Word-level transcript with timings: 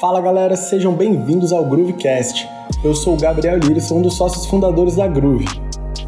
Fala 0.00 0.20
galera, 0.20 0.56
sejam 0.56 0.94
bem-vindos 0.94 1.52
ao 1.52 1.64
Groovecast. 1.66 2.48
Eu 2.82 2.94
sou 2.94 3.14
o 3.14 3.20
Gabriel 3.20 3.58
Lira 3.58 3.80
sou 3.80 3.98
um 3.98 4.02
dos 4.02 4.14
sócios 4.14 4.46
fundadores 4.46 4.96
da 4.96 5.06
Groove. 5.06 5.44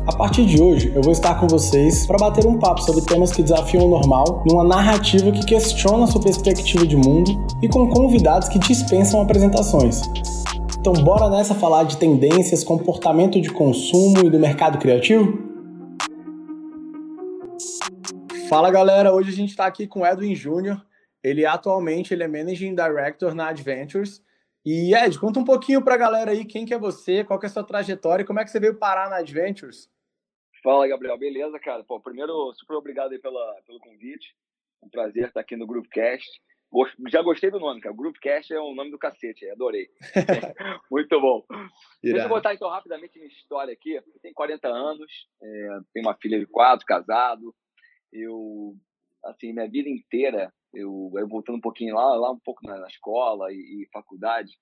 A 0.06 0.16
partir 0.16 0.46
de 0.46 0.60
hoje, 0.60 0.90
eu 0.94 1.02
vou 1.02 1.12
estar 1.12 1.38
com 1.38 1.46
vocês 1.46 2.06
para 2.06 2.16
bater 2.16 2.46
um 2.46 2.58
papo 2.58 2.82
sobre 2.82 3.04
temas 3.04 3.30
que 3.30 3.42
desafiam 3.42 3.84
o 3.84 3.90
normal, 3.90 4.42
numa 4.48 4.64
narrativa 4.64 5.30
que 5.30 5.44
questiona 5.44 6.06
sua 6.06 6.20
perspectiva 6.20 6.86
de 6.86 6.96
mundo 6.96 7.46
e 7.62 7.68
com 7.68 7.88
convidados 7.88 8.48
que 8.48 8.58
dispensam 8.58 9.20
apresentações. 9.20 10.00
Então, 10.80 10.94
bora 10.94 11.28
nessa 11.28 11.54
falar 11.54 11.84
de 11.84 11.98
tendências, 11.98 12.64
comportamento 12.64 13.40
de 13.40 13.50
consumo 13.50 14.20
e 14.24 14.30
do 14.30 14.40
mercado 14.40 14.78
criativo? 14.78 15.38
Fala 18.48 18.70
galera, 18.70 19.12
hoje 19.12 19.30
a 19.30 19.34
gente 19.34 19.50
está 19.50 19.66
aqui 19.66 19.86
com 19.86 20.06
Edwin 20.06 20.34
Júnior. 20.34 20.80
Ele 21.24 21.46
atualmente 21.46 22.12
ele 22.12 22.22
é 22.22 22.28
Managing 22.28 22.74
Director 22.74 23.34
na 23.34 23.48
Adventures. 23.48 24.22
E 24.62 24.94
Ed, 24.94 25.18
conta 25.18 25.40
um 25.40 25.44
pouquinho 25.44 25.82
para 25.82 25.94
a 25.94 25.98
galera 25.98 26.30
aí 26.32 26.44
quem 26.44 26.66
que 26.66 26.74
é 26.74 26.78
você, 26.78 27.24
qual 27.24 27.38
que 27.38 27.46
é 27.46 27.48
a 27.48 27.52
sua 27.52 27.64
trajetória 27.64 28.22
e 28.22 28.26
como 28.26 28.40
é 28.40 28.44
que 28.44 28.50
você 28.50 28.60
veio 28.60 28.78
parar 28.78 29.08
na 29.08 29.16
Adventures. 29.16 29.90
Fala, 30.62 30.86
Gabriel. 30.86 31.18
Beleza, 31.18 31.58
cara? 31.58 31.82
Pô, 31.82 31.98
primeiro, 31.98 32.52
super 32.54 32.74
obrigado 32.74 33.12
aí 33.12 33.18
pela, 33.18 33.62
pelo 33.66 33.80
convite. 33.80 34.34
Um 34.82 34.88
prazer 34.90 35.28
estar 35.28 35.40
aqui 35.40 35.56
no 35.56 35.66
Groupcast. 35.66 36.28
Já 37.08 37.22
gostei 37.22 37.50
do 37.50 37.60
nome, 37.60 37.80
cara. 37.80 37.94
Groupcast 37.94 38.52
é 38.52 38.60
o 38.60 38.74
nome 38.74 38.90
do 38.90 38.98
cacete, 38.98 39.48
adorei. 39.48 39.88
Muito 40.90 41.20
bom. 41.20 41.44
Deixa 42.02 42.24
eu 42.24 42.28
botar 42.28 42.52
então 42.52 42.68
rapidamente 42.68 43.18
minha 43.18 43.30
história 43.30 43.72
aqui. 43.72 43.94
Eu 43.94 44.02
tenho 44.20 44.34
40 44.34 44.68
anos, 44.68 45.10
é, 45.42 45.68
tenho 45.92 46.06
uma 46.06 46.16
filha 46.16 46.38
de 46.38 46.46
quatro, 46.46 46.84
casado. 46.84 47.54
Eu, 48.12 48.74
assim, 49.24 49.52
minha 49.52 49.68
vida 49.68 49.88
inteira 49.88 50.52
eu, 50.74 51.12
eu 51.16 51.28
voltando 51.28 51.56
um 51.56 51.60
pouquinho 51.60 51.94
lá, 51.94 52.14
lá 52.16 52.30
um 52.30 52.38
pouco 52.38 52.66
na, 52.66 52.86
escola 52.86 53.52
e, 53.52 53.56
e 53.82 53.88
faculdade, 53.92 54.52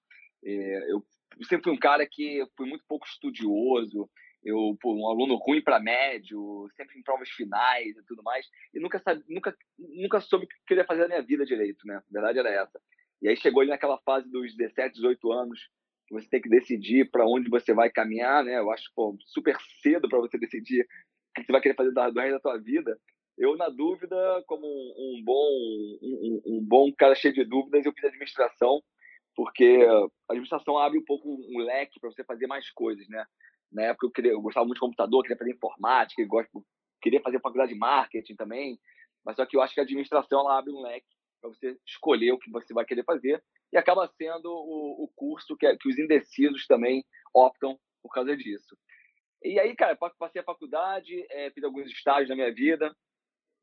é, 0.44 0.92
eu 0.92 1.04
sempre 1.48 1.64
fui 1.64 1.72
um 1.72 1.78
cara 1.78 2.06
que 2.06 2.44
fui 2.56 2.68
muito 2.68 2.84
pouco 2.86 3.06
estudioso, 3.06 4.08
eu 4.44 4.76
pô, 4.80 4.94
um 4.94 5.08
aluno 5.08 5.36
ruim 5.36 5.62
para 5.62 5.80
médio, 5.80 6.68
sempre 6.76 6.98
em 6.98 7.02
provas 7.02 7.28
finais 7.30 7.96
e 7.96 8.02
tudo 8.04 8.22
mais, 8.22 8.46
e 8.74 8.80
nunca 8.80 8.98
sabe, 8.98 9.22
nunca 9.28 9.56
nunca 9.78 10.20
soube 10.20 10.46
o 10.46 10.48
que 10.48 10.56
queria 10.66 10.84
fazer 10.84 11.02
na 11.02 11.08
minha 11.08 11.22
vida 11.22 11.46
direito, 11.46 11.86
né? 11.86 11.96
A 11.96 12.12
verdade 12.12 12.38
era 12.40 12.50
essa. 12.50 12.80
E 13.20 13.28
aí 13.28 13.36
chegou 13.36 13.60
ali 13.60 13.70
naquela 13.70 13.98
fase 13.98 14.28
dos 14.30 14.56
17, 14.56 14.94
18 14.96 15.32
anos, 15.32 15.60
que 16.08 16.14
você 16.14 16.28
tem 16.28 16.42
que 16.42 16.48
decidir 16.48 17.08
para 17.10 17.24
onde 17.24 17.48
você 17.48 17.72
vai 17.72 17.88
caminhar, 17.88 18.44
né? 18.44 18.58
Eu 18.58 18.70
acho 18.72 18.90
pô, 18.96 19.16
super 19.20 19.56
cedo 19.80 20.08
para 20.08 20.18
você 20.18 20.36
decidir 20.36 20.82
o 20.82 21.34
que 21.34 21.46
você 21.46 21.52
vai 21.52 21.60
querer 21.60 21.76
fazer 21.76 21.92
do 21.92 22.00
resto 22.00 22.32
da 22.32 22.40
tua 22.40 22.58
vida. 22.58 22.98
Eu, 23.36 23.56
na 23.56 23.68
dúvida, 23.68 24.16
como 24.46 24.66
um, 24.66 25.22
bom, 25.24 25.48
um, 26.02 26.42
um, 26.46 26.64
bom 26.64 26.92
cara 26.92 27.14
cheio 27.14 27.32
de 27.32 27.44
dúvidas, 27.44 27.84
eu 27.84 27.92
fiz 27.92 28.04
administração, 28.04 28.82
porque 29.34 29.86
a 30.28 30.32
administração 30.32 30.78
abre 30.78 30.98
um 30.98 31.04
pouco 31.04 31.28
um 31.28 31.58
leque 31.60 31.98
para 31.98 32.10
você 32.10 32.22
fazer 32.24 32.46
mais 32.46 32.70
coisas, 32.70 33.08
né? 33.08 33.24
Na 33.72 33.84
época 33.84 34.06
eu, 34.06 34.10
queria, 34.10 34.32
eu 34.32 34.42
gostava 34.42 34.66
muito 34.66 34.76
de 34.76 34.80
computador, 34.80 35.22
queria 35.22 35.38
fazer 35.38 35.52
informática, 35.52 36.24
gosto, 36.26 36.64
queria 37.00 37.22
fazer 37.22 37.40
faculdade 37.40 37.72
de 37.72 37.78
marketing 37.78 38.36
também, 38.36 38.78
mas 39.24 39.36
só 39.36 39.46
que 39.46 39.56
eu 39.56 39.62
acho 39.62 39.72
que 39.72 39.80
a 39.80 39.82
administração 39.82 40.40
ela 40.40 40.58
abre 40.58 40.70
um 40.70 40.82
leque 40.82 41.06
para 41.40 41.50
você 41.50 41.76
escolher 41.86 42.32
o 42.32 42.38
que 42.38 42.50
você 42.50 42.74
vai 42.74 42.84
querer 42.84 43.04
fazer 43.04 43.42
e 43.72 43.78
acaba 43.78 44.06
sendo 44.18 44.46
o, 44.46 45.04
o 45.04 45.08
curso 45.16 45.56
que, 45.56 45.74
que 45.78 45.88
os 45.88 45.98
indecisos 45.98 46.66
também 46.66 47.02
optam 47.34 47.78
por 48.02 48.12
causa 48.12 48.36
disso. 48.36 48.76
E 49.42 49.58
aí, 49.58 49.74
cara, 49.74 49.96
passei 49.96 50.40
a 50.40 50.44
faculdade, 50.44 51.26
é, 51.30 51.50
fiz 51.50 51.64
alguns 51.64 51.90
estágios 51.90 52.28
na 52.28 52.36
minha 52.36 52.52
vida, 52.52 52.94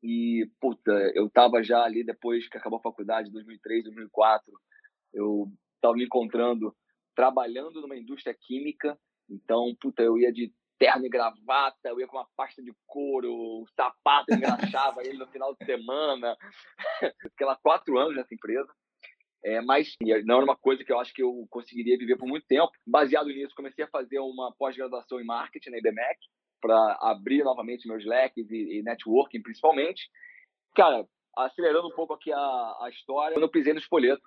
e, 0.02 0.48
puta, 0.60 0.92
eu 1.14 1.28
tava 1.28 1.62
já 1.62 1.82
ali 1.82 2.02
depois 2.02 2.48
que 2.48 2.56
acabou 2.56 2.78
a 2.78 2.82
faculdade, 2.82 3.30
2003, 3.30 3.84
2004, 3.84 4.52
eu 5.12 5.52
tava 5.80 5.94
me 5.94 6.04
encontrando 6.04 6.74
trabalhando 7.14 7.80
numa 7.80 7.96
indústria 7.96 8.34
química. 8.34 8.98
Então, 9.28 9.74
puta, 9.80 10.02
eu 10.02 10.16
ia 10.16 10.32
de 10.32 10.52
terno 10.78 11.04
e 11.04 11.10
gravata, 11.10 11.90
eu 11.90 12.00
ia 12.00 12.06
com 12.06 12.16
uma 12.16 12.26
pasta 12.34 12.62
de 12.62 12.72
couro, 12.86 13.30
um 13.30 13.66
sapato, 13.76 14.32
engraxava 14.32 15.02
ele 15.04 15.18
no 15.18 15.26
final 15.28 15.54
de 15.54 15.64
semana. 15.66 16.34
Fiquei 17.30 17.46
lá 17.46 17.56
quatro 17.56 17.98
anos 17.98 18.16
nessa 18.16 18.34
empresa. 18.34 18.72
É, 19.42 19.60
mas 19.60 19.94
não 20.24 20.36
era 20.36 20.44
uma 20.44 20.56
coisa 20.56 20.84
que 20.84 20.92
eu 20.92 20.98
acho 20.98 21.14
que 21.14 21.22
eu 21.22 21.46
conseguiria 21.50 21.96
viver 21.98 22.16
por 22.16 22.26
muito 22.26 22.46
tempo. 22.46 22.70
Baseado 22.86 23.26
nisso, 23.26 23.54
comecei 23.54 23.84
a 23.84 23.88
fazer 23.88 24.18
uma 24.18 24.54
pós-graduação 24.58 25.20
em 25.20 25.24
marketing 25.24 25.70
na 25.70 25.78
IBMEC 25.78 26.18
para 26.60 26.98
abrir 27.00 27.42
novamente 27.42 27.88
meus 27.88 28.04
leques 28.04 28.50
e, 28.50 28.78
e, 28.78 28.82
networking 28.82 29.42
principalmente. 29.42 30.10
Cara, 30.74 31.06
acelerando 31.36 31.88
um 31.88 31.94
pouco 31.94 32.14
aqui 32.14 32.32
a, 32.32 32.38
a 32.38 32.88
história, 32.90 33.36
eu 33.36 33.48
pisei 33.48 33.72
no 33.72 33.78
Espoleto, 33.78 34.22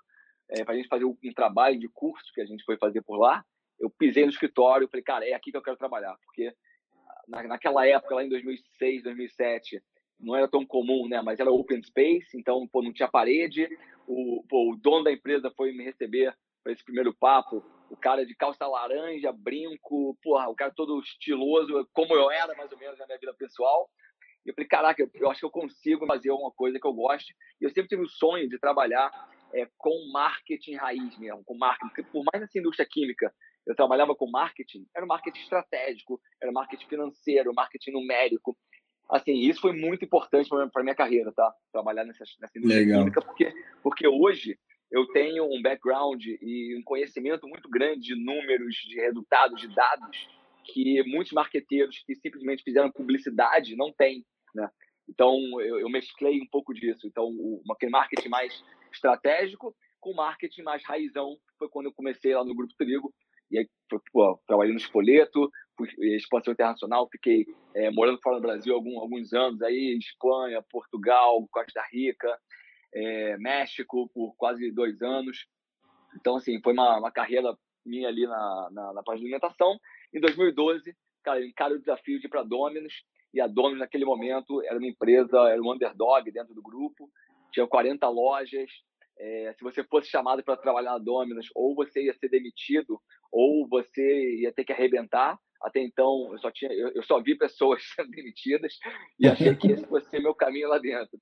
é, 0.50 0.64
para 0.64 0.74
a 0.74 0.78
gente 0.78 0.88
fazer 0.88 1.06
um, 1.06 1.18
um, 1.24 1.34
trabalho 1.34 1.80
de 1.80 1.88
curso 1.88 2.32
que 2.34 2.42
a 2.42 2.46
gente 2.46 2.64
foi 2.64 2.78
fazer 2.78 3.02
por 3.02 3.18
lá, 3.18 3.44
eu 3.80 3.90
pisei 3.90 4.24
no 4.24 4.32
escritório, 4.32 4.88
falei, 4.88 5.04
cara, 5.04 5.28
é 5.28 5.34
aqui 5.34 5.52
que 5.52 5.58
eu 5.58 5.62
quero 5.62 5.78
trabalhar, 5.78 6.16
porque 6.26 6.54
na, 7.28 7.44
naquela 7.44 7.86
época, 7.88 8.16
lá 8.16 8.24
em 8.24 8.30
2006, 8.30 9.04
2007, 9.04 9.82
não 10.20 10.36
era 10.36 10.48
tão 10.48 10.66
comum, 10.66 11.08
né? 11.08 11.22
Mas 11.22 11.40
era 11.40 11.52
open 11.52 11.82
space, 11.84 12.38
então 12.38 12.68
pô, 12.68 12.82
não 12.82 12.94
tinha 12.94 13.08
parede. 13.08 13.68
O, 14.08 14.44
pô, 14.48 14.72
o 14.72 14.76
dono 14.76 15.04
da 15.04 15.12
empresa 15.12 15.52
foi 15.56 15.72
me 15.74 15.84
receber 15.84 16.36
para 16.64 16.72
esse 16.72 16.84
primeiro 16.84 17.14
papo 17.14 17.64
o 17.94 17.96
cara 17.96 18.26
de 18.26 18.34
calça 18.36 18.66
laranja, 18.66 19.32
brinco, 19.32 20.18
porra, 20.24 20.50
o 20.50 20.56
cara 20.56 20.74
todo 20.76 21.00
estiloso, 21.00 21.88
como 21.94 22.16
eu 22.16 22.32
era 22.32 22.56
mais 22.56 22.72
ou 22.72 22.78
menos 22.80 22.98
na 22.98 23.06
minha 23.06 23.20
vida 23.20 23.34
pessoal. 23.36 23.88
E 24.44 24.50
eu 24.50 24.56
falei, 24.56 24.68
caraca, 24.68 25.10
eu 25.14 25.30
acho 25.30 25.42
que 25.42 25.46
eu 25.46 25.52
consigo 25.52 26.08
fazer 26.08 26.32
uma 26.32 26.52
coisa 26.52 26.80
que 26.80 26.88
eu 26.88 26.94
goste. 26.94 27.36
E 27.62 27.66
eu 27.66 27.70
sempre 27.70 27.90
tive 27.90 28.02
o 28.02 28.10
sonho 28.10 28.50
de 28.50 28.58
trabalhar 28.58 29.12
é, 29.54 29.70
com 29.78 30.12
marketing 30.12 30.74
raiz 30.74 31.18
mesmo, 31.20 31.44
com 31.46 31.56
marketing. 31.56 31.90
Porque 31.90 32.04
por 32.04 32.24
mais 32.26 32.42
nessa 32.42 32.58
indústria 32.58 32.88
química, 32.90 33.32
eu 33.66 33.76
trabalhava 33.76 34.16
com 34.16 34.28
marketing, 34.28 34.88
era 34.96 35.06
marketing 35.06 35.42
estratégico, 35.42 36.20
era 36.42 36.52
marketing 36.52 36.88
financeiro, 36.88 37.54
marketing 37.54 37.92
numérico. 37.92 38.58
Assim, 39.08 39.34
isso 39.34 39.62
foi 39.62 39.72
muito 39.72 40.04
importante 40.04 40.50
para 40.50 40.82
a 40.82 40.84
minha 40.84 40.96
carreira, 40.96 41.32
tá? 41.32 41.54
Trabalhar 41.72 42.04
nessa, 42.06 42.24
nessa 42.42 42.58
indústria 42.58 42.84
Legal. 42.84 43.00
química, 43.02 43.22
porque, 43.22 43.54
porque 43.84 44.08
hoje 44.08 44.58
eu 44.94 45.08
tenho 45.08 45.44
um 45.46 45.60
background 45.60 46.24
e 46.24 46.78
um 46.78 46.84
conhecimento 46.84 47.48
muito 47.48 47.68
grande 47.68 48.02
de 48.02 48.16
números, 48.16 48.76
de 48.76 48.96
resultados, 49.02 49.60
de 49.60 49.68
dados, 49.74 50.30
que 50.64 51.02
muitos 51.08 51.34
marqueteiros 51.34 52.04
que 52.06 52.14
simplesmente 52.14 52.62
fizeram 52.64 52.92
publicidade 52.92 53.76
não 53.76 53.92
têm, 53.92 54.24
né? 54.54 54.70
Então, 55.10 55.36
eu, 55.60 55.80
eu 55.80 55.90
mesclei 55.90 56.40
um 56.40 56.48
pouco 56.48 56.76
disso. 56.76 57.08
Então, 57.08 57.26
o, 57.26 57.62
aquele 57.72 57.92
marketing 57.92 58.30
mais 58.30 58.64
estratégico 58.94 59.76
com 60.00 60.14
marketing 60.14 60.62
mais 60.62 60.84
raizão, 60.86 61.38
foi 61.58 61.68
quando 61.70 61.88
eu 61.88 61.94
comecei 61.94 62.36
lá 62.36 62.46
no 62.46 62.54
Grupo 62.54 62.74
Trigo. 62.78 63.12
E 63.50 63.58
aí, 63.58 63.68
pô, 64.12 64.40
trabalhei 64.46 64.74
no 64.74 64.80
Espoleto, 64.80 65.50
fui 65.76 65.90
expansão 66.16 66.54
internacional, 66.54 67.10
fiquei 67.12 67.48
é, 67.74 67.90
morando 67.90 68.20
fora 68.22 68.36
do 68.36 68.42
Brasil 68.42 68.76
algum, 68.76 69.00
alguns 69.00 69.34
anos, 69.34 69.62
aí 69.64 69.98
Espanha, 69.98 70.64
Portugal, 70.70 71.48
Costa 71.52 71.82
Rica, 71.92 72.38
é, 72.94 73.38
México 73.38 74.10
por 74.14 74.36
quase 74.36 74.72
dois 74.72 75.02
anos. 75.02 75.48
Então, 76.16 76.36
assim, 76.36 76.62
foi 76.62 76.74
uma, 76.74 76.98
uma 76.98 77.12
carreira 77.12 77.58
minha 77.86 78.08
ali 78.08 78.26
na, 78.26 78.70
na, 78.72 78.94
na 78.94 79.04
parte 79.04 79.20
de 79.20 79.26
alimentação. 79.26 79.78
Em 80.14 80.20
2012, 80.20 80.96
cara, 81.24 81.46
encaro 81.46 81.76
o 81.76 81.80
desafio 81.80 82.20
de 82.20 82.28
ir 82.28 82.30
para 82.30 82.44
Dominus. 82.44 82.94
E 83.34 83.42
a 83.42 83.48
Dominus, 83.48 83.80
naquele 83.80 84.06
momento, 84.06 84.62
era 84.64 84.78
uma 84.78 84.88
empresa, 84.88 85.38
era 85.50 85.62
um 85.62 85.72
underdog 85.72 86.32
dentro 86.32 86.54
do 86.54 86.62
grupo. 86.62 87.10
Tinha 87.52 87.68
40 87.68 88.08
lojas. 88.10 88.70
É, 89.18 89.54
se 89.54 89.64
você 89.64 89.84
fosse 89.84 90.10
chamado 90.10 90.44
para 90.44 90.58
trabalhar 90.58 90.94
na 90.94 90.98
Dominus, 90.98 91.48
ou 91.56 91.76
você 91.76 92.04
ia 92.04 92.14
ser 92.14 92.30
demitido, 92.30 93.00
ou 93.32 93.68
você 93.68 94.36
ia 94.38 94.52
ter 94.52 94.64
que 94.64 94.74
arrebentar. 94.74 95.40
Até 95.64 95.82
então, 95.82 96.30
eu 96.32 96.40
só, 96.40 96.52
tinha, 96.52 96.72
eu, 96.74 96.90
eu 96.90 97.04
só 97.04 97.22
vi 97.22 97.38
pessoas 97.38 97.82
sendo 97.96 98.12
demitidas 98.12 98.78
e 99.18 99.28
achei 99.28 99.56
que 99.56 99.72
esse 99.72 99.86
fosse 99.88 100.20
meu 100.20 100.36
caminho 100.36 100.68
lá 100.68 100.78
dentro. 100.78 101.18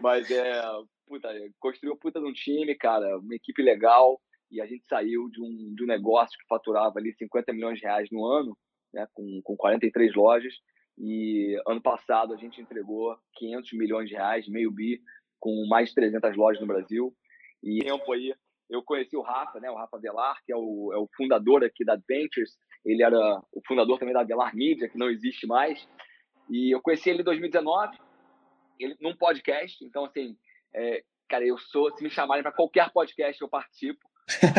Mas 0.00 0.30
é, 0.30 0.62
puta, 1.06 1.28
construiu 1.60 1.96
puta 1.96 2.18
de 2.18 2.26
um 2.26 2.32
time, 2.32 2.74
cara, 2.74 3.18
uma 3.18 3.34
equipe 3.34 3.62
legal, 3.62 4.18
e 4.50 4.60
a 4.60 4.66
gente 4.66 4.86
saiu 4.86 5.28
de 5.30 5.40
um, 5.42 5.74
de 5.74 5.84
um 5.84 5.86
negócio 5.86 6.38
que 6.38 6.46
faturava 6.46 6.98
ali 6.98 7.12
50 7.14 7.52
milhões 7.52 7.78
de 7.78 7.84
reais 7.84 8.08
no 8.10 8.24
ano, 8.24 8.56
né, 8.92 9.06
com, 9.12 9.40
com 9.42 9.56
43 9.56 10.14
lojas, 10.14 10.54
e 10.98 11.58
ano 11.66 11.80
passado 11.80 12.34
a 12.34 12.36
gente 12.36 12.60
entregou 12.60 13.16
500 13.34 13.72
milhões 13.72 14.08
de 14.08 14.14
reais, 14.14 14.48
meio 14.48 14.70
bi, 14.70 15.00
com 15.40 15.66
mais 15.68 15.88
de 15.88 15.94
300 15.96 16.36
lojas 16.36 16.60
no 16.60 16.66
Brasil. 16.66 17.14
E 17.62 17.80
tempo 17.80 18.12
aí, 18.12 18.34
eu 18.68 18.82
conheci 18.82 19.16
o 19.16 19.22
Rafa, 19.22 19.58
né, 19.60 19.70
o 19.70 19.76
Rafa 19.76 19.98
Velar, 19.98 20.36
que 20.44 20.52
é 20.52 20.56
o, 20.56 20.92
é 20.92 20.98
o 20.98 21.08
fundador 21.16 21.64
aqui 21.64 21.84
da 21.84 21.94
Adventures, 21.94 22.56
ele 22.84 23.02
era 23.02 23.42
o 23.52 23.62
fundador 23.66 23.98
também 23.98 24.14
da 24.14 24.22
Velar 24.22 24.54
Media, 24.54 24.88
que 24.88 24.98
não 24.98 25.10
existe 25.10 25.46
mais, 25.46 25.88
e 26.50 26.74
eu 26.74 26.80
conheci 26.80 27.10
ele 27.10 27.20
em 27.20 27.24
2019, 27.24 27.96
ele, 28.78 28.96
num 29.00 29.16
podcast, 29.16 29.84
então 29.84 30.04
assim, 30.04 30.36
é, 30.74 31.02
cara, 31.28 31.46
eu 31.46 31.58
sou, 31.58 31.90
se 31.96 32.02
me 32.02 32.10
chamarem 32.10 32.42
para 32.42 32.52
qualquer 32.52 32.90
podcast, 32.90 33.40
eu 33.40 33.48
participo. 33.48 34.00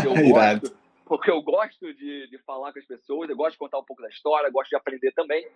Eu 0.04 0.14
gosto, 0.32 0.78
porque 1.06 1.30
eu 1.30 1.42
gosto 1.42 1.94
de, 1.94 2.28
de 2.28 2.38
falar 2.40 2.72
com 2.72 2.80
as 2.80 2.86
pessoas, 2.86 3.30
eu 3.30 3.36
gosto 3.36 3.54
de 3.54 3.60
contar 3.60 3.80
um 3.80 3.86
pouco 3.86 4.02
da 4.02 4.10
história, 4.10 4.50
gosto 4.50 4.70
de 4.70 4.76
aprender 4.76 5.12
também. 5.12 5.48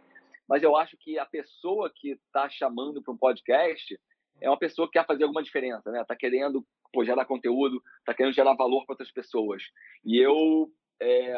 Mas 0.48 0.63
eu 0.63 0.75
acho 0.78 0.96
que 0.98 1.20
a 1.20 1.25
pessoa 1.25 1.92
que 1.94 2.12
está 2.12 2.48
chamando 2.50 3.02
para 3.02 3.13
um 3.13 3.18
podcast, 3.18 4.00
é 4.40 4.50
uma 4.50 4.58
pessoa 4.58 4.88
que 4.88 4.94
quer 4.94 5.06
fazer 5.06 5.24
alguma 5.24 5.44
diferença, 5.44 5.92
né? 5.92 6.04
Tá 6.08 6.16
querendo 6.16 6.66
pô, 6.94 7.04
gerar 7.04 7.25
conteúdo, 7.25 7.81
tá 8.06 8.13
querendo 8.13 8.34
gerar 8.34 8.54
valor 8.54 8.86
para 8.86 8.94
outras 8.94 9.12
pessoas. 9.12 9.63
E 10.06 10.18
eu 10.18 10.72
é, 11.02 11.34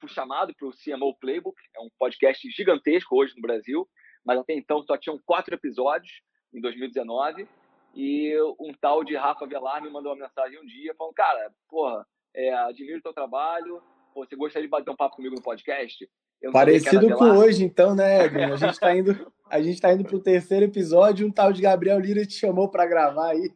fui 0.00 0.08
chamado 0.08 0.54
para 0.54 0.68
o 0.68 0.72
CMO 0.72 1.14
Playbook, 1.20 1.56
é 1.76 1.80
um 1.80 1.88
podcast 1.98 2.48
gigantesco 2.50 3.16
hoje 3.16 3.34
no 3.36 3.42
Brasil, 3.42 3.88
mas 4.24 4.38
até 4.38 4.54
então 4.54 4.82
só 4.82 4.96
tinham 4.96 5.18
quatro 5.24 5.54
episódios 5.54 6.12
em 6.52 6.60
2019. 6.60 7.46
E 7.94 8.36
um 8.60 8.72
tal 8.80 9.02
de 9.02 9.16
Rafa 9.16 9.46
Velar 9.46 9.82
me 9.82 9.90
mandou 9.90 10.12
uma 10.12 10.26
mensagem 10.26 10.60
um 10.60 10.66
dia 10.66 10.94
falando: 10.96 11.14
Cara, 11.14 11.50
porra, 11.68 12.06
é, 12.34 12.52
admiro 12.54 12.98
o 12.98 13.02
teu 13.02 13.14
trabalho, 13.14 13.82
você 14.14 14.36
gostaria 14.36 14.66
de 14.66 14.70
bater 14.70 14.90
um 14.90 14.96
papo 14.96 15.16
comigo 15.16 15.34
no 15.34 15.42
podcast? 15.42 16.08
Parecido 16.52 17.14
com 17.16 17.24
hoje, 17.24 17.64
então, 17.64 17.94
né, 17.94 18.26
Edwin? 18.26 18.44
A 18.44 18.56
gente 18.56 18.72
está 18.72 18.96
indo, 18.96 19.32
a 19.50 19.60
gente 19.60 19.80
tá 19.80 19.92
indo 19.92 20.04
pro 20.04 20.22
terceiro 20.22 20.66
episódio, 20.66 21.26
um 21.26 21.32
tal 21.32 21.52
de 21.52 21.62
Gabriel 21.62 21.98
Lira 21.98 22.24
te 22.24 22.34
chamou 22.34 22.68
para 22.68 22.86
gravar 22.86 23.30
aí. 23.30 23.50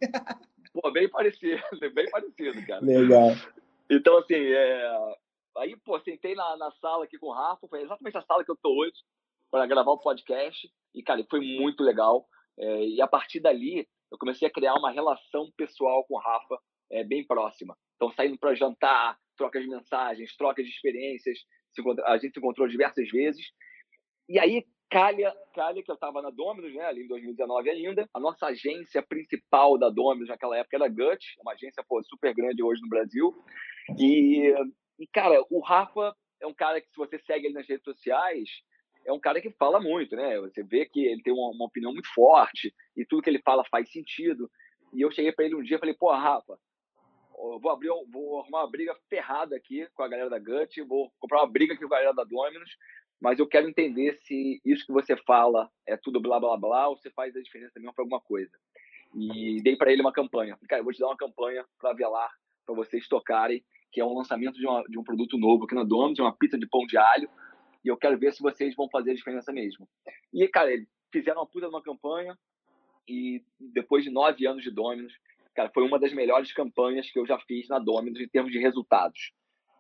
Pô, 0.73 0.91
bem 0.91 1.09
parecido, 1.09 1.63
bem 1.95 2.11
parecido, 2.11 2.67
cara. 2.67 2.85
Legal. 2.85 3.37
Então, 3.89 4.19
assim, 4.19 4.35
é... 4.35 5.15
aí, 5.57 5.77
pô, 5.85 5.99
sentei 6.01 6.35
na, 6.35 6.57
na 6.57 6.71
sala 6.73 7.05
aqui 7.05 7.19
com 7.19 7.27
o 7.27 7.33
Rafa, 7.33 7.69
foi 7.69 7.83
exatamente 7.83 8.17
a 8.17 8.23
sala 8.23 8.45
que 8.45 8.51
eu 8.51 8.59
tô 8.61 8.71
hoje 8.81 8.97
para 9.51 9.67
gravar 9.67 9.93
o 9.93 9.99
podcast, 9.99 10.71
e, 10.95 11.03
cara, 11.03 11.25
foi 11.29 11.41
muito 11.41 11.83
legal. 11.83 12.27
É... 12.59 12.87
E 12.87 13.03
a 13.03 13.07
partir 13.07 13.41
dali, 13.41 13.87
eu 14.11 14.19
comecei 14.19 14.47
a 14.47 14.51
criar 14.51 14.75
uma 14.75 14.91
relação 14.91 15.51
pessoal 15.57 16.05
com 16.07 16.15
o 16.15 16.19
Rafa 16.21 16.59
é, 16.91 17.03
bem 17.03 17.27
próxima. 17.27 17.77
Então, 17.97 18.11
saindo 18.13 18.39
para 18.39 18.55
jantar, 18.55 19.19
troca 19.37 19.61
de 19.61 19.67
mensagens, 19.67 20.37
troca 20.37 20.63
de 20.63 20.69
experiências, 20.69 21.39
a 22.05 22.19
gente 22.19 22.35
se 22.35 22.39
encontrou 22.39 22.69
diversas 22.69 23.09
vezes. 23.09 23.45
E 24.29 24.39
aí, 24.39 24.65
calha, 24.91 25.35
calha 25.55 25.83
que 25.83 25.91
eu 25.91 25.95
estava 25.95 26.21
na 26.21 26.31
Dominus, 26.31 26.75
né, 26.75 26.85
ali 26.85 27.05
em 27.05 27.09
2019 27.09 27.71
ainda. 27.71 28.09
A 28.13 28.21
nossa 28.21 28.47
agência 28.47 29.03
principal 29.03 29.79
da 29.79 29.89
Dominus 29.89 30.29
naquela 30.29 30.59
época 30.59 30.77
era 30.77 30.85
a 30.85 30.89
Gut, 30.89 31.25
uma 31.41 31.53
agência 31.53 31.83
pô, 31.89 32.03
super 32.05 32.35
grande 32.35 32.63
hoje 32.63 32.83
no 32.83 32.89
Brasil. 32.89 33.33
E, 33.99 34.55
e, 34.99 35.07
cara, 35.07 35.43
o 35.51 35.61
Rafa 35.61 36.15
é 36.41 36.47
um 36.47 36.55
cara 36.55 36.81
que, 36.81 36.89
se 36.89 36.97
você 36.97 37.19
segue 37.19 37.47
ele 37.47 37.55
nas 37.55 37.69
redes 37.69 37.85
sociais, 37.85 38.49
é 39.05 39.13
um 39.13 39.21
cara 39.21 39.41
que 39.41 39.51
fala 39.53 39.81
muito, 39.81 40.17
né? 40.17 40.39
Você 40.41 40.63
vê 40.63 40.87
que 40.87 41.05
ele 41.05 41.23
tem 41.23 41.33
uma, 41.33 41.51
uma 41.51 41.67
opinião 41.67 41.93
muito 41.93 42.13
forte 42.15 42.75
e 42.97 43.05
tudo 43.05 43.23
que 43.23 43.31
ele 43.31 43.43
fala 43.43 43.65
faz 43.71 43.91
sentido. 43.91 44.51
E 44.93 45.01
eu 45.01 45.11
cheguei 45.11 45.33
para 45.33 45.45
ele 45.45 45.55
um 45.55 45.63
dia 45.63 45.77
e 45.77 45.81
falei, 45.81 45.95
pô, 45.95 46.13
Rafa, 46.13 46.59
eu 47.37 47.59
vou 47.59 47.71
abrir, 47.71 47.89
vou 48.11 48.41
arrumar 48.41 48.61
uma 48.61 48.71
briga 48.71 48.95
ferrada 49.09 49.57
aqui 49.57 49.89
com 49.95 50.03
a 50.03 50.09
galera 50.09 50.31
da 50.31 50.39
Gut, 50.39 50.81
vou 50.83 51.13
comprar 51.19 51.41
uma 51.41 51.51
briga 51.51 51.75
aqui 51.75 51.87
com 51.87 51.95
a 51.95 51.99
galera 51.99 52.15
da 52.15 52.25
Dominus, 52.25 52.77
mas 53.21 53.39
eu 53.39 53.47
quero 53.47 53.69
entender 53.69 54.15
se 54.23 54.61
isso 54.65 54.87
que 54.87 54.93
você 54.93 55.17
fala 55.17 55.71
é 55.87 55.97
tudo 55.97 56.21
blá 56.21 56.39
blá 56.39 56.57
blá 56.57 56.89
ou 56.89 56.97
você 56.97 57.11
faz 57.11 57.35
a 57.37 57.43
diferença 57.43 57.79
mesmo 57.79 57.95
para 57.95 58.03
alguma 58.03 58.21
coisa. 58.21 58.53
E 59.15 59.61
dei 59.63 59.77
para 59.77 59.93
ele 59.93 60.03
uma 60.03 60.13
campanha. 60.13 60.59
Cara, 60.69 60.81
eu 60.81 60.85
vou 60.85 60.93
te 60.93 61.01
dar 61.01 61.07
uma 61.07 61.17
campanha 61.17 61.65
para 61.79 61.93
Velar, 61.93 62.31
para 62.65 62.75
vocês 62.75 63.07
tocarem, 63.09 63.65
que 63.93 64.01
é 64.01 64.05
um 64.05 64.15
lançamento 64.15 64.55
de, 64.55 64.67
uma, 64.67 64.83
de 64.85 64.99
um 64.99 65.05
produto 65.05 65.39
novo 65.39 65.65
aqui 65.65 65.75
na 65.75 65.85
Dominus, 65.85 66.19
uma 66.19 66.37
pizza 66.37 66.59
de 66.59 66.67
pão 66.67 66.87
de 66.87 66.97
alho, 66.97 67.29
e 67.85 67.89
eu 67.89 67.97
quero 67.97 68.19
ver 68.19 68.33
se 68.33 68.43
vocês 68.43 68.75
vão 68.75 68.89
fazer 68.89 69.11
a 69.11 69.15
diferença 69.15 69.53
mesmo. 69.53 69.87
E, 70.33 70.49
cara, 70.49 70.73
eles 70.73 70.89
fizeram 71.13 71.41
uma 71.41 71.47
puta 71.47 71.67
de 71.67 71.75
uma 71.75 71.83
campanha, 71.83 72.37
e 73.07 73.45
depois 73.61 74.05
de 74.05 74.11
nove 74.11 74.47
anos 74.47 74.63
de 74.63 74.71
Dominus, 74.71 75.13
cara, 75.55 75.71
foi 75.75 75.87
uma 75.87 75.99
das 75.99 76.13
melhores 76.13 76.53
campanhas 76.53 77.11
que 77.11 77.19
eu 77.19 77.27
já 77.27 77.39
fiz 77.41 77.69
na 77.69 77.79
Dominus 77.79 78.21
em 78.21 78.29
termos 78.29 78.51
de 78.51 78.59
resultados. 78.59 79.33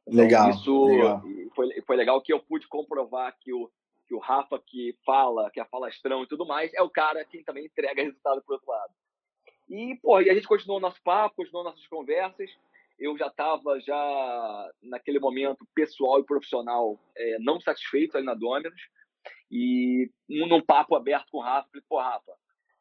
Então, 0.06 0.20
legal. 0.20 0.50
Isso 0.50 0.84
legal. 0.86 1.22
Foi, 1.54 1.80
foi 1.86 1.96
legal 1.96 2.20
que 2.20 2.32
eu 2.32 2.40
pude 2.40 2.66
comprovar 2.68 3.34
que 3.40 3.52
o, 3.52 3.70
que 4.06 4.14
o 4.14 4.18
Rafa 4.18 4.60
que 4.66 4.96
fala, 5.06 5.50
que 5.50 5.60
é 5.60 5.64
falastrão 5.64 6.22
e 6.22 6.26
tudo 6.26 6.44
mais, 6.44 6.72
é 6.74 6.82
o 6.82 6.90
cara 6.90 7.24
que 7.24 7.42
também 7.44 7.66
entrega 7.66 8.02
resultado 8.02 8.42
pro 8.42 8.54
outro 8.54 8.70
lado. 8.70 8.92
E, 9.68 9.96
pô, 10.02 10.20
e 10.20 10.28
a 10.28 10.34
gente 10.34 10.46
continuou 10.46 10.80
nosso 10.80 11.00
papo, 11.02 11.36
continuou 11.36 11.64
nossas 11.64 11.86
conversas. 11.86 12.50
Eu 12.98 13.16
já 13.16 13.26
estava 13.26 13.80
já 13.80 14.70
naquele 14.82 15.18
momento 15.18 15.66
pessoal 15.74 16.20
e 16.20 16.24
profissional 16.24 16.98
é, 17.16 17.38
não 17.40 17.60
satisfeito 17.60 18.16
ali 18.16 18.26
na 18.26 18.34
Dominus. 18.34 18.80
E 19.50 20.10
num 20.28 20.62
papo 20.62 20.94
aberto 20.94 21.30
com 21.30 21.38
o 21.38 21.42
Rafa, 21.42 21.68
falei, 21.68 21.84
pô, 21.88 22.00
Rafa, 22.00 22.32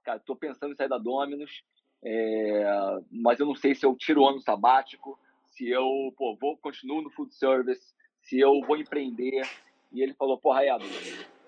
cara, 0.03 0.19
tô 0.19 0.35
pensando 0.35 0.73
em 0.73 0.75
sair 0.75 0.87
da 0.87 0.97
Dominus, 0.97 1.63
é, 2.03 2.63
mas 3.11 3.39
eu 3.39 3.45
não 3.45 3.55
sei 3.55 3.75
se 3.75 3.85
eu 3.85 3.95
tiro 3.95 4.21
o 4.21 4.27
ano 4.27 4.39
sabático, 4.39 5.19
se 5.49 5.69
eu 5.69 6.13
pô, 6.17 6.37
vou 6.39 6.57
continuo 6.57 7.01
no 7.01 7.11
food 7.11 7.35
service, 7.35 7.93
se 8.21 8.39
eu 8.39 8.61
vou 8.61 8.77
empreender. 8.77 9.41
E 9.91 10.01
ele 10.01 10.13
falou, 10.13 10.37
porra, 10.37 10.65
Edo, 10.65 10.85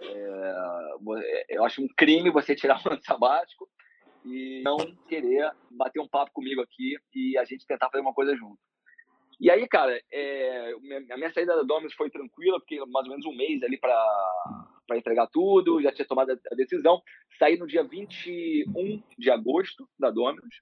é, 0.02 1.46
eu 1.50 1.64
acho 1.64 1.82
um 1.82 1.88
crime 1.96 2.30
você 2.30 2.54
tirar 2.54 2.82
o 2.86 2.90
ano 2.92 3.02
sabático 3.02 3.68
e 4.26 4.62
não 4.64 4.78
querer 5.08 5.52
bater 5.72 6.00
um 6.00 6.08
papo 6.08 6.32
comigo 6.34 6.62
aqui 6.62 6.96
e 7.14 7.38
a 7.38 7.44
gente 7.44 7.66
tentar 7.66 7.90
fazer 7.90 8.02
uma 8.02 8.14
coisa 8.14 8.36
junto. 8.36 8.60
E 9.40 9.50
aí, 9.50 9.68
cara, 9.68 10.00
é, 10.12 10.74
a 11.12 11.18
minha 11.18 11.32
saída 11.34 11.56
da 11.56 11.64
Dominus 11.64 11.94
foi 11.94 12.10
tranquila, 12.10 12.60
porque 12.60 12.80
mais 12.88 13.06
ou 13.06 13.12
menos 13.12 13.26
um 13.26 13.36
mês 13.36 13.62
ali 13.64 13.78
para 13.78 13.94
para 14.86 14.98
entregar 14.98 15.28
tudo, 15.28 15.82
já 15.82 15.92
tinha 15.92 16.06
tomado 16.06 16.32
a 16.32 16.56
decisão. 16.56 17.02
Saí 17.40 17.58
no 17.58 17.66
dia 17.66 17.84
21 17.84 19.02
de 19.18 19.32
agosto 19.32 19.88
da 19.98 20.10
Dominus, 20.12 20.62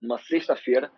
numa 0.00 0.18
sexta-feira, 0.18 0.90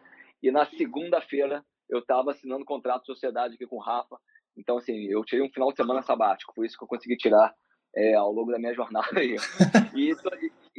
e 0.43 0.51
na 0.51 0.67
segunda-feira 0.67 1.65
eu 1.89 2.01
estava 2.01 2.33
assinando 2.33 2.65
contrato 2.65 3.03
de 3.03 3.07
sociedade 3.07 3.55
aqui 3.55 3.67
com 3.67 3.77
o 3.77 3.83
Rafa. 3.83 4.17
Então, 4.57 4.77
assim, 4.77 5.07
eu 5.07 5.25
tirei 5.25 5.45
um 5.45 5.51
final 5.51 5.71
de 5.71 5.77
semana 5.77 6.03
sabático, 6.03 6.53
foi 6.55 6.67
isso 6.67 6.77
que 6.77 6.85
eu 6.85 6.89
consegui 6.89 7.17
tirar 7.17 7.55
é, 7.97 8.15
ao 8.15 8.33
longo 8.33 8.51
da 8.51 8.59
minha 8.59 8.75
jornada 8.75 9.19
aí. 9.19 9.37
E, 9.97 10.15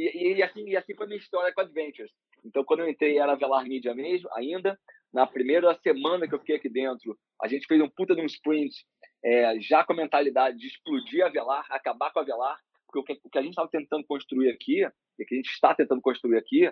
e, 0.08 0.34
e, 0.38 0.44
assim, 0.44 0.68
e 0.68 0.78
assim 0.78 0.96
foi 0.96 1.06
a 1.06 1.10
minha 1.10 1.20
história 1.20 1.54
com 1.54 1.62
Adventures. 1.62 2.12
Então, 2.46 2.64
quando 2.64 2.82
eu 2.82 2.90
entrei, 2.90 3.18
era 3.18 3.36
Velar 3.36 3.66
Media 3.66 3.94
mesmo, 3.94 4.30
ainda. 4.34 4.80
Na 5.12 5.26
primeira 5.26 5.74
semana 5.82 6.28
que 6.28 6.36
eu 6.36 6.40
fiquei 6.40 6.56
aqui 6.56 6.70
dentro, 6.70 7.18
a 7.42 7.48
gente 7.48 7.66
fez 7.66 7.82
um 7.82 7.90
puta 7.90 8.16
de 8.16 8.22
um 8.22 8.26
sprint 8.26 8.86
é, 9.24 9.60
já 9.60 9.84
com 9.84 9.94
a 9.94 9.96
mentalidade 9.96 10.58
de 10.58 10.68
explodir 10.68 11.26
a 11.26 11.30
Velar, 11.30 11.66
acabar 11.70 12.12
com 12.12 12.20
a 12.20 12.24
Velar, 12.24 12.58
porque 12.88 13.20
o 13.24 13.30
que, 13.30 13.38
a 13.38 13.42
gente 13.42 13.52
estava 13.52 13.70
tentando 13.70 14.06
construir 14.06 14.50
aqui, 14.50 14.86
e 15.18 15.26
que 15.26 15.34
a 15.34 15.38
gente 15.38 15.50
está 15.50 15.76
tentando 15.76 16.02
construir 16.02 16.38
aqui, 16.38 16.72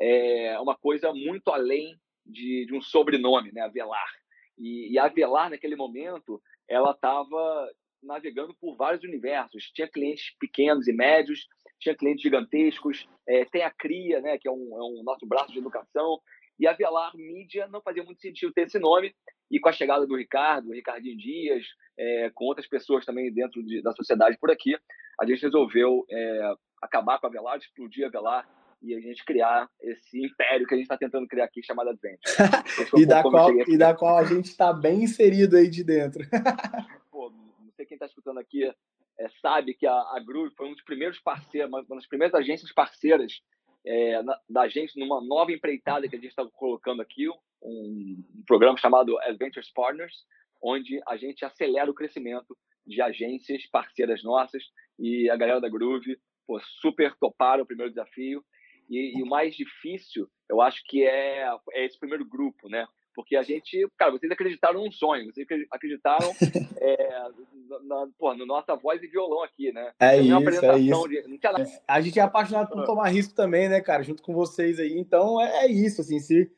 é 0.00 0.58
uma 0.60 0.76
coisa 0.76 1.12
muito 1.12 1.50
além 1.50 1.96
de, 2.26 2.66
de 2.66 2.74
um 2.74 2.80
sobrenome, 2.80 3.52
né, 3.52 3.62
a 3.62 3.68
Velar. 3.68 4.10
E, 4.58 4.92
e 4.92 4.98
a 4.98 5.08
Velar, 5.08 5.50
naquele 5.50 5.76
momento, 5.76 6.42
ela 6.68 6.90
estava 6.90 7.70
navegando 8.02 8.54
por 8.54 8.76
vários 8.76 9.02
universos. 9.04 9.70
Tinha 9.74 9.88
clientes 9.88 10.34
pequenos 10.38 10.86
e 10.86 10.92
médios, 10.92 11.46
tinha 11.84 11.94
clientes 11.94 12.22
gigantescos, 12.22 13.06
é, 13.28 13.44
tem 13.44 13.62
a 13.62 13.70
CRIA, 13.70 14.20
né, 14.20 14.38
que 14.38 14.48
é 14.48 14.50
um, 14.50 14.76
é 14.76 14.82
um 14.82 15.02
nosso 15.04 15.26
braço 15.26 15.52
de 15.52 15.58
educação, 15.58 16.18
e 16.58 16.66
a 16.66 16.72
Velar 16.72 17.14
Mídia 17.14 17.68
não 17.68 17.82
fazia 17.82 18.02
muito 18.02 18.20
sentido 18.20 18.52
ter 18.52 18.62
esse 18.62 18.78
nome, 18.78 19.14
e 19.50 19.60
com 19.60 19.68
a 19.68 19.72
chegada 19.72 20.06
do 20.06 20.16
Ricardo, 20.16 20.72
Ricardinho 20.72 21.16
Dias, 21.16 21.64
é, 21.98 22.30
com 22.34 22.46
outras 22.46 22.66
pessoas 22.66 23.04
também 23.04 23.32
dentro 23.32 23.62
de, 23.62 23.82
da 23.82 23.92
sociedade 23.92 24.38
por 24.40 24.50
aqui, 24.50 24.74
a 25.20 25.26
gente 25.26 25.42
resolveu 25.42 26.04
é, 26.10 26.54
acabar 26.82 27.20
com 27.20 27.26
a 27.26 27.30
Velar, 27.30 27.58
explodir 27.58 28.06
a 28.06 28.10
Velar 28.10 28.48
e 28.82 28.94
a 28.94 29.00
gente 29.00 29.24
criar 29.24 29.68
esse 29.80 30.24
império 30.24 30.66
que 30.66 30.74
a 30.74 30.76
gente 30.76 30.84
está 30.84 30.96
tentando 30.96 31.26
criar 31.28 31.44
aqui, 31.44 31.62
chamado 31.62 31.90
Adventure. 31.90 32.18
e, 32.96 33.06
da 33.06 33.22
qual, 33.22 33.50
e 33.68 33.78
da 33.78 33.94
qual 33.94 34.18
a 34.18 34.24
gente 34.24 34.46
está 34.46 34.72
bem 34.72 35.04
inserido 35.04 35.56
aí 35.56 35.68
de 35.68 35.84
dentro. 35.84 36.22
Pô, 37.10 37.30
não 37.30 37.72
sei 37.76 37.86
quem 37.86 37.94
está 37.94 38.06
escutando 38.06 38.38
aqui 38.38 38.70
é, 39.18 39.28
sabe 39.40 39.74
que 39.74 39.86
a, 39.86 39.92
a 39.92 40.22
Groove 40.24 40.54
foi 40.56 40.68
um 40.68 40.72
dos 40.72 40.82
primeiros 40.82 41.18
parceiros, 41.20 41.68
uma 41.68 41.84
das 41.84 42.06
primeiras 42.06 42.34
agências 42.34 42.72
parceiras 42.72 43.40
é, 43.86 44.22
na, 44.22 44.38
da 44.48 44.68
gente 44.68 44.98
numa 44.98 45.20
nova 45.20 45.52
empreitada 45.52 46.08
que 46.08 46.16
a 46.16 46.18
gente 46.18 46.30
está 46.30 46.44
colocando 46.46 47.02
aqui, 47.02 47.28
um, 47.28 47.36
um, 47.62 48.42
programa 48.46 48.78
chamado 48.78 49.18
Adventures 49.20 49.70
Partners, 49.72 50.24
onde 50.62 51.00
a 51.06 51.16
gente 51.16 51.44
acelera 51.44 51.90
o 51.90 51.94
crescimento 51.94 52.56
de 52.86 53.00
agências 53.00 53.66
parceiras 53.66 54.22
nossas 54.22 54.62
e 54.98 55.28
a 55.30 55.36
galera 55.36 55.60
da 55.60 55.68
Groove 55.68 56.18
pô, 56.46 56.58
super 56.80 57.14
toparam 57.16 57.62
o 57.62 57.66
primeiro 57.66 57.90
desafio. 57.90 58.44
E, 58.88 59.18
e, 59.18 59.22
o 59.22 59.26
mais 59.26 59.54
difícil, 59.56 60.28
eu 60.48 60.60
acho 60.60 60.82
que 60.86 61.06
é, 61.06 61.48
é 61.72 61.86
esse 61.86 61.98
primeiro 61.98 62.24
grupo, 62.24 62.68
né? 62.68 62.86
Porque 63.14 63.36
a 63.36 63.42
gente, 63.42 63.86
cara, 63.96 64.10
vocês 64.10 64.30
acreditaram 64.30 64.82
num 64.82 64.90
sonho, 64.90 65.32
vocês 65.32 65.46
acreditaram 65.70 66.32
é, 66.80 67.22
na, 67.84 68.08
pô, 68.18 68.34
no 68.34 68.44
nossa 68.44 68.74
voz 68.74 69.02
e 69.02 69.06
violão 69.06 69.42
aqui, 69.42 69.72
né? 69.72 69.92
É 70.00 70.18
isso, 70.18 70.64
é 70.66 70.78
isso. 70.78 71.08
De, 71.08 71.22
a 71.86 72.00
gente 72.00 72.18
é 72.18 72.22
apaixonado 72.22 72.68
por 72.68 72.80
ah. 72.80 72.84
tomar 72.84 73.08
risco 73.08 73.34
também, 73.34 73.68
né, 73.68 73.80
cara? 73.80 74.02
Junto 74.02 74.22
com 74.22 74.34
vocês 74.34 74.80
aí. 74.80 74.98
Então 74.98 75.40
é, 75.40 75.64
é 75.64 75.70
isso, 75.70 76.00
assim, 76.00 76.18
se 76.18 76.50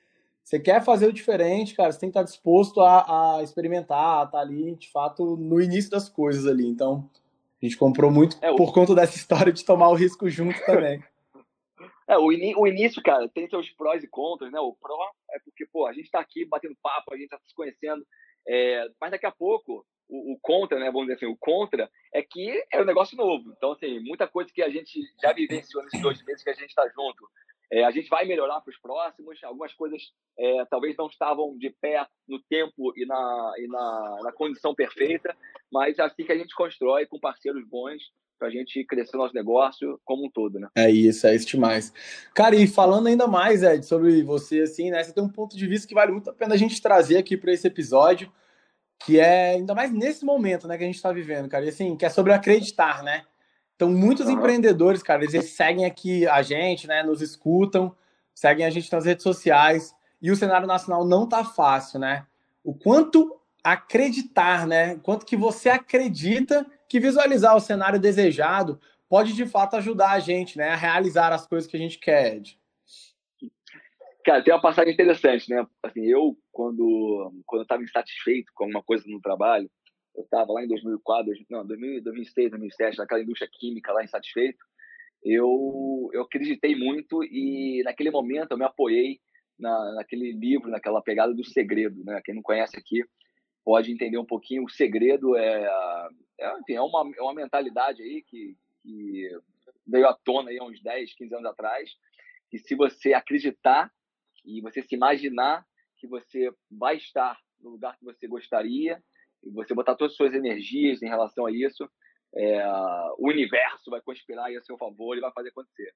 você 0.43 0.61
quer 0.61 0.83
fazer 0.83 1.09
o 1.09 1.13
diferente, 1.13 1.75
cara, 1.75 1.91
você 1.91 1.99
tem 1.99 2.09
que 2.09 2.19
estar 2.19 2.23
disposto 2.23 2.81
a, 2.81 3.39
a 3.39 3.43
experimentar, 3.43 4.23
a 4.23 4.25
estar 4.25 4.39
ali, 4.39 4.77
de 4.77 4.91
fato, 4.91 5.37
no 5.37 5.61
início 5.61 5.91
das 5.91 6.09
coisas 6.09 6.47
ali. 6.47 6.67
Então, 6.67 7.11
a 7.61 7.67
gente 7.67 7.77
comprou 7.77 8.11
muito 8.11 8.39
é, 8.41 8.55
por 8.55 8.73
conta 8.73 8.95
dessa 8.95 9.17
história 9.17 9.53
de 9.53 9.65
tomar 9.65 9.89
o 9.89 9.95
risco 9.95 10.29
junto 10.31 10.59
também. 10.65 11.03
É, 12.09 12.17
o, 12.17 12.31
in, 12.31 12.55
o 12.57 12.69
início, 12.69 13.03
cara, 13.03 13.29
tem 13.29 13.49
seus 13.49 13.69
prós 13.71 14.05
e 14.05 14.07
contras, 14.07 14.53
né? 14.53 14.61
O 14.61 14.73
pró 14.73 15.11
é 15.37 15.41
porque, 15.41 15.67
pô, 15.67 15.87
a 15.87 15.93
gente 15.93 16.11
tá 16.11 16.21
aqui 16.21 16.45
batendo 16.45 16.77
papo, 16.83 17.13
a 17.13 17.17
gente 17.17 17.29
tá 17.29 17.39
se 17.47 17.55
conhecendo, 17.55 18.07
é, 18.47 18.89
mas 19.01 19.11
daqui 19.11 19.27
a 19.27 19.33
pouco, 19.33 19.87
o, 20.09 20.35
o, 20.35 20.39
contra, 20.41 20.79
né? 20.79 20.87
Vamos 20.87 21.03
dizer 21.03 21.15
assim, 21.15 21.27
o 21.27 21.37
contra 21.37 21.91
é 22.13 22.23
que 22.23 22.65
é 22.73 22.81
um 22.81 22.85
negócio 22.85 23.17
novo. 23.17 23.53
Então, 23.57 23.73
assim, 23.73 23.99
muita 24.01 24.27
coisa 24.27 24.51
que 24.53 24.63
a 24.63 24.71
gente 24.71 25.01
já 25.21 25.33
vivenciou 25.33 25.83
nesses 25.83 26.01
dois 26.01 26.25
meses 26.25 26.43
que 26.43 26.51
a 26.51 26.55
gente 26.55 26.75
tá 26.75 26.89
junto, 26.89 27.29
É, 27.69 27.83
a 27.83 27.91
gente 27.91 28.09
vai 28.09 28.25
melhorar 28.25 28.61
para 28.61 28.71
os 28.71 28.79
próximos. 28.79 29.43
Algumas 29.43 29.75
coisas 29.75 30.13
é, 30.39 30.65
talvez 30.67 30.97
não 30.97 31.09
estavam 31.09 31.59
de 31.59 31.71
pé 31.71 32.07
no 32.29 32.41
tempo 32.45 32.93
e, 32.97 33.05
na, 33.05 33.55
e 33.59 33.67
na, 33.67 34.19
na, 34.23 34.33
condição 34.33 34.73
perfeita, 34.73 35.37
mas 35.73 35.99
é 35.99 36.03
assim 36.03 36.25
que 36.25 36.33
a 36.33 36.39
gente 36.39 36.55
constrói 36.55 37.07
com 37.07 37.19
parceiros 37.19 37.67
bons 37.67 38.13
para 38.39 38.49
a 38.49 38.51
gente 38.51 38.85
crescer 38.85 39.17
o 39.17 39.21
nosso 39.21 39.35
negócio 39.35 40.01
como 40.05 40.27
um 40.27 40.31
todo, 40.31 40.59
né? 40.59 40.69
É 40.75 40.91
isso, 40.91 41.27
é 41.27 41.35
isso 41.35 41.47
demais. 41.47 41.93
Cara, 42.35 42.55
e 42.55 42.67
falando 42.67 43.07
ainda 43.07 43.27
mais, 43.27 43.63
Ed, 43.63 43.85
sobre 43.85 44.23
você, 44.23 44.61
assim, 44.61 44.91
né? 44.91 45.03
Você 45.03 45.13
tem 45.13 45.25
um 45.25 45.29
ponto 45.29 45.57
de 45.57 45.67
vista 45.67 45.89
que 45.89 45.95
vale 45.95 46.13
muito 46.13 46.31
a 46.31 46.33
pena 46.33 46.55
a 46.55 46.59
gente 46.59 46.81
trazer 46.81 47.17
aqui 47.17 47.37
para 47.37 47.53
esse 47.53 47.67
episódio, 47.67 48.31
que 49.05 49.19
é 49.19 49.55
ainda 49.55 49.75
mais 49.75 49.93
nesse 49.93 50.25
momento, 50.25 50.67
né, 50.67 50.77
que 50.77 50.85
a 50.85 50.87
gente 50.87 50.97
está 50.97 51.13
vivendo, 51.13 51.49
cara. 51.49 51.65
E 51.65 51.69
assim, 51.69 51.97
que 51.97 52.05
é 52.05 52.09
sobre 52.09 52.33
acreditar, 52.33 53.03
né? 53.03 53.25
Então, 53.75 53.91
muitos 53.91 54.27
uhum. 54.27 54.33
empreendedores, 54.33 55.03
cara, 55.03 55.23
eles 55.23 55.51
seguem 55.51 55.85
aqui 55.85 56.27
a 56.27 56.41
gente, 56.43 56.87
né? 56.87 57.03
Nos 57.03 57.21
escutam, 57.21 57.95
seguem 58.35 58.65
a 58.65 58.71
gente 58.71 58.91
nas 58.91 59.05
redes 59.05 59.23
sociais. 59.23 59.95
E 60.21 60.31
o 60.31 60.37
cenário 60.37 60.67
nacional 60.67 61.07
não 61.07 61.29
tá 61.29 61.45
fácil, 61.45 62.01
né? 62.01 62.27
O 62.65 62.75
quanto 62.75 63.39
acreditar, 63.63 64.67
né? 64.67 64.95
O 64.95 65.01
quanto 65.01 65.27
que 65.27 65.37
você 65.37 65.69
acredita 65.69 66.67
que 66.89 67.01
visualizar 67.01 67.57
o 67.57 67.61
cenário 67.61 68.01
desejado 68.01 68.81
pode 69.09 69.33
de 69.35 69.47
fato 69.47 69.77
ajudar 69.77 70.13
a 70.13 70.19
gente, 70.19 70.59
né? 70.59 70.69
A 70.69 70.77
realizar 70.77 71.33
as 71.33 71.47
coisas 71.47 71.69
que 71.69 71.77
a 71.77 71.81
gente 71.81 71.99
quer, 71.99 72.37
Ed. 72.37 72.59
Cara, 74.25 74.43
tem 74.43 74.53
uma 74.53 74.61
passagem 74.61 74.93
interessante, 74.93 75.49
né? 75.49 75.65
Assim, 75.83 76.05
eu, 76.05 76.37
quando, 76.51 77.33
quando 77.47 77.63
estava 77.63 77.83
insatisfeito 77.83 78.51
com 78.55 78.65
alguma 78.65 78.83
coisa 78.83 79.05
no 79.07 79.21
trabalho, 79.21 79.71
eu 80.17 80.25
estava 80.25 80.53
lá 80.53 80.65
em 80.65 80.69
2004, 80.69 81.33
não, 81.49 81.65
2006, 81.65 82.51
2007, 82.51 82.99
naquela 82.99 83.23
indústria 83.23 83.49
química 83.53 83.93
lá 83.93 84.03
insatisfeito, 84.03 84.59
eu, 85.23 86.11
eu 86.13 86.23
acreditei 86.23 86.75
muito 86.75 87.23
e 87.25 87.83
naquele 87.85 88.11
momento 88.11 88.53
eu 88.53 88.59
me 88.59 88.65
apoiei 88.65 89.21
na, 89.59 89.95
naquele 89.95 90.33
livro, 90.33 90.71
naquela 90.71 91.03
pegada 91.03 91.33
do 91.33 91.45
segredo, 91.45 92.03
né? 92.05 92.21
Quem 92.25 92.35
não 92.35 92.43
conhece 92.43 92.77
aqui 92.77 93.05
pode 93.67 93.91
entender 93.91 94.17
um 94.17 94.25
pouquinho. 94.25 94.65
O 94.65 94.71
segredo 94.71 95.37
é, 95.37 95.69
é, 96.39 96.59
enfim, 96.61 96.75
é, 96.75 96.81
uma, 96.81 97.11
é 97.19 97.21
uma 97.21 97.35
mentalidade 97.35 98.01
aí 98.01 98.23
que, 98.23 98.57
que 98.81 99.29
veio 99.85 100.07
à 100.07 100.15
tona 100.15 100.51
aí 100.51 100.59
há 100.59 100.65
uns 100.65 100.81
10, 100.81 101.15
15 101.15 101.35
anos 101.35 101.47
atrás, 101.47 101.91
que 102.49 102.61
se 102.61 102.77
você 102.77 103.13
acreditar 103.13 103.93
e 104.45 104.61
você 104.61 104.83
se 104.83 104.95
imaginar 104.95 105.67
que 105.97 106.07
você 106.07 106.49
vai 106.71 106.97
estar 106.97 107.37
no 107.61 107.71
lugar 107.71 107.99
que 107.99 108.05
você 108.05 108.29
gostaria, 108.29 109.03
e 109.43 109.51
você 109.51 109.75
botar 109.75 109.97
todas 109.97 110.13
as 110.13 110.17
suas 110.17 110.33
energias 110.33 111.03
em 111.03 111.09
relação 111.09 111.47
a 111.47 111.51
isso, 111.51 111.91
é, 112.37 112.65
o 113.19 113.29
universo 113.29 113.91
vai 113.91 114.01
conspirar 114.01 114.55
a 114.55 114.63
seu 114.63 114.77
favor 114.77 115.17
e 115.17 115.21
vai 115.21 115.33
fazer 115.33 115.49
acontecer. 115.49 115.93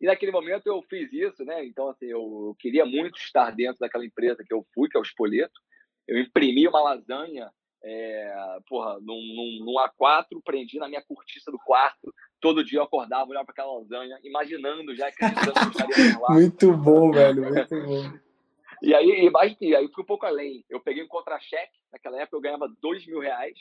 E 0.00 0.06
naquele 0.06 0.32
momento 0.32 0.66
eu 0.66 0.82
fiz 0.88 1.12
isso, 1.12 1.44
né? 1.44 1.64
Então, 1.66 1.88
assim, 1.88 2.06
eu 2.06 2.56
queria 2.58 2.86
muito 2.86 3.18
estar 3.18 3.50
dentro 3.50 3.80
daquela 3.80 4.06
empresa 4.06 4.44
que 4.46 4.54
eu 4.54 4.64
fui, 4.72 4.88
que 4.88 4.96
é 4.96 5.00
o 5.00 5.02
Espoleto. 5.02 5.60
Eu 6.10 6.18
imprimi 6.18 6.66
uma 6.66 6.82
lasanha, 6.82 7.48
é, 7.84 8.58
porra, 8.68 8.98
num, 8.98 9.14
num, 9.14 9.64
num, 9.64 9.74
A4, 9.74 10.42
prendi 10.44 10.76
na 10.76 10.88
minha 10.88 11.00
cortiça 11.00 11.52
do 11.52 11.58
quarto. 11.58 12.12
Todo 12.40 12.64
dia 12.64 12.80
eu 12.80 12.82
acordava, 12.82 13.30
olhava 13.30 13.46
para 13.46 13.52
aquela 13.52 13.78
lasanha, 13.78 14.18
imaginando 14.24 14.92
já 14.96 15.08
que 15.12 15.22
eu 15.22 15.28
estaria 15.28 16.18
lá. 16.18 16.30
Muito 16.34 16.76
bom, 16.76 17.12
velho, 17.12 17.42
muito 17.42 17.82
bom. 17.86 18.18
E 18.82 18.92
aí, 18.92 19.30
e 19.60 19.76
aí 19.76 19.88
fui 19.94 20.02
um 20.02 20.06
pouco 20.06 20.26
além. 20.26 20.64
Eu 20.68 20.80
peguei 20.80 21.04
um 21.04 21.08
contra-cheque, 21.08 21.78
naquela 21.92 22.20
época 22.20 22.36
eu 22.36 22.40
ganhava 22.40 22.68
dois 22.82 23.06
mil 23.06 23.20
reais. 23.20 23.56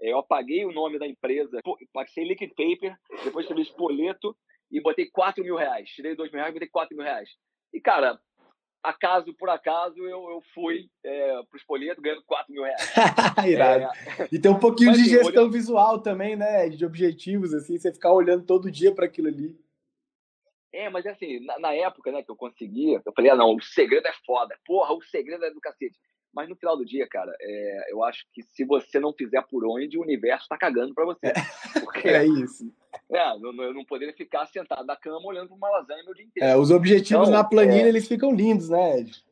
É, 0.00 0.10
eu 0.12 0.18
apaguei 0.18 0.64
o 0.64 0.72
nome 0.72 0.98
da 0.98 1.06
empresa, 1.06 1.60
passei 1.92 2.24
liquid 2.24 2.50
paper, 2.56 2.96
depois 3.22 3.44
escrevi 3.44 3.62
espoleto 3.62 4.36
e 4.72 4.80
botei 4.80 5.08
quatro 5.08 5.44
mil 5.44 5.54
reais. 5.54 5.88
Tirei 5.90 6.16
dois 6.16 6.32
mil 6.32 6.40
reais 6.40 6.50
e 6.50 6.54
botei 6.54 6.68
quatro 6.68 6.96
mil 6.96 7.04
reais. 7.04 7.28
E, 7.72 7.80
cara, 7.80 8.18
acaso 8.82 9.32
por 9.34 9.48
acaso, 9.48 9.98
eu, 9.98 10.30
eu 10.30 10.42
fui 10.54 10.88
é, 11.04 11.42
pro 11.48 11.58
espoleto 11.58 12.02
ganhando 12.02 12.22
quatro 12.24 12.52
mil 12.52 12.62
reais. 12.62 12.92
Irado. 13.46 13.84
É... 13.84 14.28
E 14.32 14.38
tem 14.38 14.50
um 14.50 14.58
pouquinho 14.58 14.90
Mas, 14.90 14.98
de 14.98 15.04
assim, 15.04 15.24
gestão 15.24 15.42
olhando... 15.44 15.52
visual 15.52 16.00
também, 16.00 16.36
né? 16.36 16.68
De 16.68 16.84
objetivos, 16.84 17.54
assim, 17.54 17.78
você 17.78 17.92
ficar 17.92 18.12
olhando 18.12 18.44
todo 18.44 18.70
dia 18.70 18.94
para 18.94 19.06
aquilo 19.06 19.28
ali. 19.28 19.56
É, 20.72 20.88
mas 20.88 21.06
assim, 21.06 21.44
na, 21.44 21.58
na, 21.58 21.74
época, 21.74 22.10
né, 22.10 22.22
que 22.22 22.30
eu 22.30 22.36
conseguia, 22.36 23.02
eu 23.04 23.12
falei, 23.14 23.30
ah, 23.30 23.36
não, 23.36 23.54
o 23.54 23.62
segredo 23.62 24.06
é 24.06 24.12
foda. 24.24 24.58
Porra, 24.64 24.94
o 24.94 25.02
segredo 25.02 25.44
é 25.44 25.50
do 25.50 25.60
cacete. 25.60 25.98
Mas 26.34 26.48
no 26.48 26.56
final 26.56 26.76
do 26.78 26.84
dia, 26.84 27.06
cara, 27.06 27.30
é, 27.38 27.92
eu 27.92 28.02
acho 28.02 28.24
que 28.32 28.42
se 28.42 28.64
você 28.64 28.98
não 28.98 29.12
fizer 29.12 29.42
por 29.50 29.66
onde, 29.66 29.98
o 29.98 30.02
universo 30.02 30.48
tá 30.48 30.56
cagando 30.56 30.94
para 30.94 31.04
você. 31.04 31.32
Porque, 31.84 32.08
é 32.08 32.24
isso. 32.24 32.72
É, 33.10 33.30
eu 33.30 33.52
não, 33.52 33.64
eu 33.64 33.74
não 33.74 33.84
poderia 33.84 34.14
ficar 34.14 34.46
sentado 34.46 34.84
na 34.84 34.96
cama 34.96 35.26
olhando 35.26 35.48
para 35.48 35.56
uma 35.56 35.70
lasanha 35.70 36.04
meu 36.04 36.14
dia 36.14 36.24
inteiro. 36.24 36.48
É, 36.48 36.56
os 36.56 36.70
objetivos 36.70 37.28
então, 37.28 37.38
na 37.38 37.44
planilha, 37.44 37.86
é... 37.86 37.88
eles 37.88 38.08
ficam 38.08 38.34
lindos, 38.34 38.68
né, 38.68 39.00
Ed? 39.00 39.24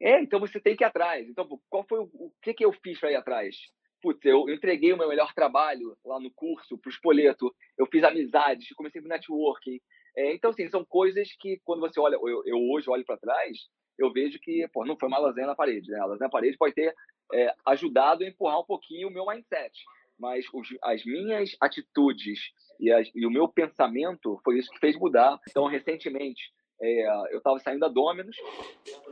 É, 0.00 0.20
então 0.20 0.40
você 0.40 0.60
tem 0.60 0.76
que 0.76 0.84
ir 0.84 0.86
atrás. 0.86 1.28
Então, 1.28 1.48
qual 1.68 1.84
foi 1.88 2.00
o, 2.00 2.10
o 2.14 2.32
que, 2.42 2.54
que 2.54 2.64
eu 2.64 2.72
fiz 2.72 2.98
para 2.98 3.12
ir 3.12 3.16
atrás? 3.16 3.56
Putz, 4.02 4.24
eu, 4.24 4.48
eu 4.48 4.54
entreguei 4.54 4.92
o 4.92 4.98
meu 4.98 5.08
melhor 5.08 5.32
trabalho 5.32 5.96
lá 6.04 6.20
no 6.20 6.30
curso 6.30 6.76
pro 6.76 6.90
Espoleto, 6.90 7.54
eu 7.78 7.86
fiz 7.86 8.04
amizades, 8.04 8.68
comecei 8.74 9.00
com 9.00 9.08
networking, 9.08 9.80
é, 10.16 10.32
então, 10.32 10.50
assim, 10.50 10.68
são 10.68 10.84
coisas 10.84 11.28
que 11.40 11.60
quando 11.64 11.80
você 11.80 11.98
olha, 11.98 12.14
eu, 12.14 12.42
eu 12.46 12.58
hoje 12.70 12.88
olho 12.88 13.04
para 13.04 13.16
trás, 13.16 13.58
eu 13.98 14.12
vejo 14.12 14.38
que 14.40 14.66
pô, 14.72 14.84
não 14.84 14.96
foi 14.96 15.08
uma 15.08 15.18
lasanha 15.18 15.46
na 15.46 15.54
parede. 15.56 15.90
Né? 15.90 15.98
A 15.98 16.06
lasanha 16.06 16.26
na 16.26 16.30
parede 16.30 16.56
pode 16.56 16.74
ter 16.74 16.94
é, 17.32 17.52
ajudado 17.66 18.22
a 18.22 18.26
empurrar 18.26 18.60
um 18.60 18.64
pouquinho 18.64 19.08
o 19.08 19.10
meu 19.10 19.26
mindset, 19.26 19.72
mas 20.18 20.44
os, 20.52 20.68
as 20.82 21.04
minhas 21.04 21.56
atitudes 21.60 22.38
e, 22.80 22.90
as, 22.90 23.10
e, 23.14 23.26
o 23.26 23.30
meu 23.30 23.48
pensamento 23.48 24.40
foi 24.44 24.58
isso 24.58 24.70
que 24.70 24.78
fez 24.78 24.96
mudar. 24.96 25.38
Então, 25.48 25.66
recentemente, 25.66 26.42
é, 26.80 27.32
eu 27.32 27.38
estava 27.38 27.58
saindo 27.58 27.80
da 27.80 27.88
Dominus, 27.88 28.36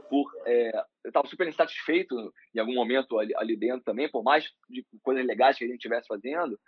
por, 0.08 0.30
é, 0.46 0.70
eu 1.04 1.08
estava 1.08 1.26
super 1.28 1.46
insatisfeito 1.46 2.14
em 2.54 2.58
algum 2.58 2.74
momento 2.74 3.18
ali, 3.18 3.32
ali, 3.36 3.56
dentro 3.56 3.84
também, 3.84 4.10
por 4.10 4.22
mais 4.22 4.44
de 4.68 4.84
coisas 5.02 5.24
legais 5.24 5.56
que 5.56 5.64
a 5.64 5.66
gente 5.66 5.76
estivesse 5.76 6.08
fazendo. 6.08 6.58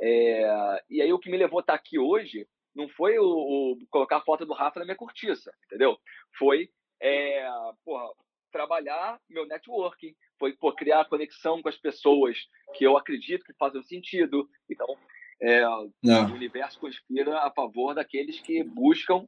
É, 0.00 0.82
e 0.90 1.02
aí 1.02 1.12
o 1.12 1.18
que 1.18 1.30
me 1.30 1.36
levou 1.36 1.58
a 1.58 1.62
estar 1.62 1.74
aqui 1.74 1.98
hoje 1.98 2.46
não 2.74 2.88
foi 2.88 3.18
o, 3.18 3.24
o, 3.24 3.78
colocar 3.90 4.18
a 4.18 4.24
foto 4.24 4.46
do 4.46 4.54
Rafa 4.54 4.78
na 4.78 4.84
minha 4.84 4.96
cortiça, 4.96 5.52
entendeu? 5.66 5.96
Foi 6.38 6.70
é, 7.00 7.48
porra, 7.84 8.08
trabalhar 8.50 9.18
meu 9.28 9.46
networking, 9.46 10.14
foi 10.38 10.52
por 10.52 10.74
criar 10.74 11.04
conexão 11.06 11.60
com 11.62 11.68
as 11.68 11.76
pessoas 11.76 12.36
que 12.74 12.84
eu 12.84 12.96
acredito 12.96 13.44
que 13.44 13.52
fazem 13.54 13.82
sentido. 13.82 14.48
Então, 14.70 14.86
é, 15.40 15.66
o 15.68 16.34
universo 16.34 16.78
conspira 16.80 17.38
a 17.38 17.50
favor 17.50 17.94
daqueles 17.94 18.40
que 18.40 18.62
buscam 18.62 19.26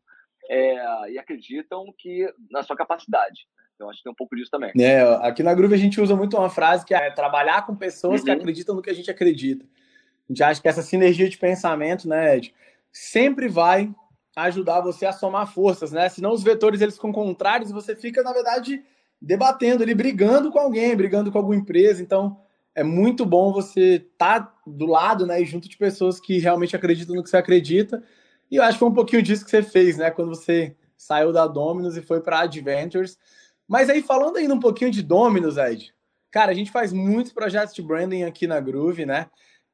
é, 0.49 1.11
e 1.11 1.19
acreditam 1.19 1.93
que 1.99 2.33
na 2.51 2.63
sua 2.63 2.77
capacidade. 2.77 3.47
Então, 3.75 3.89
acho 3.89 3.99
que 3.99 4.05
tem 4.05 4.13
um 4.13 4.17
pouco 4.17 4.37
disso 4.37 4.51
também. 4.51 4.73
É, 4.79 5.01
aqui 5.27 5.43
na 5.43 5.55
Groove 5.55 5.75
a 5.75 5.79
gente 5.79 6.01
usa 6.01 6.15
muito 6.15 6.37
uma 6.37 6.51
frase 6.51 6.85
que 6.85 6.93
é 6.93 7.11
trabalhar 7.11 7.65
com 7.65 7.75
pessoas 7.75 8.21
uhum. 8.21 8.27
que 8.27 8.31
acreditam 8.31 8.75
no 8.75 8.83
que 8.83 8.91
a 8.91 8.95
gente 8.95 9.11
acredita. 9.11 9.65
A 9.65 10.33
gente 10.33 10.43
acha 10.43 10.61
que 10.61 10.69
essa 10.69 10.83
sinergia 10.83 11.29
de 11.29 11.39
pensamento, 11.39 12.07
né, 12.07 12.37
Ed, 12.37 12.55
sempre 12.93 13.49
vai 13.49 13.93
ajudar 14.37 14.81
você 14.81 15.07
a 15.07 15.13
somar 15.13 15.53
forças, 15.53 15.93
né? 15.93 16.09
Senão 16.09 16.33
os 16.33 16.43
vetores 16.43 16.81
eles 16.81 16.95
ficam 16.95 17.13
contrários 17.13 17.71
e 17.71 17.75
você 17.75 17.97
fica, 17.97 18.23
na 18.23 18.33
verdade, 18.33 18.85
debatendo 19.21 19.83
ali, 19.83 19.95
brigando 19.95 20.51
com 20.51 20.59
alguém, 20.59 20.97
brigando 20.97 21.31
com 21.31 21.39
alguma 21.39 21.57
empresa. 21.57 22.03
Então, 22.03 22.39
é 22.75 22.83
muito 22.83 23.27
bom 23.27 23.53
você 23.53 23.97
estar 23.97 24.41
tá 24.41 24.55
do 24.67 24.87
lado, 24.87 25.27
né, 25.27 25.41
e 25.41 25.45
junto 25.45 25.69
de 25.69 25.77
pessoas 25.77 26.21
que 26.21 26.39
realmente 26.39 26.77
acreditam 26.77 27.15
no 27.15 27.23
que 27.23 27.31
você 27.31 27.37
acredita. 27.37 28.03
E 28.51 28.57
eu 28.57 28.63
acho 28.63 28.75
que 28.75 28.79
foi 28.81 28.89
um 28.89 28.95
pouquinho 28.95 29.23
disso 29.23 29.45
que 29.45 29.51
você 29.51 29.63
fez, 29.63 29.97
né, 29.97 30.11
quando 30.11 30.29
você 30.29 30.75
saiu 30.97 31.33
da 31.33 31.47
Dominus 31.47 31.97
e 31.97 32.03
foi 32.03 32.21
para 32.21 32.41
Adventures. 32.41 33.19
Mas 33.67 33.89
aí, 33.89 34.03
falando 34.03 34.37
ainda 34.37 34.55
um 34.55 34.61
pouquinho 34.61 34.91
de 34.91 35.03
Dominus, 35.03 35.57
Ed, 35.57 35.95
cara, 36.31 36.51
a 36.51 36.55
gente 36.55 36.71
faz 36.71 36.93
muitos 36.93 37.33
projetos 37.33 37.75
de 37.75 37.83
branding 37.83 38.25
aqui 38.25 38.47
na 38.47 38.61
Groove, 38.61 39.07
né? 39.07 39.27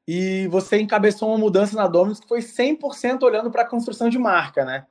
e 0.07 0.47
você 0.47 0.79
encabeçou 0.79 1.27
uma 1.29 1.37
mudança 1.37 1.75
na 1.75 1.85
Dominus 1.85 2.19
que 2.19 2.27
foi 2.27 2.39
100% 2.39 3.23
olhando 3.23 3.51
para 3.51 3.63
a 3.63 3.67
construção 3.67 4.07
de 4.09 4.17
marca, 4.17 4.63
né? 4.63 4.85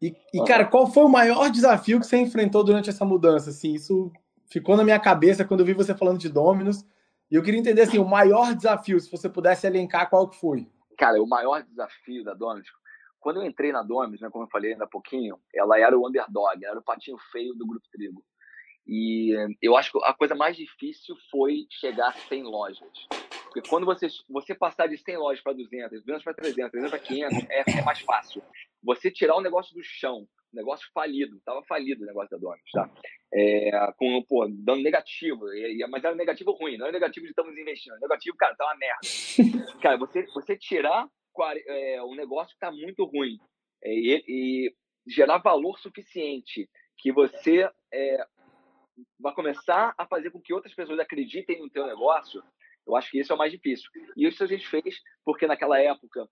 E, 0.00 0.16
e, 0.32 0.44
cara, 0.44 0.64
qual 0.64 0.86
foi 0.86 1.04
o 1.04 1.08
maior 1.08 1.50
desafio 1.50 2.00
que 2.00 2.06
você 2.06 2.16
enfrentou 2.16 2.64
durante 2.64 2.88
essa 2.88 3.04
mudança? 3.04 3.50
Assim, 3.50 3.74
isso 3.74 4.10
ficou 4.46 4.76
na 4.76 4.84
minha 4.84 4.98
cabeça 4.98 5.44
quando 5.44 5.60
eu 5.60 5.66
vi 5.66 5.74
você 5.74 5.94
falando 5.94 6.18
de 6.18 6.28
Dominus. 6.28 6.84
E 7.30 7.34
eu 7.34 7.42
queria 7.42 7.60
entender 7.60 7.82
assim, 7.82 7.98
o 7.98 8.08
maior 8.08 8.54
desafio, 8.54 8.98
se 8.98 9.10
você 9.10 9.28
pudesse 9.28 9.66
elencar, 9.66 10.08
qual 10.08 10.28
que 10.28 10.40
foi? 10.40 10.66
Cara, 10.98 11.22
o 11.22 11.28
maior 11.28 11.62
desafio 11.62 12.24
da 12.24 12.34
Dominus, 12.34 12.68
quando 13.20 13.40
eu 13.40 13.46
entrei 13.46 13.70
na 13.70 13.82
Dominus, 13.82 14.20
né, 14.20 14.28
como 14.30 14.44
eu 14.44 14.50
falei 14.50 14.72
ainda 14.72 14.84
há 14.84 14.88
pouquinho, 14.88 15.38
ela 15.54 15.78
era 15.78 15.96
o 15.96 16.08
underdog, 16.08 16.64
era 16.64 16.78
o 16.78 16.82
patinho 16.82 17.18
feio 17.30 17.54
do 17.54 17.66
Grupo 17.66 17.86
Trigo. 17.92 18.24
E 18.86 19.36
eu 19.62 19.76
acho 19.76 19.92
que 19.92 19.98
a 20.04 20.14
coisa 20.14 20.34
mais 20.34 20.56
difícil 20.56 21.14
foi 21.30 21.66
chegar 21.70 22.12
100 22.28 22.42
lojas. 22.44 23.06
Porque 23.50 23.68
quando 23.68 23.84
você, 23.84 24.06
você 24.28 24.54
passar 24.54 24.86
de 24.86 24.96
100 24.96 25.16
lojas 25.16 25.42
para 25.42 25.52
200, 25.52 26.04
200 26.04 26.22
para 26.22 26.34
300, 26.34 26.70
300 26.70 26.90
para 26.90 26.98
500, 27.00 27.50
é, 27.50 27.78
é 27.78 27.82
mais 27.82 28.00
fácil. 28.00 28.42
Você 28.80 29.10
tirar 29.10 29.34
o 29.34 29.40
negócio 29.40 29.74
do 29.74 29.82
chão, 29.82 30.24
negócio 30.52 30.88
falido, 30.94 31.36
estava 31.36 31.60
falido 31.64 32.04
o 32.04 32.06
negócio 32.06 32.30
da 32.30 32.38
Dominus, 32.38 32.70
tá? 32.72 32.88
É, 33.34 33.92
com, 33.96 34.22
pô, 34.22 34.46
dando 34.48 34.82
negativo, 34.82 35.52
e, 35.52 35.84
mas 35.88 36.04
era 36.04 36.14
negativo 36.14 36.52
ruim, 36.52 36.76
não 36.76 36.86
era 36.86 36.92
negativo 36.92 37.26
de 37.26 37.30
estamos 37.30 37.56
investindo, 37.58 37.98
negativo, 38.00 38.36
cara, 38.36 38.54
tá 38.54 38.64
uma 38.64 38.76
merda. 38.76 39.00
cara, 39.82 39.96
você, 39.96 40.24
você 40.26 40.56
tirar 40.56 41.08
é, 41.66 42.02
um 42.04 42.14
negócio 42.14 42.54
que 42.54 42.60
tá 42.60 42.70
muito 42.70 43.04
ruim 43.04 43.36
é, 43.82 43.92
e, 43.92 44.24
e 44.28 44.74
gerar 45.08 45.38
valor 45.38 45.76
suficiente 45.80 46.68
que 46.98 47.10
você 47.10 47.68
é, 47.92 48.24
vai 49.18 49.34
começar 49.34 49.92
a 49.98 50.06
fazer 50.06 50.30
com 50.30 50.40
que 50.40 50.54
outras 50.54 50.74
pessoas 50.74 51.00
acreditem 51.00 51.60
no 51.60 51.70
teu 51.70 51.86
negócio, 51.86 52.42
eu 52.90 52.96
acho 52.96 53.10
que 53.10 53.20
isso 53.20 53.32
é 53.32 53.34
o 53.34 53.38
mais 53.38 53.52
difícil. 53.52 53.90
E 54.16 54.26
isso 54.26 54.42
a 54.42 54.46
gente 54.46 54.66
fez 54.66 54.96
porque 55.24 55.46
naquela 55.46 55.78
época 55.78 56.28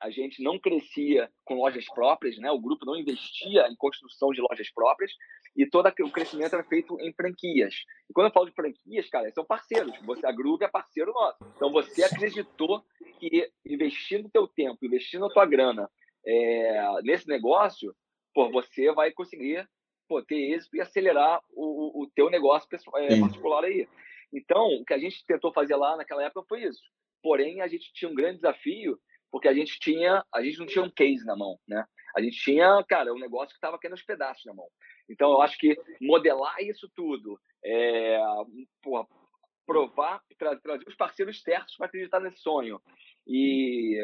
a 0.00 0.10
gente 0.10 0.42
não 0.42 0.58
crescia 0.58 1.30
com 1.44 1.54
lojas 1.54 1.86
próprias, 1.86 2.36
né? 2.38 2.50
O 2.50 2.60
grupo 2.60 2.84
não 2.84 2.96
investia 2.96 3.66
em 3.68 3.76
construção 3.76 4.30
de 4.30 4.40
lojas 4.42 4.70
próprias 4.70 5.10
e 5.56 5.66
todo 5.66 5.88
o 5.88 6.10
crescimento 6.10 6.54
era 6.54 6.64
feito 6.64 7.00
em 7.00 7.12
franquias. 7.14 7.74
E 8.08 8.12
quando 8.12 8.26
eu 8.26 8.32
falo 8.32 8.46
de 8.46 8.52
franquias, 8.52 9.08
cara, 9.08 9.30
são 9.32 9.44
parceiros. 9.44 9.98
Você 10.04 10.26
a 10.26 10.32
Groove 10.32 10.64
é 10.64 10.68
parceiro 10.68 11.12
nosso. 11.12 11.38
Então 11.56 11.72
você 11.72 12.04
acreditou 12.04 12.84
que 13.18 13.50
investindo 13.64 14.28
teu 14.28 14.46
tempo, 14.46 14.84
investindo 14.84 15.24
a 15.24 15.30
tua 15.30 15.46
grana 15.46 15.90
é, 16.26 17.02
nesse 17.02 17.26
negócio, 17.26 17.94
pô, 18.34 18.50
você 18.50 18.92
vai 18.92 19.10
conseguir 19.12 19.66
pô, 20.06 20.22
ter 20.22 20.52
êxito 20.52 20.76
e 20.76 20.80
acelerar 20.80 21.40
o, 21.50 22.02
o 22.02 22.10
teu 22.14 22.28
negócio 22.28 22.68
pessoal, 22.68 22.98
é, 22.98 23.18
particular 23.18 23.64
aí. 23.64 23.88
Então, 24.32 24.66
o 24.66 24.84
que 24.84 24.94
a 24.94 24.98
gente 24.98 25.24
tentou 25.26 25.52
fazer 25.52 25.76
lá 25.76 25.96
naquela 25.96 26.24
época 26.24 26.46
foi 26.48 26.64
isso. 26.64 26.82
Porém, 27.22 27.60
a 27.60 27.68
gente 27.68 27.92
tinha 27.92 28.10
um 28.10 28.14
grande 28.14 28.36
desafio 28.36 28.98
porque 29.30 29.48
a 29.48 29.54
gente 29.54 29.78
tinha, 29.78 30.24
a 30.32 30.42
gente 30.42 30.58
não 30.58 30.66
tinha 30.66 30.84
um 30.84 30.90
case 30.90 31.24
na 31.24 31.36
mão, 31.36 31.58
né? 31.68 31.84
A 32.16 32.22
gente 32.22 32.38
tinha, 32.38 32.82
cara, 32.88 33.12
um 33.12 33.18
negócio 33.18 33.48
que 33.48 33.56
estava 33.56 33.78
caindo 33.78 33.94
os 33.94 34.02
pedaços 34.02 34.44
na 34.46 34.54
mão. 34.54 34.66
Então, 35.08 35.32
eu 35.32 35.42
acho 35.42 35.58
que 35.58 35.76
modelar 36.00 36.58
isso 36.60 36.90
tudo, 36.94 37.38
é, 37.64 38.18
porra, 38.82 39.06
provar, 39.66 40.22
tra 40.38 40.56
trazer 40.56 40.88
os 40.88 40.94
parceiros 40.94 41.42
certos 41.42 41.76
para 41.76 41.86
acreditar 41.86 42.20
nesse 42.20 42.38
sonho 42.38 42.80
e, 43.26 44.00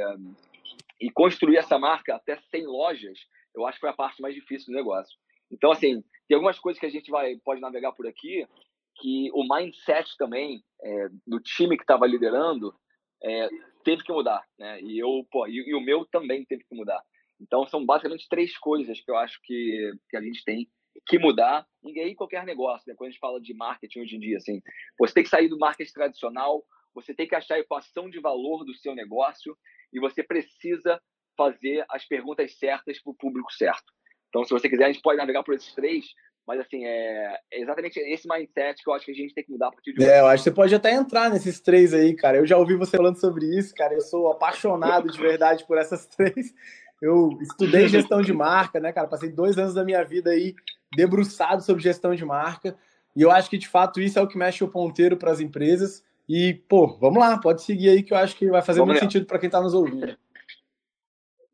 e 1.00 1.10
construir 1.10 1.56
essa 1.56 1.78
marca 1.78 2.16
até 2.16 2.36
100 2.50 2.66
lojas, 2.66 3.18
eu 3.54 3.64
acho 3.66 3.76
que 3.76 3.80
foi 3.80 3.90
a 3.90 3.94
parte 3.94 4.20
mais 4.20 4.34
difícil 4.34 4.72
do 4.72 4.76
negócio. 4.76 5.16
Então, 5.50 5.70
assim, 5.70 6.02
tem 6.28 6.34
algumas 6.34 6.58
coisas 6.58 6.80
que 6.80 6.86
a 6.86 6.90
gente 6.90 7.10
vai 7.10 7.36
pode 7.44 7.60
navegar 7.60 7.92
por 7.92 8.06
aqui, 8.06 8.46
que 8.96 9.30
o 9.32 9.42
mindset 9.42 10.16
também 10.16 10.62
é, 10.82 11.08
do 11.26 11.40
time 11.40 11.76
que 11.76 11.82
estava 11.82 12.06
liderando 12.06 12.74
é, 13.22 13.48
teve 13.84 14.02
que 14.02 14.12
mudar, 14.12 14.44
né? 14.58 14.80
E 14.80 14.98
eu, 14.98 15.26
pô, 15.30 15.46
e, 15.46 15.70
e, 15.70 15.74
o 15.74 15.80
meu 15.80 16.04
também 16.06 16.44
teve 16.44 16.64
que 16.64 16.74
mudar. 16.74 17.02
Então 17.40 17.66
são 17.66 17.84
basicamente 17.84 18.28
três 18.28 18.56
coisas 18.58 19.00
que 19.00 19.10
eu 19.10 19.16
acho 19.16 19.40
que, 19.42 19.92
que 20.08 20.16
a 20.16 20.22
gente 20.22 20.44
tem 20.44 20.68
que 21.06 21.18
mudar. 21.18 21.66
E 21.84 22.00
aí 22.00 22.14
qualquer 22.14 22.44
negócio, 22.44 22.84
né? 22.86 22.94
Quando 22.96 23.08
a 23.08 23.10
gente 23.10 23.20
fala 23.20 23.40
de 23.40 23.54
marketing 23.54 24.00
hoje 24.00 24.16
em 24.16 24.20
dia, 24.20 24.36
assim, 24.36 24.60
você 24.98 25.14
tem 25.14 25.22
que 25.22 25.28
sair 25.28 25.48
do 25.48 25.58
marketing 25.58 25.92
tradicional, 25.92 26.64
você 26.94 27.14
tem 27.14 27.26
que 27.26 27.34
achar 27.34 27.54
a 27.54 27.60
equação 27.60 28.10
de 28.10 28.20
valor 28.20 28.64
do 28.64 28.74
seu 28.74 28.94
negócio 28.94 29.56
e 29.92 30.00
você 30.00 30.22
precisa 30.22 31.00
fazer 31.36 31.84
as 31.88 32.06
perguntas 32.06 32.58
certas 32.58 33.00
para 33.02 33.10
o 33.10 33.16
público 33.16 33.52
certo. 33.52 33.92
Então, 34.28 34.44
se 34.44 34.50
você 34.50 34.68
quiser, 34.68 34.84
a 34.84 34.92
gente 34.92 35.02
pode 35.02 35.18
navegar 35.18 35.42
por 35.42 35.54
esses 35.54 35.74
três, 35.74 36.06
mas, 36.46 36.60
assim, 36.60 36.84
é, 36.84 37.38
é, 37.52 37.60
exatamente 37.60 37.98
esse 38.00 38.26
mindset 38.28 38.82
que 38.82 38.90
eu 38.90 38.94
acho 38.94 39.04
que 39.04 39.12
a 39.12 39.14
gente 39.14 39.34
tem 39.34 39.44
que 39.44 39.52
mudar 39.52 39.68
a 39.68 39.72
partir 39.72 39.92
de 39.92 40.00
hoje. 40.00 40.10
É, 40.10 40.20
eu 40.20 40.26
acho 40.26 40.42
que 40.42 40.50
você 40.50 40.54
pode 40.54 40.74
até 40.74 40.92
entrar 40.92 41.30
nesses 41.30 41.60
três 41.60 41.94
aí, 41.94 42.14
cara. 42.14 42.38
Eu 42.38 42.46
já 42.46 42.56
ouvi 42.56 42.74
você 42.74 42.96
falando 42.96 43.20
sobre 43.20 43.46
isso, 43.46 43.74
cara. 43.74 43.94
Eu 43.94 44.00
sou 44.00 44.30
apaixonado 44.30 45.08
de 45.10 45.18
verdade 45.18 45.64
por 45.66 45.78
essas 45.78 46.06
três. 46.16 46.52
Eu 47.00 47.30
estudei 47.40 47.88
gestão 47.88 48.20
de 48.20 48.32
marca, 48.32 48.80
né, 48.80 48.92
cara? 48.92 49.08
Passei 49.08 49.28
dois 49.28 49.58
anos 49.58 49.74
da 49.74 49.84
minha 49.84 50.04
vida 50.04 50.30
aí 50.30 50.54
debruçado 50.94 51.62
sobre 51.62 51.82
gestão 51.82 52.14
de 52.14 52.24
marca. 52.24 52.76
E 53.14 53.22
eu 53.22 53.30
acho 53.30 53.48
que, 53.48 53.58
de 53.58 53.68
fato, 53.68 54.00
isso 54.00 54.18
é 54.18 54.22
o 54.22 54.26
que 54.26 54.38
mexe 54.38 54.64
o 54.64 54.68
ponteiro 54.68 55.16
para 55.16 55.30
as 55.30 55.40
empresas. 55.40 56.02
E, 56.28 56.54
pô, 56.68 56.96
vamos 56.98 57.18
lá, 57.18 57.38
pode 57.38 57.62
seguir 57.62 57.90
aí 57.90 58.02
que 58.02 58.12
eu 58.12 58.16
acho 58.16 58.36
que 58.36 58.48
vai 58.48 58.62
fazer 58.62 58.80
vamos 58.80 58.94
muito 58.94 59.02
sentido 59.02 59.26
para 59.26 59.38
quem 59.38 59.48
está 59.48 59.60
nos 59.60 59.74
ouvindo. 59.74 60.16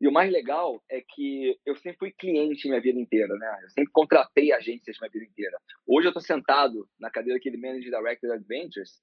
E 0.01 0.07
o 0.07 0.11
mais 0.11 0.31
legal 0.31 0.81
é 0.89 1.01
que 1.01 1.59
eu 1.65 1.75
sempre 1.75 1.99
fui 1.99 2.11
cliente 2.11 2.67
minha 2.69 2.79
vida 2.79 2.97
inteira, 2.97 3.35
né? 3.35 3.59
Eu 3.63 3.69
sempre 3.69 3.91
contratei 3.91 4.53
agências 4.53 4.97
minha 4.99 5.11
vida 5.11 5.25
inteira. 5.25 5.57
Hoje 5.85 6.07
eu 6.07 6.11
estou 6.11 6.21
sentado 6.21 6.87
na 6.97 7.09
cadeira 7.09 7.37
aqui 7.37 7.51
de 7.51 7.57
Manager 7.57 7.91
Director 7.91 8.31
Adventures 8.31 9.01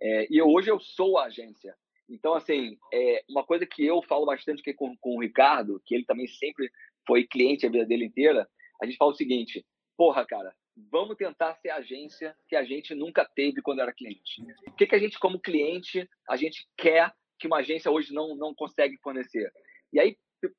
é, 0.00 0.26
e 0.30 0.40
hoje 0.40 0.70
eu 0.70 0.80
sou 0.80 1.18
a 1.18 1.24
agência. 1.24 1.74
Então, 2.08 2.32
assim, 2.32 2.78
é 2.92 3.22
uma 3.28 3.44
coisa 3.44 3.66
que 3.66 3.84
eu 3.84 4.00
falo 4.02 4.24
bastante 4.24 4.60
aqui 4.60 4.72
com, 4.72 4.96
com 4.96 5.16
o 5.16 5.20
Ricardo, 5.20 5.82
que 5.84 5.94
ele 5.94 6.06
também 6.06 6.26
sempre 6.26 6.70
foi 7.06 7.26
cliente 7.26 7.66
a 7.66 7.70
vida 7.70 7.84
dele 7.84 8.06
inteira, 8.06 8.48
a 8.82 8.86
gente 8.86 8.96
fala 8.96 9.10
o 9.10 9.16
seguinte, 9.16 9.64
porra, 9.96 10.24
cara, 10.24 10.54
vamos 10.90 11.16
tentar 11.16 11.54
ser 11.56 11.70
agência 11.70 12.34
que 12.48 12.56
a 12.56 12.64
gente 12.64 12.94
nunca 12.94 13.28
teve 13.34 13.60
quando 13.60 13.80
era 13.80 13.92
cliente. 13.92 14.42
O 14.66 14.72
que, 14.72 14.86
que 14.86 14.94
a 14.94 14.98
gente, 14.98 15.18
como 15.18 15.40
cliente, 15.40 16.08
a 16.28 16.36
gente 16.36 16.66
quer 16.76 17.12
que 17.38 17.46
uma 17.46 17.58
agência 17.58 17.90
hoje 17.90 18.14
não, 18.14 18.34
não 18.36 18.54
consegue 18.54 18.96
fornecer? 19.02 19.52
E 19.92 19.98
aí, 19.98 20.16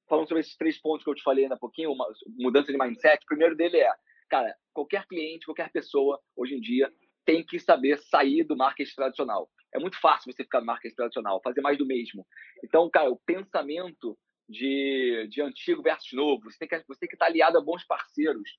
falando 0.08 0.28
sobre 0.28 0.42
esses 0.42 0.56
três 0.56 0.80
pontos 0.80 1.04
que 1.04 1.10
eu 1.10 1.16
te 1.16 1.24
falei 1.24 1.46
ainda 1.46 1.56
há 1.56 1.60
pouquinho, 1.60 1.92
uma 1.92 2.06
mudança 2.38 2.72
de 2.72 2.78
mindset, 2.78 3.24
o 3.24 3.28
primeiro 3.28 3.56
dele 3.56 3.78
é, 3.78 3.92
cara, 4.30 4.56
qualquer 4.74 5.06
cliente, 5.08 5.46
qualquer 5.46 5.72
pessoa, 5.72 6.20
hoje 6.36 6.56
em 6.56 6.62
dia, 6.62 6.92
tem 7.26 7.46
que 7.46 7.60
saber 7.60 7.98
sair 8.00 8.44
do 8.44 8.58
marketing 8.58 8.96
tradicional. 8.96 9.50
É 9.74 9.80
muito 9.80 10.00
fácil 10.00 10.32
você 10.32 10.44
ficar 10.44 10.62
no 10.62 10.66
marketing 10.66 10.96
tradicional, 10.96 11.42
fazer 11.44 11.62
mais 11.62 11.78
do 11.78 11.86
mesmo. 11.86 12.26
Então, 12.64 12.90
cara, 12.90 13.10
o 13.10 13.20
pensamento 13.20 14.18
de, 14.48 15.28
de 15.30 15.42
antigo 15.42 15.84
versus 15.84 16.12
novo, 16.12 16.50
você 16.50 16.58
tem 16.58 16.68
que, 16.68 16.84
você 16.88 17.02
tem 17.02 17.10
que 17.10 17.16
estar 17.16 17.28
aliado 17.28 17.58
a 17.58 17.62
bons 17.62 17.84
parceiros. 17.86 18.50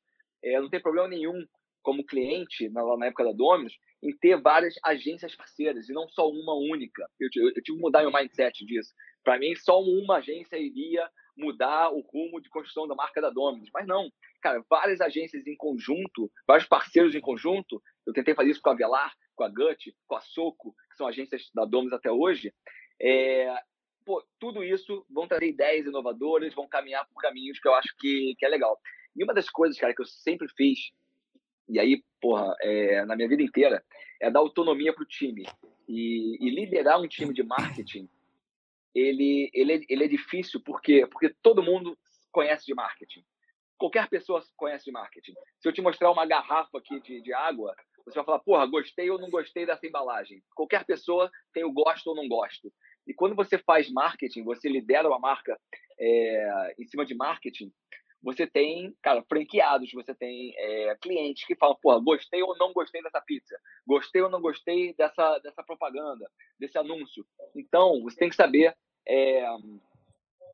É, 0.43 0.61
não 0.61 0.71
tem 0.71 0.81
problema 0.81 1.09
nenhum 1.09 1.45
como 1.83 2.05
cliente, 2.05 2.69
na, 2.69 2.83
na 2.97 3.07
época 3.07 3.25
da 3.25 3.33
Dominus, 3.33 3.77
em 4.03 4.17
ter 4.17 4.41
várias 4.41 4.75
agências 4.85 5.35
parceiras 5.35 5.89
e 5.89 5.93
não 5.93 6.09
só 6.09 6.29
uma 6.29 6.55
única. 6.55 7.07
Eu, 7.19 7.29
eu, 7.35 7.49
eu 7.49 7.63
tive 7.63 7.77
que 7.77 7.83
mudar 7.83 8.03
meu 8.03 8.13
mindset 8.13 8.65
disso. 8.65 8.95
Para 9.23 9.39
mim, 9.39 9.55
só 9.55 9.81
uma 9.81 10.17
agência 10.17 10.57
iria 10.57 11.09
mudar 11.37 11.91
o 11.91 12.01
rumo 12.01 12.41
de 12.41 12.49
construção 12.49 12.87
da 12.87 12.95
marca 12.95 13.21
da 13.21 13.31
Dominus. 13.31 13.71
Mas 13.73 13.87
não, 13.87 14.11
cara, 14.41 14.65
várias 14.69 15.01
agências 15.01 15.47
em 15.47 15.57
conjunto, 15.57 16.31
vários 16.47 16.67
parceiros 16.67 17.15
em 17.15 17.21
conjunto. 17.21 17.83
Eu 18.07 18.13
tentei 18.13 18.35
fazer 18.35 18.51
isso 18.51 18.63
com 18.63 18.71
a 18.71 18.75
Velar, 18.75 19.15
com 19.35 19.45
a 19.45 19.49
Gut, 19.49 19.95
com 20.07 20.17
a 20.17 20.21
Soco, 20.21 20.75
que 20.91 20.97
são 20.97 21.07
agências 21.07 21.51
da 21.55 21.65
Dominus 21.65 21.95
até 21.95 22.11
hoje. 22.11 22.53
É, 23.01 23.55
pô, 24.05 24.25
tudo 24.39 24.63
isso 24.63 25.05
vão 25.09 25.27
trazer 25.27 25.49
ideias 25.49 25.87
inovadoras, 25.87 26.55
vão 26.55 26.69
caminhar 26.69 27.07
por 27.09 27.21
caminhos 27.21 27.59
que 27.59 27.69
eu 27.69 27.75
acho 27.75 27.95
que, 27.99 28.35
que 28.39 28.45
é 28.45 28.49
legal. 28.49 28.79
E 29.17 29.25
uma 29.25 29.35
das 29.35 29.49
coisas, 29.49 29.79
cara, 29.79 29.95
que 29.95 30.03
eu 30.03 30.07
sempre 30.07 30.49
fiz, 30.57 30.91
e 31.69 31.79
aí, 31.79 32.03
porra, 32.21 32.55
é, 32.61 33.05
na 33.05 33.17
minha 33.17 33.29
vida 33.29 33.43
inteira, 33.43 33.85
é 34.21 34.31
dar 34.31 34.41
autonomia 34.41 34.93
para 34.93 35.03
o 35.03 35.07
time. 35.07 35.45
E, 35.89 36.37
e 36.41 36.51
liderar 36.51 37.01
um 37.01 37.09
time 37.09 37.33
de 37.33 37.43
marketing 37.43 38.09
ele, 38.95 39.51
ele, 39.53 39.73
é, 39.73 39.81
ele 39.89 40.05
é 40.05 40.09
difícil 40.09 40.61
porque, 40.65 41.07
porque 41.07 41.35
todo 41.43 41.63
mundo 41.63 41.97
conhece 42.31 42.67
de 42.67 42.75
marketing. 42.75 43.25
Qualquer 43.79 44.09
pessoa 44.09 44.43
conhece 44.57 44.85
de 44.85 44.93
marketing. 44.93 45.33
Se 45.59 45.69
eu 45.69 45.73
te 45.73 45.81
mostrar 45.81 46.11
uma 46.11 46.27
garrafa 46.27 46.79
aqui 46.79 47.01
de, 47.01 47.23
de 47.23 47.33
água, 47.33 47.75
você 48.05 48.15
vai 48.17 48.25
falar, 48.25 48.41
porra, 48.41 48.67
gostei 48.67 49.11
ou 49.11 49.19
não 49.19 49.31
gostei 49.31 49.65
dessa 49.65 49.87
embalagem. 49.87 50.43
Qualquer 50.55 50.85
pessoa 50.85 51.31
tem 51.53 51.65
o 51.65 51.73
gosto 51.73 52.09
ou 52.09 52.17
não 52.17 52.29
gosto. 52.29 52.73
E 53.07 53.15
quando 53.15 53.35
você 53.35 53.59
faz 53.59 53.91
marketing, 53.91 54.45
você 54.45 54.69
lidera 54.69 55.09
uma 55.09 55.19
marca 55.19 55.59
é, 55.99 56.75
em 56.79 56.87
cima 56.87 57.05
de 57.05 57.15
marketing, 57.15 57.73
você 58.23 58.47
tem, 58.47 58.95
cara, 59.03 59.23
franqueados, 59.29 59.91
você 59.93 60.15
tem 60.15 60.53
é, 60.57 60.97
clientes 61.01 61.47
que 61.47 61.57
falam, 61.57 61.77
porra, 61.81 62.01
gostei 62.01 62.43
ou 62.43 62.57
não 62.59 62.73
gostei 62.73 63.03
dessa 63.03 63.21
pizza, 63.21 63.59
gostei 63.87 64.21
ou 64.23 64.31
não 64.31 64.41
gostei 64.41 64.95
dessa, 64.95 65.39
dessa 65.39 65.63
propaganda, 65.63 66.31
desse 66.59 66.77
anúncio. 66.77 67.25
Então, 67.57 68.03
você 68.03 68.17
tem 68.17 68.29
que 68.29 68.37
saber 68.37 68.77
é, 69.09 69.45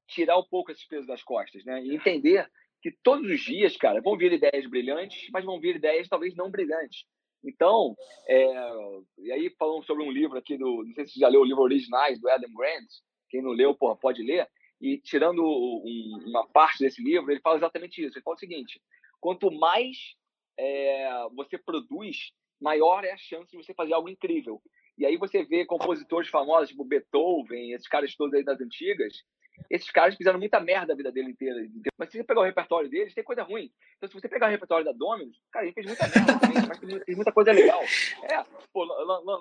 tirar 0.06 0.38
um 0.38 0.44
pouco 0.44 0.70
esses 0.70 0.86
pesos 0.86 1.06
das 1.06 1.22
costas, 1.22 1.64
né? 1.64 1.82
E 1.82 1.94
entender 1.94 2.48
que 2.80 2.92
todos 3.02 3.28
os 3.28 3.40
dias, 3.40 3.76
cara, 3.76 4.00
vão 4.00 4.16
vir 4.16 4.32
ideias 4.32 4.66
brilhantes, 4.68 5.28
mas 5.32 5.44
vão 5.44 5.58
vir 5.58 5.76
ideias 5.76 6.08
talvez 6.08 6.36
não 6.36 6.50
brilhantes. 6.50 7.04
Então, 7.44 7.94
é, 8.28 8.70
e 9.18 9.32
aí 9.32 9.54
falando 9.58 9.84
sobre 9.84 10.04
um 10.04 10.10
livro 10.10 10.38
aqui 10.38 10.56
do, 10.56 10.84
não 10.84 10.94
sei 10.94 11.06
se 11.06 11.14
você 11.14 11.20
já 11.20 11.28
leu 11.28 11.40
o 11.40 11.44
livro 11.44 11.62
Originais 11.62 12.20
do 12.20 12.28
Adam 12.28 12.50
Grant, 12.54 12.86
quem 13.28 13.42
não 13.42 13.50
leu, 13.50 13.74
porra, 13.74 13.96
pode 13.96 14.22
ler. 14.22 14.48
E 14.80 14.98
tirando 14.98 15.42
um, 15.42 16.22
uma 16.26 16.46
parte 16.48 16.78
desse 16.78 17.02
livro, 17.02 17.30
ele 17.30 17.40
fala 17.40 17.56
exatamente 17.56 18.04
isso. 18.04 18.16
Ele 18.16 18.24
fala 18.24 18.36
o 18.36 18.40
seguinte: 18.40 18.80
quanto 19.20 19.50
mais 19.50 19.96
é, 20.58 21.08
você 21.34 21.56
produz, 21.58 22.32
maior 22.60 23.04
é 23.04 23.12
a 23.12 23.16
chance 23.16 23.50
de 23.50 23.56
você 23.56 23.74
fazer 23.74 23.94
algo 23.94 24.08
incrível. 24.08 24.60
E 24.98 25.04
aí 25.04 25.16
você 25.16 25.44
vê 25.44 25.64
compositores 25.64 26.28
famosos, 26.28 26.70
tipo 26.70 26.84
Beethoven, 26.84 27.72
esses 27.72 27.86
caras 27.86 28.14
todos 28.16 28.34
aí 28.34 28.42
das 28.42 28.60
antigas, 28.60 29.12
esses 29.70 29.90
caras 29.90 30.14
fizeram 30.16 30.38
muita 30.38 30.60
merda 30.60 30.92
a 30.92 30.96
vida 30.96 31.12
dele 31.12 31.30
inteira. 31.30 31.66
Mas 31.98 32.10
se 32.10 32.18
você 32.18 32.24
pegar 32.24 32.40
o 32.40 32.44
repertório 32.44 32.88
deles, 32.88 33.14
tem 33.14 33.24
coisa 33.24 33.42
ruim. 33.42 33.70
Então, 33.96 34.08
se 34.08 34.14
você 34.14 34.28
pegar 34.28 34.46
o 34.46 34.50
repertório 34.50 34.84
da 34.84 34.92
Dominus, 34.92 35.38
cara, 35.52 35.66
ele 35.66 35.74
fez 35.74 35.86
muita 35.86 36.08
merda 36.08 36.38
também, 36.38 36.66
mas 36.66 37.04
tem 37.04 37.16
muita 37.16 37.32
coisa 37.32 37.52
legal. 37.52 37.82
É, 38.22 38.42
pô, 38.72 38.84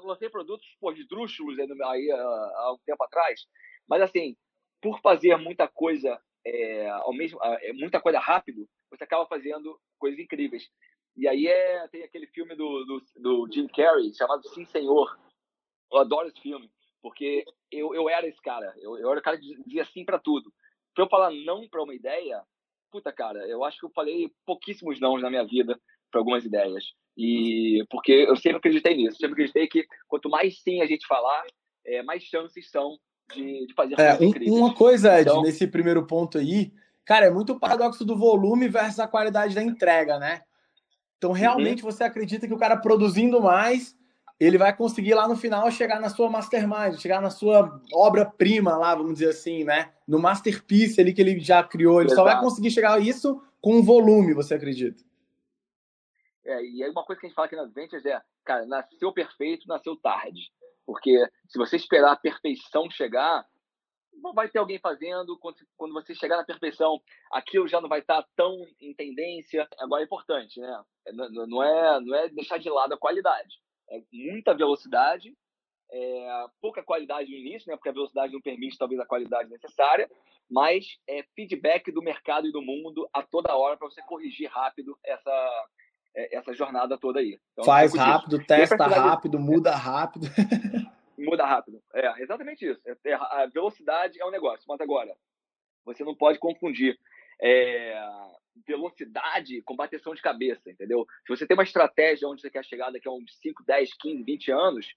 lancei 0.04 0.30
produtos 0.30 0.68
pô, 0.80 0.94
de 0.94 1.08
drúxulos 1.08 1.58
aí, 1.60 1.68
aí 1.84 2.12
há 2.12 2.74
um 2.74 2.80
tempo 2.86 3.04
atrás. 3.04 3.42
Mas, 3.88 4.02
assim, 4.02 4.36
por 4.82 5.00
fazer 5.02 5.36
muita 5.38 5.68
coisa 5.68 6.20
é, 6.46 6.88
ao 6.90 7.14
mesmo, 7.14 7.40
é, 7.44 7.74
muita 7.74 8.00
coisa 8.00 8.20
rápido, 8.20 8.70
você 8.90 9.04
acaba 9.04 9.26
fazendo 9.26 9.80
coisas 9.98 10.20
incríveis. 10.20 10.70
E 11.18 11.28
aí 11.28 11.48
é, 11.48 11.88
tem 11.88 12.04
aquele 12.04 12.28
filme 12.28 12.56
do, 12.56 12.86
do, 12.86 13.02
do 13.16 13.52
Jim 13.52 13.68
Carrey 13.68 14.14
chamado 14.14 14.48
Sim 14.50 14.66
Senhor. 14.66 15.18
Eu 15.92 16.00
adoro 16.00 16.28
esse 16.28 16.40
filme, 16.42 16.70
porque 17.02 17.46
eu, 17.72 17.96
eu 17.96 18.10
era 18.10 18.28
esse 18.28 18.42
cara. 18.42 18.74
Eu, 18.78 18.98
eu 18.98 19.10
era 19.10 19.20
o 19.20 19.24
cara 19.24 19.38
que 19.40 19.56
dizia 19.64 19.86
sim 19.86 20.04
para 20.04 20.20
tudo. 20.20 20.54
Para 20.94 21.04
eu 21.06 21.10
falar 21.10 21.32
não 21.32 21.68
para 21.68 21.84
uma 21.84 21.96
ideia, 21.96 22.44
puta, 22.92 23.12
cara, 23.12 23.48
eu 23.48 23.64
acho 23.64 23.80
que 23.80 23.86
eu 23.86 23.92
falei 23.92 24.30
pouquíssimos 24.46 25.00
não 25.00 25.18
na 25.18 25.30
minha 25.30 25.46
vida 25.46 25.80
para 26.12 26.20
algumas 26.20 26.46
ideias. 26.46 26.84
E 27.18 27.84
porque 27.90 28.12
eu 28.12 28.36
sempre 28.36 28.58
acreditei 28.58 28.96
nisso, 28.96 29.18
sempre 29.18 29.34
acreditei 29.34 29.68
que 29.68 29.86
quanto 30.08 30.30
mais 30.30 30.62
sim 30.62 30.82
a 30.82 30.86
gente 30.86 31.08
falar, 31.08 31.46
é, 31.86 32.04
mais 32.04 32.24
chances 32.24 32.70
são 32.70 32.98
de, 33.34 33.68
de 33.68 33.74
fazer 33.74 34.00
é, 34.00 34.18
um, 34.20 34.58
Uma 34.58 34.74
coisa, 34.74 35.20
Ed, 35.20 35.30
então, 35.30 35.42
nesse 35.42 35.66
primeiro 35.68 36.06
ponto 36.06 36.38
aí, 36.38 36.74
cara, 37.04 37.26
é 37.26 37.30
muito 37.30 37.54
o 37.54 37.60
paradoxo 37.60 38.06
do 38.06 38.16
volume 38.16 38.68
versus 38.68 39.00
a 39.00 39.08
qualidade 39.08 39.56
da 39.56 39.64
entrega, 39.64 40.20
né? 40.20 40.42
Então, 41.18 41.32
uhum. 41.32 41.36
realmente, 41.36 41.84
uhum. 41.84 41.92
você 41.92 42.04
acredita 42.04 42.48
que 42.48 42.54
o 42.54 42.58
cara 42.58 42.78
produzindo 42.78 43.42
mais, 43.42 43.96
ele 44.40 44.58
vai 44.58 44.76
conseguir 44.76 45.14
lá 45.14 45.28
no 45.28 45.36
final 45.36 45.70
chegar 45.72 46.00
na 46.00 46.10
sua 46.10 46.30
mastermind, 46.30 47.00
chegar 47.00 47.22
na 47.22 47.30
sua 47.30 47.82
obra-prima 47.94 48.78
lá, 48.78 48.94
vamos 48.94 49.14
dizer 49.14 49.30
assim, 49.30 49.64
né? 49.64 49.92
No 50.08 50.20
masterpiece 50.20 51.00
ali 51.00 51.14
que 51.14 51.22
ele 51.22 51.40
já 51.40 51.64
criou. 51.64 52.02
Ele 52.02 52.12
Exato. 52.12 52.28
só 52.28 52.34
vai 52.34 52.40
conseguir 52.42 52.72
chegar 52.72 52.94
a 52.94 53.00
isso 53.00 53.42
com 53.62 53.82
volume, 53.82 54.34
você 54.34 54.54
acredita? 54.54 55.04
É, 56.44 56.64
e 56.64 56.84
aí 56.84 56.90
uma 56.92 57.04
coisa 57.04 57.20
que 57.20 57.26
a 57.26 57.30
gente 57.30 57.36
fala 57.36 57.48
aqui 57.48 57.56
nas 57.56 57.74
ventas 57.74 58.06
é, 58.06 58.22
cara, 58.44 58.66
nasceu 58.68 59.12
perfeito, 59.12 59.68
nasceu 59.68 59.96
tarde. 59.96 60.52
Porque 60.86 61.18
se 61.48 61.58
você 61.58 61.76
esperar 61.76 62.12
a 62.12 62.18
perfeição 62.18 62.90
chegar, 62.90 63.46
não 64.14 64.34
vai 64.34 64.50
ter 64.50 64.60
alguém 64.60 64.80
fazendo. 64.80 65.38
Quando 65.76 65.94
você 65.94 66.16
chegar 66.16 66.38
na 66.38 66.46
perfeição, 66.46 67.02
aquilo 67.32 67.68
já 67.68 67.82
não 67.82 67.90
vai 67.90 68.00
estar 68.00 68.26
tão 68.36 68.56
em 68.80 68.94
tendência. 68.94 69.68
Agora 69.80 70.02
é 70.02 70.06
importante, 70.06 70.60
né? 70.60 70.84
Não 71.48 71.64
é, 71.64 72.00
não 72.00 72.16
é 72.16 72.30
deixar 72.30 72.58
de 72.58 72.70
lado 72.70 72.94
a 72.94 72.98
qualidade. 72.98 73.56
É 73.90 74.02
muita 74.12 74.54
velocidade, 74.54 75.36
é 75.92 76.46
pouca 76.62 76.84
qualidade 76.84 77.30
no 77.30 77.38
início, 77.38 77.70
né? 77.70 77.76
Porque 77.76 77.90
a 77.90 77.94
velocidade 77.94 78.34
não 78.34 78.42
permite 78.42 78.78
talvez 78.78 79.00
a 79.00 79.06
qualidade 79.06 79.50
necessária, 79.50 80.10
mas 80.50 80.98
é 81.08 81.24
feedback 81.36 81.92
do 81.92 82.02
mercado 82.02 82.48
e 82.48 82.52
do 82.52 82.62
mundo 82.62 83.08
a 83.14 83.22
toda 83.22 83.56
hora 83.56 83.78
para 83.78 83.90
você 83.90 84.02
corrigir 84.04 84.50
rápido 84.50 84.98
essa 85.04 85.68
essa 86.16 86.54
jornada 86.54 86.98
toda 86.98 87.20
aí. 87.20 87.40
Então, 87.52 87.66
Faz 87.66 87.94
rápido, 87.94 88.38
disso. 88.38 88.48
testa 88.48 88.88
rápido, 88.88 89.40
muda 89.40 89.76
rápido. 89.76 90.28
muda 91.18 91.46
rápido. 91.46 91.82
É, 91.94 92.22
exatamente 92.22 92.66
isso. 92.66 92.82
É, 92.86 93.14
a 93.14 93.46
velocidade 93.54 94.22
é 94.22 94.26
um 94.26 94.32
negócio, 94.32 94.64
mas 94.68 94.80
agora, 94.80 95.16
você 95.84 96.04
não 96.04 96.16
pode 96.16 96.40
confundir 96.40 96.98
é, 97.42 98.00
velocidade 98.66 99.62
com 99.64 99.76
bateção 99.76 100.14
de 100.14 100.22
cabeça, 100.22 100.72
entendeu? 100.72 101.06
Se 101.26 101.36
você 101.36 101.46
tem 101.46 101.56
uma 101.56 101.64
estratégia 101.64 102.28
onde 102.28 102.42
você 102.42 102.50
quer 102.50 102.64
chegar 102.64 102.92
daqui 102.92 103.08
a 103.08 103.12
uns 103.12 103.38
5, 103.42 103.64
10, 103.66 103.94
15, 103.96 104.24
20 104.24 104.52
anos, 104.52 104.96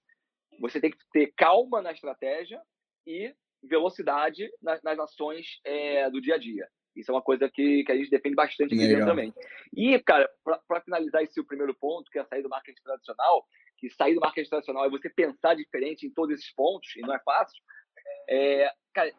você 0.59 0.79
tem 0.79 0.91
que 0.91 0.97
ter 1.11 1.33
calma 1.35 1.81
na 1.81 1.91
estratégia 1.91 2.61
e 3.05 3.33
velocidade 3.63 4.49
nas, 4.61 4.81
nas 4.81 4.99
ações 4.99 5.59
é, 5.63 6.09
do 6.09 6.21
dia 6.21 6.35
a 6.35 6.37
dia. 6.37 6.67
Isso 6.95 7.11
é 7.11 7.13
uma 7.13 7.21
coisa 7.21 7.49
que, 7.49 7.83
que 7.83 7.91
a 7.91 7.95
gente 7.95 8.09
defende 8.09 8.35
bastante 8.35 8.73
aqui 8.73 8.87
dentro 8.87 9.05
também. 9.05 9.33
E, 9.73 9.97
cara, 9.99 10.29
para 10.67 10.81
finalizar 10.81 11.23
esse 11.23 11.43
primeiro 11.45 11.73
ponto, 11.73 12.09
que 12.11 12.19
é 12.19 12.25
sair 12.25 12.41
do 12.41 12.49
marketing 12.49 12.81
tradicional, 12.81 13.45
que 13.77 13.89
sair 13.89 14.15
do 14.15 14.21
marketing 14.21 14.49
tradicional 14.49 14.85
é 14.85 14.89
você 14.89 15.09
pensar 15.09 15.55
diferente 15.55 16.05
em 16.05 16.11
todos 16.11 16.35
esses 16.35 16.53
pontos, 16.53 16.95
e 16.95 17.01
não 17.01 17.13
é 17.13 17.19
fácil, 17.19 17.61
é, 18.29 18.71
cara, 18.93 19.11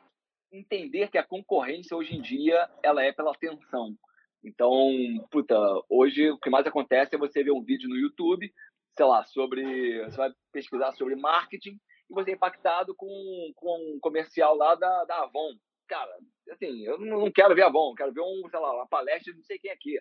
entender 0.53 1.09
que 1.09 1.19
a 1.19 1.27
concorrência 1.27 1.97
hoje 1.97 2.17
em 2.17 2.21
dia 2.21 2.69
ela 2.83 3.03
é 3.03 3.13
pela 3.13 3.33
atenção. 3.33 3.97
Então, 4.43 4.91
puta, 5.31 5.57
hoje 5.89 6.31
o 6.31 6.39
que 6.39 6.51
mais 6.51 6.67
acontece 6.67 7.15
é 7.15 7.19
você 7.19 7.43
ver 7.43 7.53
um 7.53 7.63
vídeo 7.63 7.89
no 7.89 7.97
YouTube, 7.97 8.53
sei 8.97 9.07
lá, 9.07 9.25
sobre. 9.25 10.03
Você 10.05 10.17
vai 10.17 10.33
pesquisar 10.53 10.93
sobre 10.93 11.15
marketing 11.15 11.79
e 12.11 12.15
você 12.15 12.31
é 12.31 12.35
impactado 12.35 12.95
com, 12.95 13.53
com 13.55 13.95
um 13.95 14.01
comercial 14.01 14.57
lá 14.57 14.75
da, 14.75 15.05
da 15.05 15.23
Avon 15.23 15.55
cara, 15.91 16.11
assim, 16.53 16.85
eu 16.85 17.01
não 17.01 17.29
quero 17.33 17.53
ver 17.53 17.63
a 17.63 17.67
Avon, 17.67 17.93
quero 17.97 18.13
ver 18.13 18.21
um, 18.21 18.49
sei 18.49 18.61
lá, 18.61 18.77
uma 18.77 18.87
palestra 18.87 19.33
de 19.33 19.39
não 19.39 19.45
sei 19.45 19.59
quem 19.59 19.73
aqui. 19.73 19.99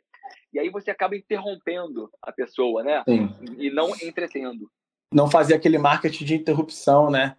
E 0.53 0.59
aí 0.59 0.69
você 0.69 0.91
acaba 0.91 1.15
interrompendo 1.15 2.11
a 2.21 2.31
pessoa, 2.31 2.83
né? 2.83 3.03
Sim. 3.07 3.35
E 3.57 3.71
não 3.71 3.89
entretendo. 3.95 4.69
Não 5.11 5.31
fazer 5.31 5.55
aquele 5.55 5.79
marketing 5.79 6.25
de 6.25 6.35
interrupção, 6.35 7.09
né? 7.09 7.35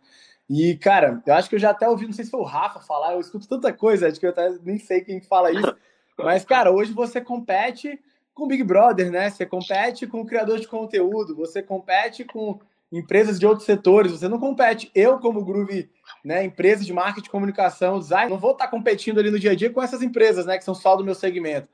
E, 0.48 0.76
cara, 0.76 1.22
eu 1.24 1.34
acho 1.34 1.48
que 1.48 1.54
eu 1.54 1.60
já 1.60 1.70
até 1.70 1.88
ouvi, 1.88 2.06
não 2.06 2.12
sei 2.12 2.24
se 2.24 2.30
foi 2.30 2.40
o 2.40 2.44
Rafa 2.44 2.80
falar, 2.80 3.12
eu 3.12 3.20
escuto 3.20 3.48
tanta 3.48 3.72
coisa, 3.72 4.08
acho 4.08 4.18
que 4.18 4.26
eu 4.26 4.30
até 4.30 4.50
nem 4.64 4.78
sei 4.78 5.00
quem 5.00 5.20
fala 5.20 5.52
isso. 5.52 5.76
Mas, 6.18 6.44
cara, 6.44 6.72
hoje 6.72 6.92
você 6.92 7.20
compete 7.20 8.00
com 8.34 8.44
o 8.44 8.48
Big 8.48 8.64
Brother, 8.64 9.12
né? 9.12 9.30
Você 9.30 9.46
compete 9.46 10.08
com 10.08 10.22
o 10.22 10.26
criador 10.26 10.58
de 10.58 10.66
conteúdo, 10.66 11.36
você 11.36 11.62
compete 11.62 12.24
com 12.24 12.60
empresas 12.92 13.38
de 13.38 13.46
outros 13.46 13.66
setores, 13.66 14.12
você 14.12 14.28
não 14.28 14.38
compete. 14.38 14.90
Eu, 14.94 15.18
como 15.18 15.44
Groove, 15.44 15.90
né, 16.24 16.44
empresa 16.44 16.84
de 16.84 16.92
marketing, 16.92 17.30
comunicação, 17.30 17.98
design, 17.98 18.30
não 18.30 18.38
vou 18.38 18.52
estar 18.52 18.68
competindo 18.68 19.18
ali 19.18 19.30
no 19.30 19.38
dia 19.38 19.52
a 19.52 19.54
dia 19.54 19.70
com 19.70 19.82
essas 19.82 20.02
empresas, 20.02 20.46
né, 20.46 20.58
que 20.58 20.64
são 20.64 20.74
só 20.74 20.96
do 20.96 21.04
meu 21.04 21.14
segmento. 21.14 21.68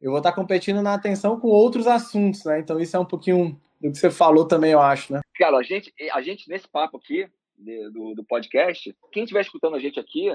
Eu 0.00 0.10
vou 0.10 0.18
estar 0.18 0.32
competindo 0.32 0.82
na 0.82 0.94
atenção 0.94 1.38
com 1.38 1.48
outros 1.48 1.86
assuntos, 1.86 2.44
né? 2.44 2.58
Então 2.58 2.78
isso 2.78 2.96
é 2.96 3.00
um 3.00 3.06
pouquinho 3.06 3.58
do 3.80 3.90
que 3.90 3.98
você 3.98 4.10
falou 4.10 4.46
também, 4.46 4.72
eu 4.72 4.80
acho, 4.80 5.12
né? 5.12 5.20
Cara, 5.36 5.56
a 5.56 5.62
gente, 5.62 5.92
a 6.12 6.20
gente 6.20 6.48
nesse 6.48 6.68
papo 6.68 6.98
aqui 6.98 7.28
do, 7.56 8.14
do 8.14 8.24
podcast, 8.24 8.94
quem 9.12 9.22
estiver 9.22 9.40
escutando 9.40 9.76
a 9.76 9.78
gente 9.78 9.98
aqui, 9.98 10.28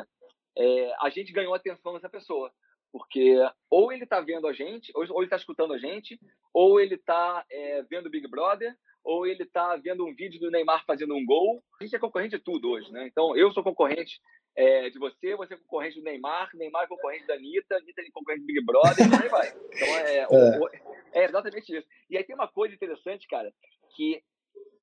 é, 0.57 0.93
a 1.01 1.09
gente 1.09 1.31
ganhou 1.31 1.53
atenção 1.53 1.93
dessa 1.93 2.09
pessoa. 2.09 2.51
Porque 2.91 3.35
ou 3.69 3.91
ele 3.91 4.03
está 4.03 4.19
vendo 4.19 4.47
a 4.47 4.53
gente, 4.53 4.91
ou, 4.95 5.05
ou 5.11 5.19
ele 5.19 5.25
está 5.25 5.35
escutando 5.35 5.73
a 5.73 5.77
gente, 5.77 6.19
ou 6.51 6.79
ele 6.79 6.95
está 6.95 7.45
é, 7.51 7.83
vendo 7.83 8.09
Big 8.09 8.27
Brother, 8.27 8.75
ou 9.09 9.25
ele 9.25 9.41
está 9.41 9.75
vendo 9.75 10.05
um 10.05 10.13
vídeo 10.13 10.39
do 10.39 10.51
Neymar 10.51 10.85
fazendo 10.85 11.15
um 11.15 11.25
gol. 11.25 11.63
A 11.81 11.83
gente 11.83 11.95
é 11.95 11.99
concorrente 11.99 12.37
de 12.37 12.43
tudo 12.43 12.69
hoje, 12.69 12.91
né? 12.91 13.07
Então, 13.07 13.35
eu 13.35 13.51
sou 13.51 13.63
concorrente 13.63 14.21
é, 14.55 14.87
de 14.91 14.99
você, 14.99 15.35
você 15.35 15.55
é 15.55 15.57
concorrente 15.57 15.95
do 15.95 16.03
Neymar, 16.03 16.51
Neymar 16.53 16.83
é 16.83 16.87
concorrente 16.87 17.25
da 17.25 17.33
Anitta, 17.33 17.75
Anitta 17.75 18.01
é 18.03 18.11
concorrente 18.11 18.41
do 18.41 18.45
Big 18.45 18.63
Brother, 18.63 19.07
e 19.09 19.23
aí 19.23 19.29
vai. 19.29 19.47
Então, 19.47 19.87
é, 19.97 20.17
é. 21.17 21.21
é, 21.21 21.25
exatamente 21.25 21.75
isso. 21.75 21.87
E 22.07 22.17
aí 22.17 22.23
tem 22.23 22.35
uma 22.35 22.47
coisa 22.47 22.75
interessante, 22.75 23.27
cara, 23.27 23.51
que 23.95 24.21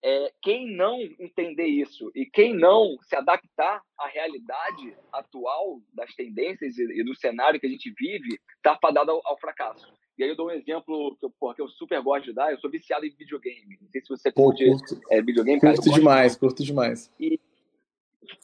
é, 0.03 0.33
quem 0.43 0.75
não 0.75 1.01
entender 1.21 1.67
isso 1.67 2.11
e 2.13 2.27
quem 2.27 2.53
não 2.53 2.97
se 3.03 3.15
adaptar 3.15 3.81
à 3.97 4.09
realidade 4.09 4.97
atual 5.13 5.81
das 5.95 6.13
tendências 6.17 6.77
e, 6.79 6.83
e 6.83 7.05
do 7.05 7.15
cenário 7.15 7.61
que 7.61 7.67
a 7.67 7.71
gente 7.71 7.95
vive, 7.97 8.41
está 8.57 8.77
fadado 8.83 9.13
ao, 9.13 9.21
ao 9.25 9.39
fracasso. 9.39 9.87
E 10.19 10.25
aí 10.25 10.31
eu 10.31 10.37
dou 10.37 10.47
um 10.47 10.51
exemplo 10.51 11.15
que 11.19 11.27
eu, 11.27 11.31
porra, 11.31 11.55
que 11.55 11.63
eu 11.63 11.69
super 11.69 12.01
gosto 12.03 12.25
de 12.25 12.33
dar. 12.33 12.51
Eu 12.51 12.59
sou 12.59 12.71
viciado 12.71 13.05
em 13.05 13.11
videogame. 13.11 13.79
Não 13.81 13.89
sei 13.91 14.01
se 14.01 14.09
você 14.09 14.33
curte 14.33 14.67
curto, 14.67 15.01
é, 15.11 15.21
videogame. 15.21 15.61
Curto 15.61 15.83
cara, 15.83 15.95
demais, 15.95 16.33
de... 16.33 16.39
curto 16.39 16.65
demais. 16.65 17.13
E 17.21 17.39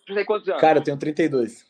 tu 0.06 0.14
tem 0.14 0.24
quantos 0.24 0.48
anos? 0.48 0.60
Cara, 0.60 0.78
eu 0.78 0.84
tenho 0.84 0.98
32. 0.98 1.64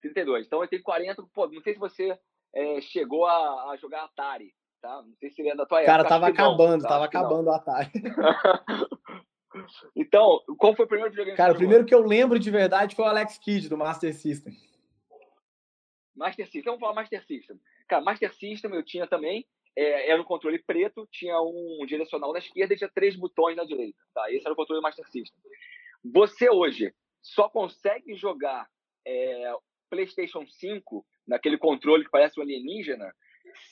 32. 0.00 0.46
Então 0.46 0.62
eu 0.62 0.68
tenho 0.68 0.82
40. 0.82 1.22
Pô, 1.34 1.46
não 1.48 1.60
sei 1.60 1.74
se 1.74 1.78
você 1.78 2.18
é, 2.54 2.80
chegou 2.80 3.26
a, 3.26 3.72
a, 3.72 3.76
jogar 3.76 4.04
Atari, 4.04 4.54
tá? 4.80 5.02
Não 5.02 5.14
sei 5.16 5.30
se 5.30 5.42
ele 5.42 5.50
é 5.50 5.54
da 5.54 5.66
tua 5.66 5.80
época. 5.80 5.92
Cara, 5.92 6.08
tava 6.08 6.28
acabando, 6.28 6.82
não, 6.82 6.88
tá? 6.88 6.88
tava 6.88 7.04
acabando 7.04 7.48
o 7.48 7.52
Atari. 7.52 7.92
então, 9.94 10.40
qual 10.56 10.74
foi 10.74 10.86
o 10.86 10.88
primeiro 10.88 11.10
videogame 11.10 11.36
Cara, 11.36 11.52
o 11.52 11.56
primeiro 11.56 11.84
que 11.84 11.94
eu 11.94 12.00
lembro 12.00 12.38
de 12.38 12.50
verdade 12.50 12.96
foi 12.96 13.04
o 13.04 13.08
Alex 13.08 13.36
Kidd, 13.36 13.68
do 13.68 13.76
Master 13.76 14.14
System. 14.14 14.54
Master 16.14 16.46
System. 16.46 16.62
Vamos 16.62 16.80
falar 16.80 16.94
Master 16.94 17.22
System. 17.26 17.60
Cara, 17.88 18.02
Master 18.02 18.32
System 18.34 18.74
eu 18.74 18.84
tinha 18.84 19.06
também. 19.06 19.46
É, 19.76 20.10
era 20.10 20.20
um 20.20 20.24
controle 20.24 20.58
preto, 20.58 21.06
tinha 21.10 21.38
um 21.40 21.84
direcional 21.86 22.32
na 22.32 22.38
esquerda 22.38 22.72
e 22.72 22.76
tinha 22.78 22.90
três 22.94 23.14
botões 23.14 23.56
na 23.56 23.64
direita. 23.64 23.98
Tá? 24.14 24.32
Esse 24.32 24.46
era 24.46 24.54
o 24.54 24.56
controle 24.56 24.80
Master 24.80 25.06
System. 25.06 25.38
Você 26.04 26.48
hoje 26.48 26.94
só 27.20 27.48
consegue 27.48 28.14
jogar 28.14 28.66
é, 29.06 29.52
PlayStation 29.90 30.46
5 30.46 31.06
naquele 31.26 31.58
controle 31.58 32.04
que 32.04 32.10
parece 32.10 32.38
um 32.38 32.42
alienígena 32.42 33.12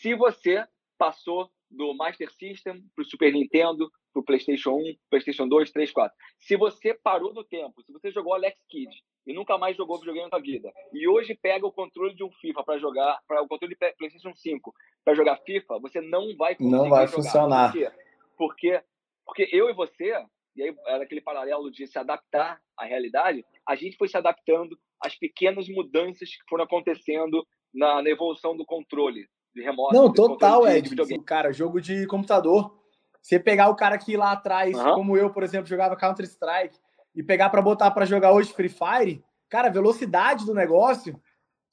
se 0.01 0.15
você 0.15 0.67
passou 0.99 1.51
do 1.71 1.95
Master 1.95 2.31
System 2.33 2.85
para 2.95 3.03
o 3.03 3.05
Super 3.05 3.33
Nintendo, 3.33 3.91
para 4.13 4.21
o 4.21 4.25
PlayStation 4.25 4.77
1, 4.77 4.97
PlayStation 5.11 5.49
2, 5.49 5.71
3, 5.73 5.91
4. 5.91 6.17
Se 6.39 6.57
você 6.57 6.95
parou 6.95 7.33
no 7.33 7.45
tempo, 7.45 7.83
se 7.83 7.93
você 7.93 8.11
jogou 8.11 8.35
Alex 8.35 8.57
Kidd 8.69 8.95
e 9.27 9.33
nunca 9.33 9.57
mais 9.57 9.77
jogou 9.77 9.99
videogame 9.99 10.29
na 10.31 10.39
vida. 10.39 10.73
E 10.93 11.09
hoje 11.09 11.35
pega 11.35 11.67
o 11.67 11.73
controle 11.73 12.15
de 12.15 12.23
um 12.23 12.31
FIFA 12.31 12.63
para 12.63 12.79
jogar, 12.79 13.21
para 13.27 13.43
o 13.43 13.49
controle 13.49 13.75
de 13.75 13.95
PlayStation 13.97 14.35
5 14.35 14.75
para 15.05 15.15
jogar 15.15 15.37
FIFA, 15.39 15.79
você 15.81 16.01
não 16.01 16.37
vai 16.37 16.55
conseguir 16.55 16.77
Não 16.77 16.89
vai 16.89 17.07
jogar. 17.07 17.23
funcionar. 17.23 17.73
Por 17.73 17.79
quê? 17.79 17.93
Porque, 18.37 18.83
porque 19.27 19.49
eu 19.53 19.69
e 19.71 19.75
você, 19.75 20.15
e 20.57 20.63
aí 20.63 20.75
era 20.87 21.05
aquele 21.05 21.21
paralelo 21.21 21.71
de 21.71 21.87
se 21.87 21.99
adaptar 21.99 22.61
à 22.77 22.85
realidade, 22.85 23.45
a 23.67 23.75
gente 23.75 23.97
foi 23.97 24.09
se 24.09 24.17
adaptando 24.17 24.79
às 25.01 25.17
pequenas 25.17 25.69
mudanças 25.69 26.29
que 26.29 26.49
foram 26.49 26.65
acontecendo 26.65 27.47
na, 27.73 28.03
na 28.03 28.11
evolução 28.11 28.57
do 28.57 28.65
controle 28.65 29.27
de 29.55 29.63
remoto. 29.63 29.95
Não, 29.95 30.13
total, 30.13 30.67
Ed. 30.67 30.91
Cara, 31.25 31.53
jogo 31.53 31.81
de 31.81 32.07
computador. 32.07 32.83
Você 33.23 33.41
pegar 33.41 33.71
o 33.71 33.77
cara 33.77 33.97
que 33.97 34.17
lá 34.17 34.33
atrás, 34.33 34.77
uhum. 34.77 34.95
como 34.95 35.17
eu, 35.17 35.33
por 35.33 35.43
exemplo, 35.43 35.67
jogava 35.67 35.97
Counter-Strike, 35.97 36.79
e 37.15 37.23
pegar 37.23 37.51
para 37.51 37.63
botar 37.63 37.91
para 37.91 38.05
jogar 38.05 38.33
hoje 38.33 38.53
Free 38.53 38.69
Fire, 38.69 39.25
cara, 39.49 39.69
a 39.69 39.73
velocidade 39.73 40.45
do 40.45 40.55
negócio, 40.55 41.21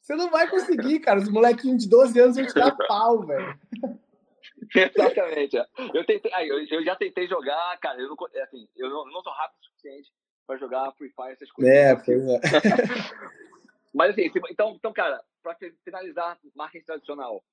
você 0.02 0.16
não 0.16 0.30
vai 0.30 0.50
conseguir, 0.50 1.00
cara. 1.00 1.20
Os 1.20 1.30
molequinhos 1.30 1.84
de 1.84 1.90
12 1.90 2.20
anos 2.20 2.36
vão 2.36 2.46
te 2.46 2.54
dar 2.54 2.76
pau, 2.88 3.26
velho. 3.26 3.60
Exatamente. 4.76 5.58
Eu, 5.94 6.06
tentei, 6.06 6.32
eu, 6.72 6.84
já 6.84 6.96
tentei 6.96 7.28
jogar, 7.28 7.78
cara, 7.80 8.00
eu 8.00 8.08
não, 8.10 8.16
é 8.34 8.42
assim, 8.42 8.68
eu 8.76 8.90
não, 8.90 9.06
não 9.06 9.22
sou 9.22 9.34
rápido 9.34 9.60
o 9.60 9.66
suficiente 9.66 10.12
para 10.48 10.58
jogar 10.58 10.92
Free 10.94 11.12
Fire, 11.12 11.32
essas 11.32 11.52
coisas. 11.52 11.74
É, 11.74 11.96
pois 11.96 12.28
é. 12.28 12.40
Mas 13.94 14.12
assim, 14.12 14.32
então, 14.50 14.72
então 14.72 14.94
cara, 14.94 15.22
para 15.44 15.58
finalizar, 15.84 16.40
marketing 16.56 16.86
tradicional, 16.86 17.44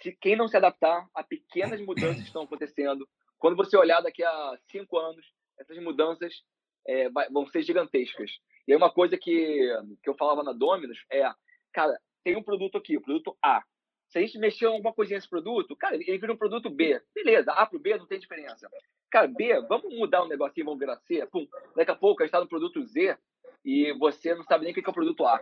se 0.00 0.12
quem 0.12 0.34
não 0.34 0.48
se 0.48 0.56
adaptar 0.56 1.06
a 1.14 1.22
pequenas 1.22 1.80
mudanças 1.80 2.16
que 2.16 2.26
estão 2.26 2.42
acontecendo, 2.42 3.08
quando 3.38 3.56
você 3.56 3.76
olhar 3.76 4.00
daqui 4.00 4.24
a 4.24 4.58
cinco 4.70 4.98
anos, 4.98 5.24
essas 5.58 5.78
mudanças 5.78 6.42
é, 6.86 7.08
vão 7.30 7.46
ser 7.46 7.62
gigantescas. 7.62 8.30
E 8.66 8.72
aí 8.72 8.76
uma 8.76 8.92
coisa 8.92 9.16
que, 9.16 9.68
que 10.02 10.08
eu 10.08 10.14
falava 10.14 10.42
na 10.42 10.52
Dominus 10.52 11.04
é, 11.10 11.28
cara, 11.72 11.98
tem 12.24 12.36
um 12.36 12.42
produto 12.42 12.78
aqui, 12.78 12.96
o 12.96 13.02
produto 13.02 13.36
A. 13.42 13.62
Se 14.08 14.18
a 14.18 14.20
gente 14.20 14.38
mexer 14.38 14.66
alguma 14.66 14.92
coisinha 14.92 15.16
nesse 15.16 15.28
produto, 15.28 15.74
cara, 15.74 15.96
ele 15.96 16.18
vira 16.18 16.32
um 16.32 16.36
produto 16.36 16.68
B. 16.68 17.00
Beleza, 17.14 17.50
A 17.52 17.64
para 17.66 17.76
o 17.76 17.80
B 17.80 17.96
não 17.96 18.06
tem 18.06 18.18
diferença. 18.18 18.68
Cara, 19.10 19.26
B, 19.26 19.60
vamos 19.68 19.94
mudar 19.96 20.22
o 20.22 20.26
um 20.26 20.28
negocinho, 20.28 20.66
vamos 20.66 20.80
virar 20.80 20.96
C. 20.98 21.26
Pum, 21.26 21.46
daqui 21.74 21.90
a 21.90 21.96
pouco 21.96 22.22
a 22.22 22.26
gente 22.26 22.28
está 22.30 22.40
no 22.40 22.48
produto 22.48 22.82
Z 22.84 23.16
e 23.64 23.92
você 23.98 24.34
não 24.34 24.44
sabe 24.44 24.64
nem 24.64 24.72
o 24.72 24.74
que 24.74 24.86
é 24.86 24.90
o 24.90 24.94
produto 24.94 25.24
A. 25.26 25.40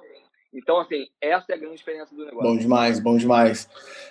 Então, 0.52 0.78
assim, 0.80 1.06
essa 1.20 1.52
é 1.52 1.54
a 1.54 1.58
grande 1.58 1.76
diferença 1.76 2.14
do 2.14 2.24
negócio. 2.24 2.50
Bom 2.50 2.56
demais, 2.56 3.00
bom 3.00 3.16
demais. 3.16 3.68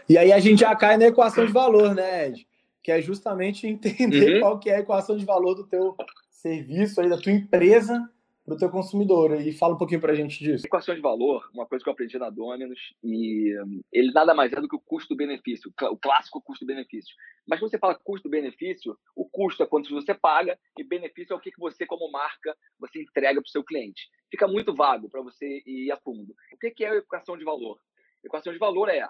E 0.07 0.17
aí 0.17 0.31
a 0.31 0.39
gente 0.39 0.59
já 0.59 0.75
cai 0.75 0.97
na 0.97 1.07
equação 1.07 1.45
de 1.45 1.51
valor, 1.51 1.93
né, 1.93 2.27
Ed? 2.27 2.47
Que 2.81 2.91
é 2.91 3.01
justamente 3.01 3.67
entender 3.67 4.35
uhum. 4.35 4.39
qual 4.39 4.59
que 4.59 4.69
é 4.69 4.77
a 4.77 4.79
equação 4.79 5.17
de 5.17 5.25
valor 5.25 5.55
do 5.55 5.67
teu 5.67 5.95
serviço 6.39 7.01
aí, 7.01 7.09
da 7.09 7.17
tua 7.17 7.31
empresa 7.31 8.09
para 8.45 8.55
o 8.55 8.57
teu 8.57 8.69
consumidor. 8.69 9.39
E 9.41 9.51
fala 9.51 9.75
um 9.75 9.77
pouquinho 9.77 10.01
para 10.01 10.13
a 10.13 10.15
gente 10.15 10.39
disso. 10.39 10.65
Equação 10.65 10.95
de 10.95 11.01
valor, 11.01 11.47
uma 11.53 11.67
coisa 11.67 11.83
que 11.83 11.89
eu 11.89 11.93
aprendi 11.93 12.17
na 12.17 12.29
Dominus, 12.29 12.95
e 13.03 13.53
ele 13.91 14.11
nada 14.11 14.33
mais 14.33 14.51
é 14.51 14.59
do 14.59 14.67
que 14.67 14.75
o 14.75 14.79
custo-benefício, 14.79 15.71
o 15.91 15.97
clássico 15.97 16.41
custo-benefício. 16.41 17.13
Mas 17.47 17.59
quando 17.59 17.69
você 17.69 17.77
fala 17.77 17.95
custo-benefício, 17.95 18.97
o 19.15 19.29
custo 19.29 19.61
é 19.63 19.65
quanto 19.65 19.89
você 19.89 20.13
paga 20.13 20.57
e 20.77 20.83
benefício 20.83 21.33
é 21.33 21.35
o 21.35 21.39
que 21.39 21.51
você, 21.59 21.85
como 21.85 22.11
marca, 22.11 22.55
você 22.79 23.01
entrega 23.01 23.41
para 23.41 23.47
o 23.47 23.51
seu 23.51 23.63
cliente. 23.63 24.09
Fica 24.31 24.47
muito 24.47 24.73
vago 24.73 25.09
para 25.09 25.21
você 25.21 25.61
ir 25.65 25.91
a 25.91 25.97
fundo. 25.97 26.33
O 26.53 26.57
que 26.57 26.83
é 26.83 26.89
a 26.89 26.95
equação 26.95 27.37
de 27.37 27.43
valor? 27.43 27.79
Equação 28.23 28.51
de 28.51 28.59
valor 28.59 28.89
é, 28.89 29.07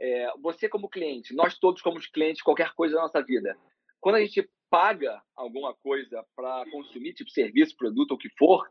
é 0.00 0.32
você 0.42 0.68
como 0.68 0.88
cliente, 0.88 1.34
nós 1.34 1.58
todos 1.58 1.80
como 1.80 1.98
clientes, 2.12 2.42
qualquer 2.42 2.74
coisa 2.74 2.96
da 2.96 3.02
nossa 3.02 3.22
vida. 3.22 3.56
Quando 4.00 4.16
a 4.16 4.20
gente 4.20 4.48
paga 4.72 5.22
alguma 5.36 5.74
coisa 5.74 6.24
para 6.34 6.64
consumir, 6.70 7.12
tipo 7.12 7.30
serviço, 7.30 7.76
produto, 7.76 8.12
ou 8.12 8.16
o 8.16 8.18
que 8.18 8.30
for, 8.38 8.66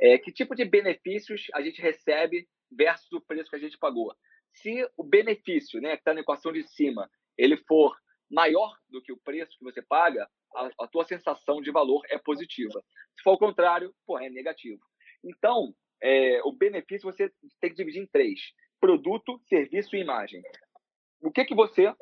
é, 0.00 0.16
que 0.16 0.30
tipo 0.30 0.54
de 0.54 0.64
benefícios 0.64 1.48
a 1.52 1.60
gente 1.60 1.82
recebe 1.82 2.46
versus 2.70 3.10
o 3.10 3.20
preço 3.20 3.50
que 3.50 3.56
a 3.56 3.58
gente 3.58 3.76
pagou. 3.76 4.14
Se 4.54 4.88
o 4.96 5.02
benefício, 5.02 5.80
né, 5.80 5.96
que 5.96 6.02
está 6.02 6.14
na 6.14 6.20
equação 6.20 6.52
de 6.52 6.62
cima, 6.62 7.10
ele 7.36 7.56
for 7.66 7.98
maior 8.30 8.72
do 8.88 9.02
que 9.02 9.12
o 9.12 9.18
preço 9.18 9.58
que 9.58 9.64
você 9.64 9.82
paga, 9.82 10.30
a, 10.54 10.70
a 10.84 10.86
tua 10.86 11.04
sensação 11.04 11.60
de 11.60 11.72
valor 11.72 12.00
é 12.08 12.16
positiva. 12.16 12.80
Se 13.16 13.22
for 13.24 13.32
o 13.32 13.38
contrário, 13.38 13.92
pô, 14.06 14.20
é 14.20 14.30
negativo. 14.30 14.80
Então, 15.24 15.74
é, 16.00 16.40
o 16.44 16.52
benefício 16.52 17.10
você 17.10 17.28
tem 17.60 17.70
que 17.70 17.76
dividir 17.76 18.00
em 18.00 18.06
três: 18.06 18.38
produto, 18.80 19.40
serviço 19.48 19.96
e 19.96 20.00
imagem. 20.00 20.42
O 21.20 21.32
que 21.32 21.44
que 21.44 21.56
você, 21.56 21.92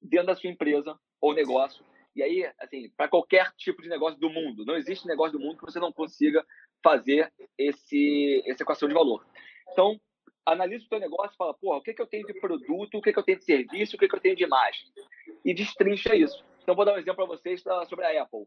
dentro 0.00 0.28
da 0.28 0.36
sua 0.36 0.48
empresa 0.48 0.98
ou 1.20 1.34
negócio, 1.34 1.84
e 2.14 2.22
aí, 2.22 2.50
assim, 2.58 2.90
para 2.90 3.08
qualquer 3.08 3.52
tipo 3.56 3.82
de 3.82 3.88
negócio 3.88 4.18
do 4.18 4.28
mundo, 4.28 4.64
não 4.64 4.76
existe 4.76 5.06
negócio 5.06 5.38
do 5.38 5.44
mundo 5.44 5.58
que 5.58 5.64
você 5.64 5.80
não 5.80 5.92
consiga 5.92 6.44
fazer 6.82 7.32
esse, 7.56 8.42
essa 8.46 8.62
equação 8.62 8.88
de 8.88 8.94
valor. 8.94 9.24
Então, 9.70 9.98
analisa 10.44 10.84
o 10.84 10.88
teu 10.88 11.00
negócio 11.00 11.34
e 11.34 11.36
fala, 11.36 11.54
porra, 11.54 11.78
o 11.78 11.82
que, 11.82 11.94
que 11.94 12.02
eu 12.02 12.06
tenho 12.06 12.26
de 12.26 12.34
produto, 12.34 12.98
o 12.98 13.02
que, 13.02 13.12
que 13.12 13.18
eu 13.18 13.22
tenho 13.22 13.38
de 13.38 13.44
serviço, 13.44 13.96
o 13.96 13.98
que, 13.98 14.08
que 14.08 14.14
eu 14.14 14.20
tenho 14.20 14.36
de 14.36 14.44
imagem. 14.44 14.90
E 15.44 15.54
destrincha 15.54 16.14
isso. 16.14 16.44
Então, 16.62 16.74
vou 16.74 16.84
dar 16.84 16.94
um 16.94 16.98
exemplo 16.98 17.26
para 17.26 17.36
vocês 17.36 17.62
sobre 17.88 18.04
a 18.04 18.22
Apple. 18.22 18.46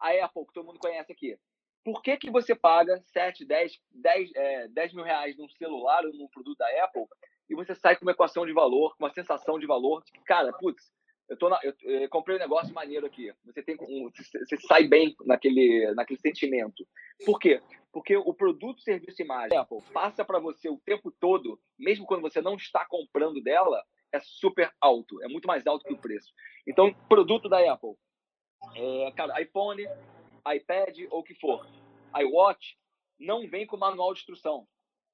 A 0.00 0.24
Apple, 0.24 0.46
que 0.46 0.54
todo 0.54 0.66
mundo 0.66 0.78
conhece 0.78 1.12
aqui. 1.12 1.36
Por 1.84 2.00
que, 2.00 2.16
que 2.16 2.30
você 2.30 2.54
paga 2.54 3.02
7, 3.12 3.44
10, 3.44 3.80
10, 3.90 4.30
é, 4.36 4.68
10 4.68 4.94
mil 4.94 5.04
reais 5.04 5.36
num 5.36 5.48
celular 5.48 6.04
ou 6.06 6.12
num 6.12 6.28
produto 6.28 6.58
da 6.58 6.84
Apple 6.84 7.06
e 7.50 7.54
você 7.54 7.74
sai 7.74 7.96
com 7.96 8.04
uma 8.04 8.12
equação 8.12 8.46
de 8.46 8.52
valor, 8.52 8.96
com 8.96 9.04
uma 9.04 9.12
sensação 9.12 9.58
de 9.58 9.66
valor, 9.66 10.02
de 10.04 10.12
que, 10.12 10.20
cara, 10.20 10.52
putz, 10.52 10.92
eu, 11.32 11.36
tô 11.38 11.48
na, 11.48 11.58
eu, 11.62 11.74
eu, 11.82 12.08
comprei 12.10 12.36
um 12.36 12.40
negócio 12.40 12.74
maneiro 12.74 13.06
aqui. 13.06 13.32
Você 13.46 13.62
tem 13.62 13.74
um, 13.80 14.10
você, 14.10 14.56
sai 14.68 14.84
bem 14.84 15.16
naquele, 15.24 15.92
naquele 15.94 16.20
sentimento. 16.20 16.86
Por 17.24 17.38
quê? 17.38 17.60
Porque 17.90 18.16
o 18.16 18.34
produto, 18.34 18.82
serviço 18.82 19.22
imagem 19.22 19.56
Apple 19.56 19.82
passa 19.92 20.24
para 20.24 20.38
você 20.38 20.68
o 20.68 20.80
tempo 20.84 21.10
todo, 21.10 21.58
mesmo 21.78 22.06
quando 22.06 22.20
você 22.20 22.42
não 22.42 22.54
está 22.54 22.84
comprando 22.86 23.42
dela, 23.42 23.82
é 24.12 24.20
super 24.20 24.70
alto, 24.80 25.22
é 25.22 25.28
muito 25.28 25.46
mais 25.46 25.66
alto 25.66 25.86
que 25.86 25.94
o 25.94 25.98
preço. 25.98 26.32
Então, 26.66 26.92
produto 27.08 27.48
da 27.48 27.72
Apple, 27.72 27.94
é, 28.74 29.12
cara, 29.12 29.40
iPhone, 29.40 29.82
iPad 30.54 30.98
ou 31.10 31.20
o 31.20 31.22
que 31.22 31.34
for, 31.34 31.66
iWatch, 32.14 32.76
não 33.18 33.48
vem 33.48 33.66
com 33.66 33.76
manual 33.78 34.12
de 34.12 34.20
instrução. 34.20 34.66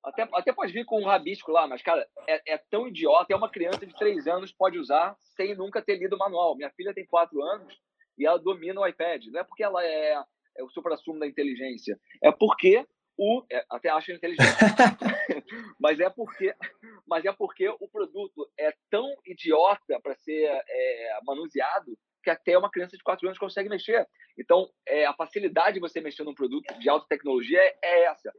Até, 0.09 0.29
até 0.33 0.53
pode 0.53 0.73
vir 0.73 0.85
com 0.85 1.01
um 1.01 1.07
rabisco 1.07 1.53
lá, 1.53 1.66
mas, 1.66 1.83
cara, 1.83 2.07
é, 2.27 2.55
é 2.55 2.59
tão 2.71 2.88
idiota. 2.88 3.23
Até 3.23 3.37
uma 3.37 3.51
criança 3.51 3.87
de 3.87 3.94
3 3.94 4.27
anos 4.27 4.53
pode 4.53 4.79
usar 4.79 5.14
sem 5.37 5.55
nunca 5.55 5.83
ter 5.83 5.97
lido 5.97 6.16
o 6.16 6.18
manual. 6.18 6.57
Minha 6.57 6.71
filha 6.71 6.94
tem 6.94 7.07
4 7.07 7.42
anos 7.42 7.75
e 8.16 8.27
ela 8.27 8.38
domina 8.38 8.81
o 8.81 8.87
iPad. 8.87 9.27
Não 9.27 9.40
é 9.40 9.44
porque 9.44 9.62
ela 9.62 9.85
é, 9.85 10.23
é 10.57 10.64
o 10.64 10.71
supra-sumo 10.71 11.21
da 11.21 11.27
inteligência. 11.27 11.99
É 12.23 12.33
porque 12.33 12.87
o. 13.18 13.44
É, 13.53 13.64
até 13.71 13.90
acho 13.90 14.12
inteligente. 14.12 14.47
mas, 15.79 16.01
é 16.01 16.09
porque, 16.09 16.55
mas 17.07 17.25
é 17.25 17.33
porque 17.33 17.68
o 17.68 17.88
produto 17.88 18.51
é 18.59 18.73
tão 18.90 19.07
idiota 19.27 20.01
para 20.03 20.14
ser 20.14 20.49
é, 20.68 21.18
manuseado 21.25 21.99
que 22.23 22.31
até 22.31 22.57
uma 22.57 22.71
criança 22.71 22.97
de 22.97 23.03
4 23.03 23.27
anos 23.27 23.38
consegue 23.38 23.68
mexer. 23.68 24.07
Então, 24.38 24.68
é, 24.87 25.07
a 25.07 25.14
facilidade 25.14 25.75
de 25.75 25.81
você 25.81 26.01
mexer 26.01 26.25
num 26.25 26.35
produto 26.35 26.73
de 26.79 26.88
alta 26.88 27.07
tecnologia 27.09 27.61
é, 27.61 27.77
é 27.83 28.05
essa. 28.05 28.33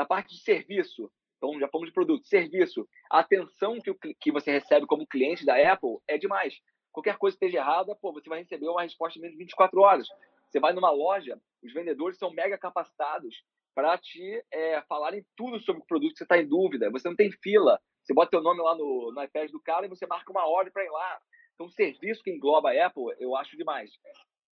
Na 0.00 0.06
parte 0.06 0.34
de 0.34 0.40
serviço, 0.40 1.12
então 1.36 1.60
já 1.60 1.68
fomos 1.68 1.88
de 1.88 1.92
produto, 1.92 2.26
serviço, 2.26 2.88
a 3.10 3.18
atenção 3.18 3.78
que, 3.78 3.90
o, 3.90 3.94
que 3.94 4.32
você 4.32 4.50
recebe 4.50 4.86
como 4.86 5.06
cliente 5.06 5.44
da 5.44 5.56
Apple 5.70 5.98
é 6.08 6.16
demais. 6.16 6.58
Qualquer 6.90 7.18
coisa 7.18 7.34
esteja 7.34 7.58
errada, 7.58 7.94
pô, 7.94 8.10
você 8.10 8.26
vai 8.26 8.38
receber 8.38 8.66
uma 8.66 8.80
resposta 8.80 9.18
em 9.18 9.20
menos 9.20 9.36
de 9.36 9.44
24 9.44 9.78
horas. 9.78 10.08
Você 10.48 10.58
vai 10.58 10.72
numa 10.72 10.90
loja, 10.90 11.38
os 11.62 11.70
vendedores 11.74 12.16
são 12.16 12.30
mega 12.30 12.56
capacitados 12.56 13.44
para 13.74 13.98
te 13.98 14.42
é, 14.50 14.80
falarem 14.88 15.22
tudo 15.36 15.60
sobre 15.60 15.82
o 15.82 15.86
produto 15.86 16.12
que 16.12 16.16
você 16.16 16.24
está 16.24 16.38
em 16.38 16.48
dúvida. 16.48 16.90
Você 16.90 17.06
não 17.06 17.14
tem 17.14 17.30
fila. 17.30 17.78
Você 18.02 18.14
bota 18.14 18.30
seu 18.30 18.42
nome 18.42 18.62
lá 18.62 18.74
no, 18.74 19.12
no 19.14 19.22
iPad 19.22 19.50
do 19.50 19.60
cara 19.60 19.84
e 19.84 19.90
você 19.90 20.06
marca 20.06 20.32
uma 20.32 20.48
hora 20.48 20.70
para 20.70 20.82
ir 20.82 20.90
lá. 20.90 21.20
Então, 21.52 21.66
o 21.66 21.70
serviço 21.70 22.22
que 22.22 22.30
engloba 22.30 22.70
a 22.70 22.86
Apple, 22.86 23.14
eu 23.18 23.36
acho 23.36 23.54
demais. 23.54 23.90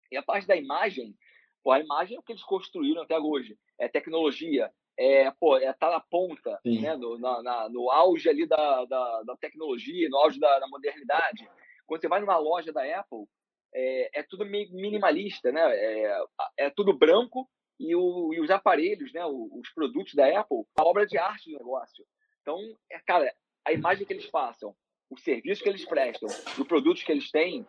E 0.10 0.16
a 0.16 0.24
parte 0.24 0.48
da 0.48 0.56
imagem, 0.56 1.14
pô, 1.62 1.74
a 1.74 1.82
imagem 1.82 2.16
é 2.16 2.20
o 2.22 2.24
que 2.24 2.32
eles 2.32 2.46
construíram 2.46 3.02
até 3.02 3.20
hoje. 3.20 3.58
É 3.78 3.90
tecnologia, 3.90 4.72
é, 4.98 5.32
pô, 5.32 5.58
é, 5.58 5.72
tá 5.74 5.90
na 5.90 6.00
ponta, 6.00 6.60
né, 6.64 6.96
no, 6.96 7.18
na, 7.18 7.42
na, 7.42 7.70
no 7.70 7.90
auge 7.90 8.30
ali 8.30 8.46
da, 8.46 8.86
da, 8.86 9.24
da, 9.24 9.38
tecnologia, 9.38 10.08
no 10.10 10.18
auge 10.18 10.40
da, 10.40 10.60
da 10.60 10.68
modernidade. 10.68 11.50
Quando 11.86 12.02
você 12.02 12.08
vai 12.08 12.20
numa 12.20 12.38
loja 12.38 12.72
da 12.72 12.84
Apple, 13.00 13.26
é, 13.74 14.20
é 14.20 14.24
tudo 14.24 14.46
meio 14.46 14.72
minimalista, 14.72 15.52
né? 15.52 15.62
É, 15.62 16.26
é 16.58 16.70
tudo 16.70 16.98
branco 16.98 17.50
e, 17.80 17.96
o, 17.96 18.34
e, 18.34 18.40
os 18.40 18.52
aparelhos, 18.52 19.12
né? 19.14 19.26
Os 19.26 19.70
produtos 19.74 20.14
da 20.14 20.40
Apple, 20.40 20.64
a 20.78 20.84
obra 20.84 21.06
de 21.06 21.18
arte 21.18 21.52
do 21.52 21.58
negócio. 21.58 22.06
Então, 22.42 22.60
é, 22.92 23.00
cara, 23.00 23.34
a 23.66 23.74
imagem 23.74 24.06
que 24.06 24.14
eles 24.14 24.30
passam, 24.30 24.76
o 25.10 25.18
serviço 25.18 25.64
que 25.64 25.70
eles 25.70 25.86
prestam, 25.86 26.30
os 26.30 26.68
produtos 26.68 27.04
que 27.04 27.12
eles 27.12 27.32
têm, 27.32 27.66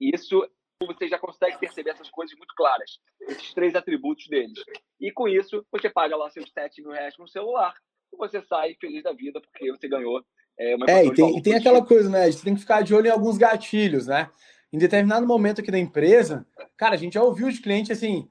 isso 0.00 0.48
você 0.86 1.08
já 1.08 1.18
consegue 1.18 1.58
perceber 1.58 1.90
essas 1.90 2.10
coisas 2.10 2.36
muito 2.36 2.54
claras, 2.54 2.98
esses 3.28 3.52
três 3.54 3.74
atributos 3.74 4.26
deles. 4.28 4.58
E 5.00 5.10
com 5.12 5.28
isso, 5.28 5.64
você 5.70 5.90
paga 5.90 6.16
lá 6.16 6.30
seus 6.30 6.50
7 6.52 6.82
mil 6.82 6.92
reais 6.92 7.14
no 7.18 7.28
celular 7.28 7.74
e 8.12 8.16
você 8.16 8.42
sai 8.42 8.74
feliz 8.80 9.02
da 9.02 9.12
vida 9.12 9.40
porque 9.40 9.70
você 9.70 9.88
ganhou 9.88 10.24
é, 10.58 10.76
uma 10.76 10.86
É, 10.88 11.04
e 11.04 11.14
tem, 11.14 11.38
e 11.38 11.42
tem 11.42 11.54
aquela 11.54 11.84
coisa, 11.84 12.08
né? 12.08 12.24
A 12.24 12.30
gente 12.30 12.44
tem 12.44 12.54
que 12.54 12.60
ficar 12.60 12.82
de 12.82 12.94
olho 12.94 13.06
em 13.06 13.10
alguns 13.10 13.38
gatilhos, 13.38 14.06
né? 14.06 14.30
Em 14.72 14.78
determinado 14.78 15.26
momento 15.26 15.60
aqui 15.60 15.70
da 15.70 15.78
empresa, 15.78 16.46
cara, 16.76 16.94
a 16.94 16.98
gente 16.98 17.14
já 17.14 17.22
ouviu 17.22 17.50
de 17.50 17.60
cliente 17.60 17.92
assim, 17.92 18.28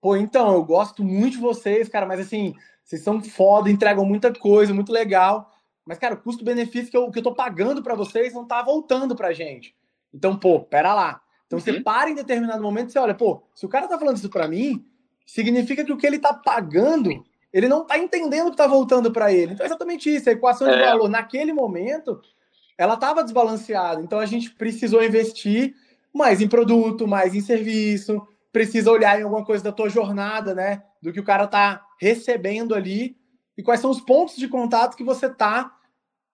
pô, 0.00 0.16
então, 0.16 0.52
eu 0.52 0.64
gosto 0.64 1.04
muito 1.04 1.34
de 1.34 1.40
vocês, 1.40 1.88
cara, 1.88 2.06
mas 2.06 2.20
assim, 2.20 2.54
vocês 2.82 3.02
são 3.02 3.22
foda, 3.22 3.70
entregam 3.70 4.04
muita 4.04 4.32
coisa, 4.32 4.74
muito 4.74 4.92
legal. 4.92 5.52
Mas, 5.84 5.98
cara, 5.98 6.14
o 6.14 6.20
custo-benefício 6.20 6.90
que 6.90 6.96
eu, 6.96 7.10
que 7.10 7.20
eu 7.20 7.22
tô 7.22 7.34
pagando 7.34 7.82
para 7.82 7.94
vocês 7.94 8.34
não 8.34 8.44
tá 8.44 8.62
voltando 8.62 9.14
pra 9.14 9.32
gente. 9.32 9.74
Então, 10.12 10.36
pô, 10.36 10.60
pera 10.60 10.92
lá. 10.92 11.20
Então 11.46 11.58
você 11.58 11.70
uhum. 11.70 11.82
para 11.82 12.10
em 12.10 12.14
determinado 12.14 12.62
momento 12.62 12.88
e 12.88 12.92
você 12.92 12.98
olha, 12.98 13.14
pô, 13.14 13.42
se 13.54 13.64
o 13.64 13.68
cara 13.68 13.86
tá 13.86 13.98
falando 13.98 14.16
isso 14.16 14.28
para 14.28 14.48
mim, 14.48 14.84
significa 15.24 15.84
que 15.84 15.92
o 15.92 15.96
que 15.96 16.06
ele 16.06 16.18
tá 16.18 16.34
pagando, 16.34 17.24
ele 17.52 17.68
não 17.68 17.84
tá 17.84 17.98
entendendo 17.98 18.50
que 18.50 18.56
tá 18.56 18.66
voltando 18.66 19.12
para 19.12 19.32
ele. 19.32 19.52
Então 19.52 19.64
é 19.64 19.68
exatamente 19.68 20.14
isso, 20.14 20.28
a 20.28 20.32
equação 20.32 20.68
é. 20.68 20.76
de 20.76 20.82
valor 20.84 21.08
naquele 21.08 21.52
momento, 21.52 22.20
ela 22.76 22.94
estava 22.94 23.22
desbalanceada. 23.22 24.00
Então 24.02 24.18
a 24.18 24.26
gente 24.26 24.50
precisou 24.50 25.02
investir 25.02 25.74
mais 26.12 26.40
em 26.40 26.48
produto, 26.48 27.06
mais 27.06 27.34
em 27.34 27.40
serviço, 27.40 28.26
precisa 28.52 28.90
olhar 28.90 29.20
em 29.20 29.22
alguma 29.22 29.44
coisa 29.44 29.62
da 29.62 29.72
tua 29.72 29.88
jornada, 29.88 30.54
né? 30.54 30.82
Do 31.02 31.12
que 31.12 31.20
o 31.20 31.24
cara 31.24 31.46
tá 31.46 31.84
recebendo 32.00 32.74
ali 32.74 33.16
e 33.56 33.62
quais 33.62 33.80
são 33.80 33.90
os 33.90 34.00
pontos 34.00 34.36
de 34.36 34.48
contato 34.48 34.96
que 34.96 35.04
você 35.04 35.28
tá 35.28 35.76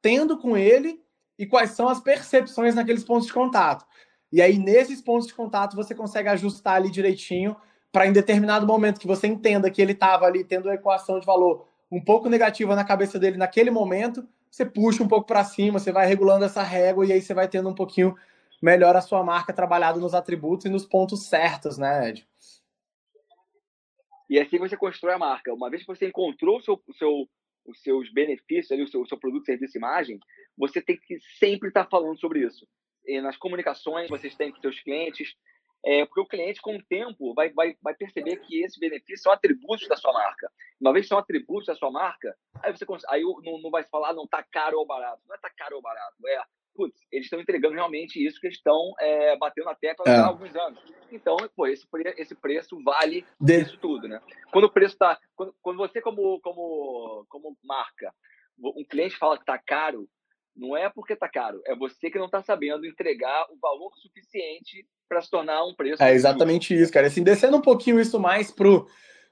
tendo 0.01 0.38
com 0.38 0.57
ele 0.57 1.01
e 1.38 1.46
quais 1.46 1.70
são 1.70 1.88
as 1.88 2.01
percepções 2.01 2.75
naqueles 2.75 3.05
pontos 3.05 3.27
de 3.27 3.33
contato. 3.33 3.85
E 4.33 4.40
aí, 4.40 4.59
nesses 4.59 5.03
pontos 5.03 5.27
de 5.27 5.35
contato, 5.35 5.77
você 5.77 5.95
consegue 5.95 6.29
ajustar 6.31 6.77
ali 6.77 6.90
direitinho 6.90 7.55
para 7.92 8.07
em 8.07 8.12
determinado 8.12 8.66
momento 8.66 8.99
que 8.99 9.07
você 9.07 9.27
entenda 9.27 9.71
que 9.71 9.83
ele 9.83 9.92
estava 9.92 10.25
ali 10.25 10.42
tendo 10.42 10.71
a 10.71 10.75
equação 10.75 11.21
de 11.21 11.27
valor 11.27 11.68
um 11.90 12.03
pouco 12.03 12.31
negativa 12.31 12.75
na 12.75 12.85
cabeça 12.85 13.18
dele 13.18 13.37
naquele 13.37 13.71
momento, 13.71 14.27
você 14.51 14.64
puxa 14.64 15.03
um 15.03 15.09
pouco 15.09 15.27
para 15.27 15.45
cima, 15.45 15.79
você 15.79 15.92
vai 15.92 16.07
regulando 16.07 16.47
essa 16.47 16.62
régua 16.62 17.05
e 17.05 17.12
aí 17.12 17.21
você 17.21 17.35
vai 17.35 17.47
tendo 17.47 17.68
um 17.68 17.75
pouquinho 17.75 18.14
melhor 18.62 18.97
a 18.97 19.03
sua 19.03 19.23
marca 19.23 19.53
trabalhado 19.53 20.01
nos 20.01 20.14
atributos 20.14 20.64
e 20.64 20.71
nos 20.71 20.87
pontos 20.87 21.27
certos, 21.27 21.77
né, 21.77 22.09
Ed? 22.09 22.27
E 24.31 24.40
assim 24.40 24.59
você 24.59 24.75
constrói 24.75 25.14
a 25.14 25.18
marca. 25.18 25.53
Uma 25.53 25.68
vez 25.68 25.83
que 25.83 25.88
você 25.88 26.07
encontrou 26.07 26.57
o 26.57 26.62
seu, 26.62 26.83
o 26.88 26.95
seu, 26.95 27.29
os 27.66 27.83
seus 27.83 28.11
benefícios, 28.11 28.73
ali, 28.73 28.83
o, 28.83 28.88
seu, 28.88 29.03
o 29.03 29.07
seu 29.07 29.18
produto, 29.18 29.45
serviço, 29.45 29.77
imagem, 29.77 30.18
você 30.57 30.81
tem 30.81 30.97
que 30.97 31.18
sempre 31.38 31.68
estar 31.68 31.87
falando 31.90 32.18
sobre 32.18 32.40
isso. 32.47 32.66
E 33.07 33.21
nas 33.21 33.37
comunicações 33.37 34.09
vocês 34.09 34.35
têm 34.37 34.53
com 34.53 34.61
seus 34.61 34.81
clientes, 34.81 35.35
é, 35.85 36.05
porque 36.07 36.21
o 36.21 36.27
cliente, 36.27 36.61
com 36.61 36.77
o 36.77 36.83
tempo, 36.85 37.35
vai, 37.35 37.51
vai, 37.51 37.77
vai 37.83 37.95
perceber 37.95 38.37
que 38.37 38.62
esses 38.62 38.79
benefícios 38.79 39.23
são 39.23 39.33
atributos 39.33 39.88
da 39.88 39.97
sua 39.97 40.12
marca. 40.12 40.51
Uma 40.81 40.93
vez 40.93 41.07
que 41.07 41.09
são 41.09 41.19
atributos 41.19 41.67
da 41.67 41.75
sua 41.75 41.91
marca, 41.91 42.37
aí 42.62 42.71
você 42.71 42.85
aí 43.09 43.23
não, 43.23 43.61
não 43.61 43.71
vai 43.71 43.83
falar, 43.85 44.12
não 44.12 44.27
tá 44.27 44.45
caro 44.51 44.79
ou 44.79 44.87
barato. 44.87 45.21
Não 45.27 45.35
é 45.35 45.38
tá 45.38 45.51
caro 45.57 45.77
ou 45.77 45.83
barato, 45.83 46.15
é 46.29 46.43
putz, 46.75 46.99
eles 47.11 47.27
estão 47.27 47.41
entregando 47.41 47.75
realmente 47.75 48.25
isso 48.25 48.41
que 48.41 48.49
estão 48.49 48.95
é, 48.99 49.37
batendo 49.37 49.67
na 49.67 49.75
tecla 49.75 50.05
é. 50.07 50.17
há 50.17 50.27
alguns 50.27 50.55
anos. 50.57 50.81
Então, 51.11 51.37
pô, 51.55 51.67
esse, 51.67 51.87
esse 52.17 52.35
preço 52.35 52.83
vale 52.83 53.25
de... 53.41 53.61
isso 53.61 53.79
tudo, 53.79 54.09
né? 54.09 54.21
Quando 54.51 54.65
o 54.65 54.73
preço 54.73 54.95
está... 54.95 55.19
Quando, 55.35 55.55
quando 55.61 55.77
você, 55.77 56.01
como, 56.01 56.41
como, 56.41 57.27
como 57.29 57.57
marca, 57.62 58.15
um 58.59 58.85
cliente 58.85 59.17
fala 59.17 59.37
que 59.37 59.43
está 59.43 59.59
caro, 59.59 60.09
não 60.57 60.77
é 60.77 60.88
porque 60.88 61.15
está 61.15 61.29
caro, 61.29 61.61
é 61.67 61.75
você 61.75 62.11
que 62.11 62.19
não 62.19 62.27
está 62.27 62.43
sabendo 62.43 62.87
entregar 62.87 63.47
o 63.51 63.59
valor 63.61 63.93
suficiente 63.97 64.87
para 65.09 65.21
se 65.21 65.31
tornar 65.31 65.65
um 65.65 65.75
preço. 65.75 66.03
É 66.03 66.12
exatamente 66.12 66.69
justo. 66.69 66.83
isso, 66.83 66.93
cara. 66.93 67.07
Assim, 67.07 67.23
descendo 67.23 67.57
um 67.57 67.62
pouquinho 67.62 68.01
isso 68.01 68.19
mais 68.21 68.51
pro, 68.51 68.87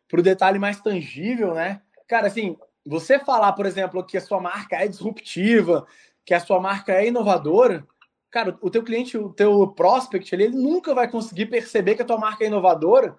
pro 0.09 0.23
detalhe 0.23 0.59
mais 0.59 0.81
tangível, 0.81 1.55
né? 1.55 1.83
Cara, 2.09 2.27
assim, 2.27 2.57
você 2.87 3.19
falar, 3.19 3.53
por 3.53 3.67
exemplo, 3.67 4.05
que 4.05 4.17
a 4.17 4.21
sua 4.21 4.41
marca 4.41 4.77
é 4.77 4.89
disruptiva, 4.89 5.87
que 6.25 6.35
a 6.35 6.41
sua 6.41 6.61
marca 6.61 6.93
é 6.93 7.07
inovadora, 7.07 7.87
cara, 8.31 8.59
o 8.61 8.71
teu 8.71 8.83
cliente, 8.83 9.17
o 9.17 9.31
teu 9.31 9.69
prospect, 9.69 10.35
ele, 10.35 10.45
ele 10.45 10.57
nunca 10.57 10.95
vai 10.95 11.11
conseguir 11.11 11.47
perceber 11.47 11.95
que 11.95 12.03
a 12.03 12.07
tua 12.07 12.19
marca 12.19 12.45
é 12.45 12.47
inovadora 12.47 13.17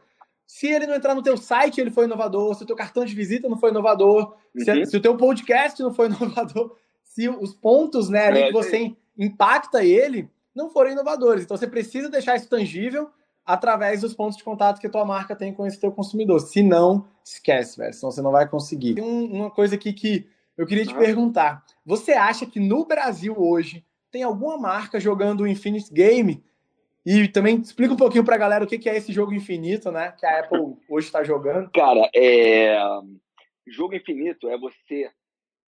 se 0.52 0.68
ele 0.68 0.86
não 0.86 0.96
entrar 0.96 1.16
no 1.16 1.24
teu 1.24 1.38
site, 1.38 1.80
ele 1.80 1.90
foi 1.90 2.04
inovador, 2.04 2.54
se 2.56 2.64
o 2.64 2.66
teu 2.66 2.76
cartão 2.76 3.06
de 3.06 3.16
visita 3.16 3.48
não 3.48 3.58
foi 3.58 3.70
inovador, 3.70 4.36
uhum. 4.54 4.66
se, 4.66 4.86
se, 4.86 4.98
o 4.98 5.02
teu 5.02 5.16
podcast 5.16 5.82
não 5.82 5.94
foi 5.94 6.08
inovador, 6.12 6.76
se 7.12 7.28
os 7.28 7.54
pontos 7.54 8.10
né, 8.10 8.28
ali 8.28 8.39
é, 8.39 8.47
que 8.47 8.54
você 8.54 8.95
impacta 9.17 9.84
ele 9.84 10.30
não 10.56 10.69
forem 10.69 10.93
inovadores. 10.93 11.43
Então 11.43 11.58
você 11.58 11.67
precisa 11.67 12.10
deixar 12.10 12.38
isso 12.38 12.47
tangível 12.47 13.10
através 13.45 14.02
dos 14.02 14.13
pontos 14.13 14.38
de 14.38 14.43
contato 14.43 14.80
que 14.80 14.88
a 14.88 14.89
tua 14.89 15.04
marca 15.04 15.36
tem 15.36 15.54
com 15.54 15.65
esse 15.65 15.80
teu 15.80 15.91
consumidor. 15.91 16.39
Se 16.39 16.63
não, 16.63 17.06
esquece, 17.24 17.78
velho. 17.78 17.93
Senão 17.93 18.12
você 18.12 18.21
não 18.21 18.32
vai 18.32 18.47
conseguir. 18.47 18.95
Tem 18.95 19.04
um, 19.04 19.26
uma 19.26 19.52
coisa 19.52 19.76
aqui 19.76 19.91
que 19.91 20.26
eu 20.58 20.65
queria 20.65 20.86
te 20.86 20.93
perguntar. 20.93 21.65
Você 21.86 22.13
acha 22.13 22.45
que 22.45 22.62
no 22.62 22.86
Brasil 22.86 23.36
hoje 23.38 23.86
tem 24.10 24.24
alguma 24.24 24.58
marca 24.58 24.97
jogando 24.97 25.41
o 25.41 25.47
Infinite 25.47 25.91
Game? 25.91 26.41
E 27.06 27.28
também 27.28 27.60
explica 27.60 27.93
um 27.93 27.97
pouquinho 27.97 28.24
para 28.24 28.36
a 28.36 28.39
galera 28.39 28.63
o 28.63 28.67
que 28.67 28.88
é 28.88 28.95
esse 28.95 29.12
jogo 29.12 29.34
infinito, 29.34 29.91
né? 29.91 30.13
Que 30.17 30.26
a 30.26 30.39
Apple 30.39 30.78
hoje 30.88 31.08
está 31.08 31.24
jogando. 31.24 31.69
Cara, 31.71 32.10
é... 32.15 32.78
jogo 33.67 33.95
infinito 33.95 34.47
é 34.47 34.58
você 34.58 35.10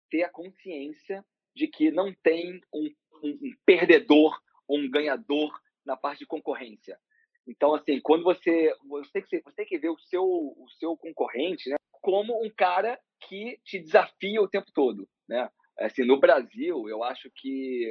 ter 0.10 0.24
a 0.24 0.30
consciência 0.30 1.26
de 1.56 1.68
que 1.68 1.92
não 1.92 2.14
tem 2.24 2.62
um, 2.74 2.90
um, 3.24 3.56
perdedor 3.66 4.40
ou 4.68 4.80
um 4.80 4.90
ganhador 4.90 5.60
na 5.86 5.96
parte 5.96 6.20
de 6.20 6.26
concorrência. 6.26 7.00
Então, 7.48 7.76
assim, 7.76 8.00
quando 8.02 8.24
você 8.24 8.74
você 8.88 9.12
tem 9.12 9.22
que, 9.22 9.42
você 9.42 9.56
tem 9.56 9.66
que 9.66 9.78
ver 9.78 9.90
o 9.90 10.00
seu, 10.00 10.24
o 10.24 10.66
seu 10.80 10.96
concorrente 10.96 11.70
né, 11.70 11.76
como 12.02 12.44
um 12.44 12.50
cara 12.50 13.00
que 13.28 13.60
te 13.64 13.80
desafia 13.80 14.42
o 14.42 14.48
tempo 14.48 14.72
todo, 14.74 15.08
né? 15.28 15.50
Assim, 15.80 16.06
no 16.06 16.20
Brasil, 16.20 16.88
eu 16.88 17.04
acho 17.04 17.32
que, 17.36 17.90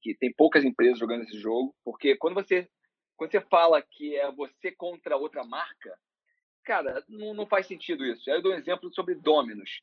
que 0.00 0.14
tem 0.14 0.32
poucas 0.32 0.64
empresas 0.64 0.98
jogando 0.98 1.24
esse 1.24 1.38
jogo, 1.38 1.74
porque 1.84 2.16
quando 2.16 2.34
você 2.34 2.68
quando 3.16 3.30
você 3.30 3.40
fala 3.42 3.80
que 3.80 4.16
é 4.16 4.32
você 4.32 4.72
contra 4.72 5.16
outra 5.16 5.44
marca, 5.44 5.96
cara, 6.64 7.04
não, 7.08 7.34
não 7.34 7.46
faz 7.46 7.66
sentido 7.66 8.04
isso. 8.04 8.28
Eu 8.28 8.42
dou 8.42 8.52
um 8.52 8.56
exemplo 8.56 8.92
sobre 8.92 9.14
Domino's. 9.14 9.80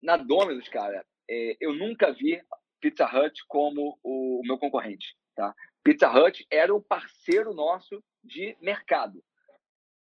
Na 0.00 0.16
Domino's, 0.16 0.68
cara, 0.68 1.04
é, 1.30 1.56
eu 1.60 1.72
nunca 1.72 2.12
vi 2.12 2.42
Pizza 2.80 3.06
Hut 3.06 3.44
como 3.46 3.98
o, 4.02 4.40
o 4.40 4.42
meu 4.42 4.58
concorrente, 4.58 5.16
tá? 5.36 5.54
Pizza 5.84 6.10
Hut 6.10 6.44
era 6.50 6.74
o 6.74 6.82
parceiro 6.82 7.54
nosso 7.54 8.02
de 8.22 8.56
mercado. 8.60 9.22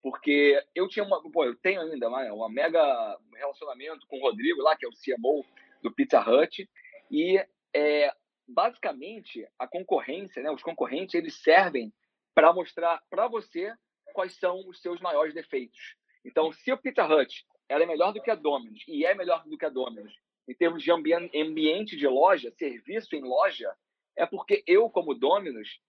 Porque 0.01 0.61
eu 0.73 0.87
tinha 0.87 1.05
uma. 1.05 1.21
Pô, 1.31 1.45
eu 1.45 1.55
tenho 1.55 1.81
ainda 1.81 2.07
uma, 2.07 2.33
uma 2.33 2.49
mega 2.49 3.17
relacionamento 3.35 4.07
com 4.07 4.17
o 4.17 4.21
Rodrigo 4.21 4.61
lá, 4.61 4.75
que 4.75 4.85
é 4.85 4.89
o 4.89 4.91
CMO 4.91 5.45
do 5.83 5.91
Pizza 5.91 6.19
Hut. 6.21 6.67
E 7.11 7.45
é, 7.75 8.11
basicamente 8.47 9.47
a 9.57 9.67
concorrência, 9.67 10.41
né, 10.41 10.49
os 10.49 10.63
concorrentes, 10.63 11.13
eles 11.13 11.35
servem 11.35 11.93
para 12.33 12.53
mostrar 12.53 13.01
para 13.09 13.27
você 13.27 13.73
quais 14.13 14.33
são 14.35 14.67
os 14.67 14.81
seus 14.81 14.99
maiores 14.99 15.33
defeitos. 15.33 15.95
Então, 16.25 16.51
se 16.51 16.71
o 16.71 16.77
Pizza 16.77 17.05
Hut 17.05 17.45
ela 17.67 17.83
é 17.83 17.85
melhor 17.85 18.11
do 18.13 18.21
que 18.21 18.31
a 18.31 18.35
Domino's 18.35 18.83
e 18.87 19.05
é 19.05 19.13
melhor 19.13 19.43
do 19.45 19.57
que 19.57 19.65
a 19.65 19.69
Domino's 19.69 20.13
em 20.49 20.55
termos 20.55 20.81
de 20.81 20.91
ambiente 20.91 21.95
de 21.95 22.07
loja, 22.07 22.51
serviço 22.57 23.15
em 23.15 23.21
loja, 23.21 23.71
é 24.17 24.25
porque 24.25 24.63
eu, 24.65 24.89
como 24.89 25.13
Domino's, 25.13 25.79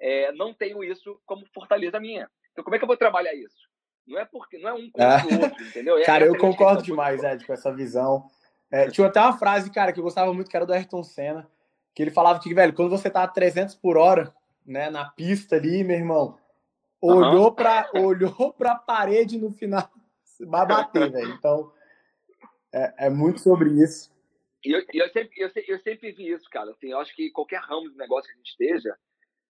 é, 0.00 0.32
não 0.32 0.54
tenho 0.54 0.82
isso 0.82 1.20
como 1.26 1.46
fortaleza 1.54 2.00
minha. 2.00 2.28
Então, 2.52 2.64
como 2.64 2.74
é 2.74 2.78
que 2.78 2.84
eu 2.84 2.88
vou 2.88 2.96
trabalhar 2.96 3.34
isso? 3.34 3.68
Não 4.06 4.18
é 4.18 4.24
porque 4.24 4.56
não 4.58 4.70
é 4.70 4.72
um 4.72 4.90
contra 4.90 5.26
o 5.26 5.42
outro, 5.42 5.64
entendeu? 5.66 5.98
É 5.98 6.04
cara, 6.04 6.24
eu 6.24 6.38
concordo 6.38 6.82
demais, 6.82 7.22
Ed, 7.22 7.44
com 7.44 7.52
essa 7.52 7.74
visão. 7.74 8.26
É, 8.70 8.88
tinha 8.88 9.06
até 9.06 9.20
uma 9.20 9.36
frase, 9.36 9.70
cara, 9.70 9.92
que 9.92 10.00
eu 10.00 10.04
gostava 10.04 10.32
muito, 10.32 10.50
que 10.50 10.56
era 10.56 10.64
do 10.64 10.72
Ayrton 10.72 11.02
Senna, 11.02 11.46
que 11.94 12.02
ele 12.02 12.10
falava 12.10 12.40
que, 12.40 12.54
velho, 12.54 12.72
quando 12.72 12.90
você 12.90 13.10
tá 13.10 13.22
a 13.22 13.28
300 13.28 13.74
por 13.74 13.98
hora, 13.98 14.34
né, 14.64 14.88
na 14.88 15.10
pista 15.10 15.56
ali, 15.56 15.84
meu 15.84 15.96
irmão, 15.96 16.38
olhou 17.00 17.48
uhum. 17.48 17.54
para 17.54 17.90
olhou 17.94 18.52
para 18.52 18.72
a 18.72 18.78
parede 18.78 19.38
no 19.38 19.50
final, 19.50 19.88
vai 20.40 20.66
bater, 20.66 21.12
velho. 21.12 21.34
Então, 21.34 21.70
é, 22.76 23.06
é, 23.06 23.10
muito 23.10 23.40
sobre 23.40 23.70
isso. 23.82 24.10
E 24.64 24.72
eu, 24.72 24.82
eu, 24.92 25.08
sempre, 25.10 25.30
eu, 25.38 25.50
eu 25.68 25.80
sempre 25.80 26.12
vi 26.12 26.30
isso, 26.30 26.44
cara. 26.50 26.70
Assim, 26.70 26.90
eu 26.90 26.98
acho 26.98 27.14
que 27.14 27.30
qualquer 27.30 27.60
ramo 27.60 27.90
de 27.90 27.96
negócio 27.96 28.28
que 28.28 28.34
a 28.34 28.36
gente 28.36 28.50
esteja, 28.50 28.94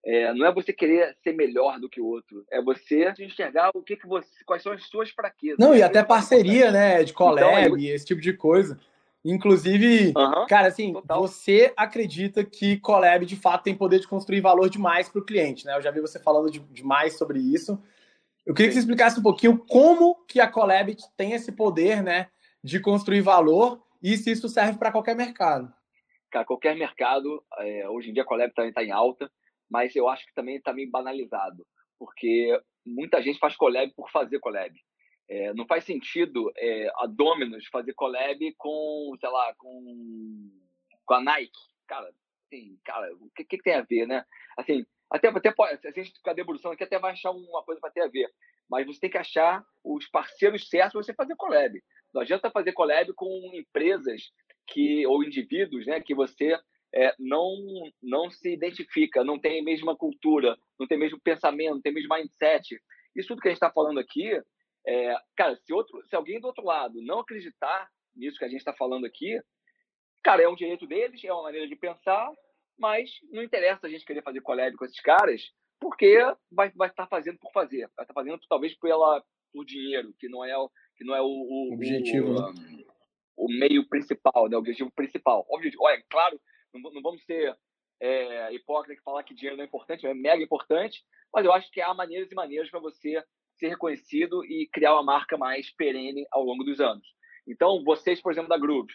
é, 0.04 0.32
não 0.32 0.46
é 0.46 0.54
você 0.54 0.72
querer 0.72 1.16
ser 1.24 1.32
melhor 1.32 1.80
do 1.80 1.88
que 1.88 2.00
o 2.00 2.06
outro, 2.06 2.44
é 2.50 2.62
você 2.62 3.12
enxergar 3.18 3.70
o 3.74 3.82
que, 3.82 3.96
que 3.96 4.06
você, 4.06 4.28
quais 4.46 4.62
são 4.62 4.72
as 4.72 4.86
suas 4.86 5.10
fraquezas. 5.10 5.58
Não, 5.58 5.74
e 5.74 5.82
até 5.82 6.04
parceria, 6.04 6.70
né, 6.70 7.02
de 7.02 7.12
collab, 7.12 7.66
então, 7.66 7.76
eu... 7.76 7.94
esse 7.94 8.06
tipo 8.06 8.20
de 8.20 8.32
coisa. 8.32 8.78
Inclusive, 9.24 10.12
cara, 10.48 10.68
assim, 10.68 10.92
total. 10.92 11.20
você 11.20 11.72
acredita 11.76 12.44
que 12.44 12.78
collab 12.78 13.26
de 13.26 13.34
fato 13.34 13.64
tem 13.64 13.74
poder 13.74 13.98
de 13.98 14.06
construir 14.06 14.40
valor 14.40 14.70
demais 14.70 15.08
para 15.08 15.20
o 15.20 15.24
cliente, 15.24 15.66
né? 15.66 15.76
Eu 15.76 15.82
já 15.82 15.90
vi 15.90 16.00
você 16.00 16.20
falando 16.20 16.48
de, 16.48 16.60
demais 16.60 17.18
sobre 17.18 17.40
isso. 17.40 17.76
Eu 18.46 18.54
queria 18.54 18.70
Sim. 18.70 18.74
que 18.74 18.74
você 18.74 18.78
explicasse 18.78 19.18
um 19.18 19.24
pouquinho 19.24 19.58
como 19.58 20.24
que 20.28 20.38
a 20.38 20.46
collab 20.46 20.96
tem 21.16 21.32
esse 21.32 21.50
poder, 21.50 22.04
né, 22.04 22.28
de 22.66 22.80
construir 22.80 23.20
valor 23.20 23.82
e 24.02 24.16
se 24.16 24.32
isso 24.32 24.48
serve 24.48 24.78
para 24.78 24.92
qualquer 24.92 25.16
mercado. 25.16 25.72
Cara, 26.30 26.44
qualquer 26.44 26.76
mercado, 26.76 27.42
é, 27.58 27.88
hoje 27.88 28.10
em 28.10 28.12
dia 28.12 28.22
a 28.22 28.26
collab 28.26 28.52
também 28.52 28.70
está 28.70 28.82
em 28.82 28.90
alta 28.90 29.30
mas 29.70 29.94
eu 29.96 30.08
acho 30.08 30.26
que 30.26 30.34
também 30.34 30.56
está 30.56 30.72
meio 30.72 30.90
banalizado, 30.90 31.66
porque 31.98 32.58
muita 32.84 33.20
gente 33.22 33.38
faz 33.38 33.56
collab 33.56 33.92
por 33.94 34.10
fazer 34.10 34.38
collab. 34.38 34.74
É, 35.28 35.52
não 35.54 35.66
faz 35.66 35.84
sentido 35.84 36.52
é, 36.56 36.88
a 36.98 37.06
Domino's 37.06 37.66
fazer 37.66 37.92
collab 37.94 38.54
com, 38.56 39.16
sei 39.18 39.28
lá, 39.28 39.54
com, 39.58 40.50
com 41.04 41.14
a 41.14 41.20
Nike. 41.20 41.50
Cara, 41.88 42.08
assim, 42.44 42.78
cara, 42.84 43.12
o 43.16 43.28
que, 43.34 43.44
que 43.44 43.58
tem 43.58 43.74
a 43.74 43.82
ver, 43.82 44.06
né? 44.06 44.24
Assim, 44.56 44.86
até, 45.10 45.28
até 45.28 45.52
pode, 45.52 45.80
se 45.80 45.88
a 45.88 45.90
gente 45.90 46.12
ficar 46.12 46.32
debruçando 46.32 46.74
aqui, 46.74 46.84
até 46.84 46.98
vai 46.98 47.12
achar 47.12 47.32
uma 47.32 47.64
coisa 47.64 47.80
para 47.80 47.90
ter 47.90 48.02
a 48.02 48.08
ver. 48.08 48.30
Mas 48.70 48.86
você 48.86 49.00
tem 49.00 49.10
que 49.10 49.18
achar 49.18 49.64
os 49.84 50.06
parceiros 50.08 50.68
certos 50.68 50.92
para 50.92 51.02
você 51.02 51.14
fazer 51.14 51.34
collab. 51.36 51.82
Não 52.16 52.22
adianta 52.22 52.50
fazer 52.50 52.72
collab 52.72 53.12
com 53.12 53.50
empresas 53.52 54.32
que 54.66 55.06
ou 55.06 55.22
indivíduos, 55.22 55.86
né, 55.86 56.00
que 56.00 56.14
você 56.14 56.58
é, 56.94 57.14
não, 57.18 57.54
não 58.02 58.30
se 58.30 58.54
identifica, 58.54 59.22
não 59.22 59.38
tem 59.38 59.60
a 59.60 59.62
mesma 59.62 59.94
cultura, 59.94 60.56
não 60.80 60.86
tem 60.86 60.96
o 60.96 61.00
mesmo 61.00 61.20
pensamento, 61.20 61.74
não 61.74 61.82
tem 61.82 61.92
o 61.92 61.94
mesmo 61.94 62.14
mindset. 62.14 62.80
Isso 63.14 63.28
tudo 63.28 63.42
que 63.42 63.48
a 63.48 63.50
gente 63.50 63.58
está 63.58 63.70
falando 63.70 64.00
aqui, 64.00 64.32
é, 64.86 65.14
cara, 65.36 65.56
se, 65.56 65.74
outro, 65.74 66.02
se 66.06 66.16
alguém 66.16 66.40
do 66.40 66.46
outro 66.46 66.64
lado 66.64 67.02
não 67.02 67.18
acreditar 67.18 67.86
nisso 68.14 68.38
que 68.38 68.46
a 68.46 68.48
gente 68.48 68.60
está 68.60 68.72
falando 68.72 69.04
aqui, 69.04 69.38
cara, 70.24 70.42
é 70.42 70.48
um 70.48 70.56
direito 70.56 70.86
deles, 70.86 71.22
é 71.22 71.30
uma 71.30 71.42
maneira 71.42 71.68
de 71.68 71.76
pensar, 71.76 72.32
mas 72.78 73.10
não 73.30 73.42
interessa 73.42 73.86
a 73.86 73.90
gente 73.90 74.06
querer 74.06 74.22
fazer 74.22 74.40
collab 74.40 74.74
com 74.74 74.86
esses 74.86 75.00
caras, 75.00 75.52
porque 75.78 76.18
vai 76.50 76.70
vai 76.70 76.88
estar 76.88 77.04
tá 77.04 77.08
fazendo 77.10 77.38
por 77.38 77.52
fazer, 77.52 77.80
vai 77.94 78.04
estar 78.04 78.06
tá 78.06 78.14
fazendo 78.14 78.40
talvez 78.48 78.74
pela 78.78 79.22
por 79.56 79.64
dinheiro, 79.64 80.14
que 80.18 80.28
não 80.28 80.44
é 80.44 80.56
o 80.56 80.70
que 80.96 81.04
não 81.04 81.14
é 81.14 81.22
o, 81.22 81.26
o 81.26 81.74
objetivo, 81.74 82.30
o, 82.30 82.52
né? 82.52 82.84
o, 83.36 83.48
meio 83.48 83.88
principal, 83.88 84.48
né? 84.48 84.56
o 84.56 84.60
objetivo 84.60 84.90
principal. 84.90 85.46
Objetivo, 85.48 85.82
olha, 85.82 86.02
claro 86.10 86.38
não, 86.72 86.90
não 86.92 87.02
vamos 87.02 87.24
ser 87.24 87.56
é, 88.00 88.52
hipócritas 88.52 88.98
e 88.98 89.02
falar 89.02 89.22
que 89.22 89.34
dinheiro 89.34 89.56
não 89.56 89.64
é 89.64 89.66
importante, 89.66 90.06
é 90.06 90.14
mega 90.14 90.42
importante, 90.42 91.04
mas 91.32 91.44
eu 91.44 91.52
acho 91.52 91.70
que 91.70 91.80
há 91.80 91.92
maneiras 91.94 92.30
e 92.30 92.34
maneiras 92.34 92.70
para 92.70 92.80
você 92.80 93.22
ser 93.54 93.68
reconhecido 93.68 94.44
e 94.44 94.68
criar 94.70 94.92
uma 94.94 95.02
marca 95.02 95.36
mais 95.36 95.70
perene 95.74 96.26
ao 96.30 96.44
longo 96.44 96.62
dos 96.64 96.80
anos. 96.80 97.06
Então, 97.46 97.82
vocês, 97.84 98.20
por 98.20 98.32
exemplo, 98.32 98.50
da 98.50 98.58
Groove, 98.58 98.92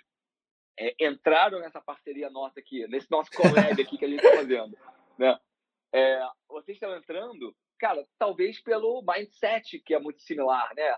é, 0.79 0.93
entraram 1.07 1.59
nessa 1.59 1.81
parceria 1.81 2.29
nossa 2.29 2.59
aqui, 2.59 2.87
nesse 2.87 3.09
nosso 3.09 3.31
collab 3.31 3.81
aqui 3.81 3.97
que 3.97 4.05
a 4.05 4.07
gente 4.07 4.23
está 4.23 4.37
fazendo, 4.37 4.77
né? 5.17 5.37
É, 5.93 6.25
vocês 6.47 6.75
estão 6.75 6.95
entrando, 6.95 7.55
cara, 7.81 8.05
talvez 8.19 8.61
pelo 8.61 9.03
mindset 9.03 9.79
que 9.79 9.95
é 9.95 9.99
muito 9.99 10.21
similar, 10.21 10.71
né? 10.75 10.95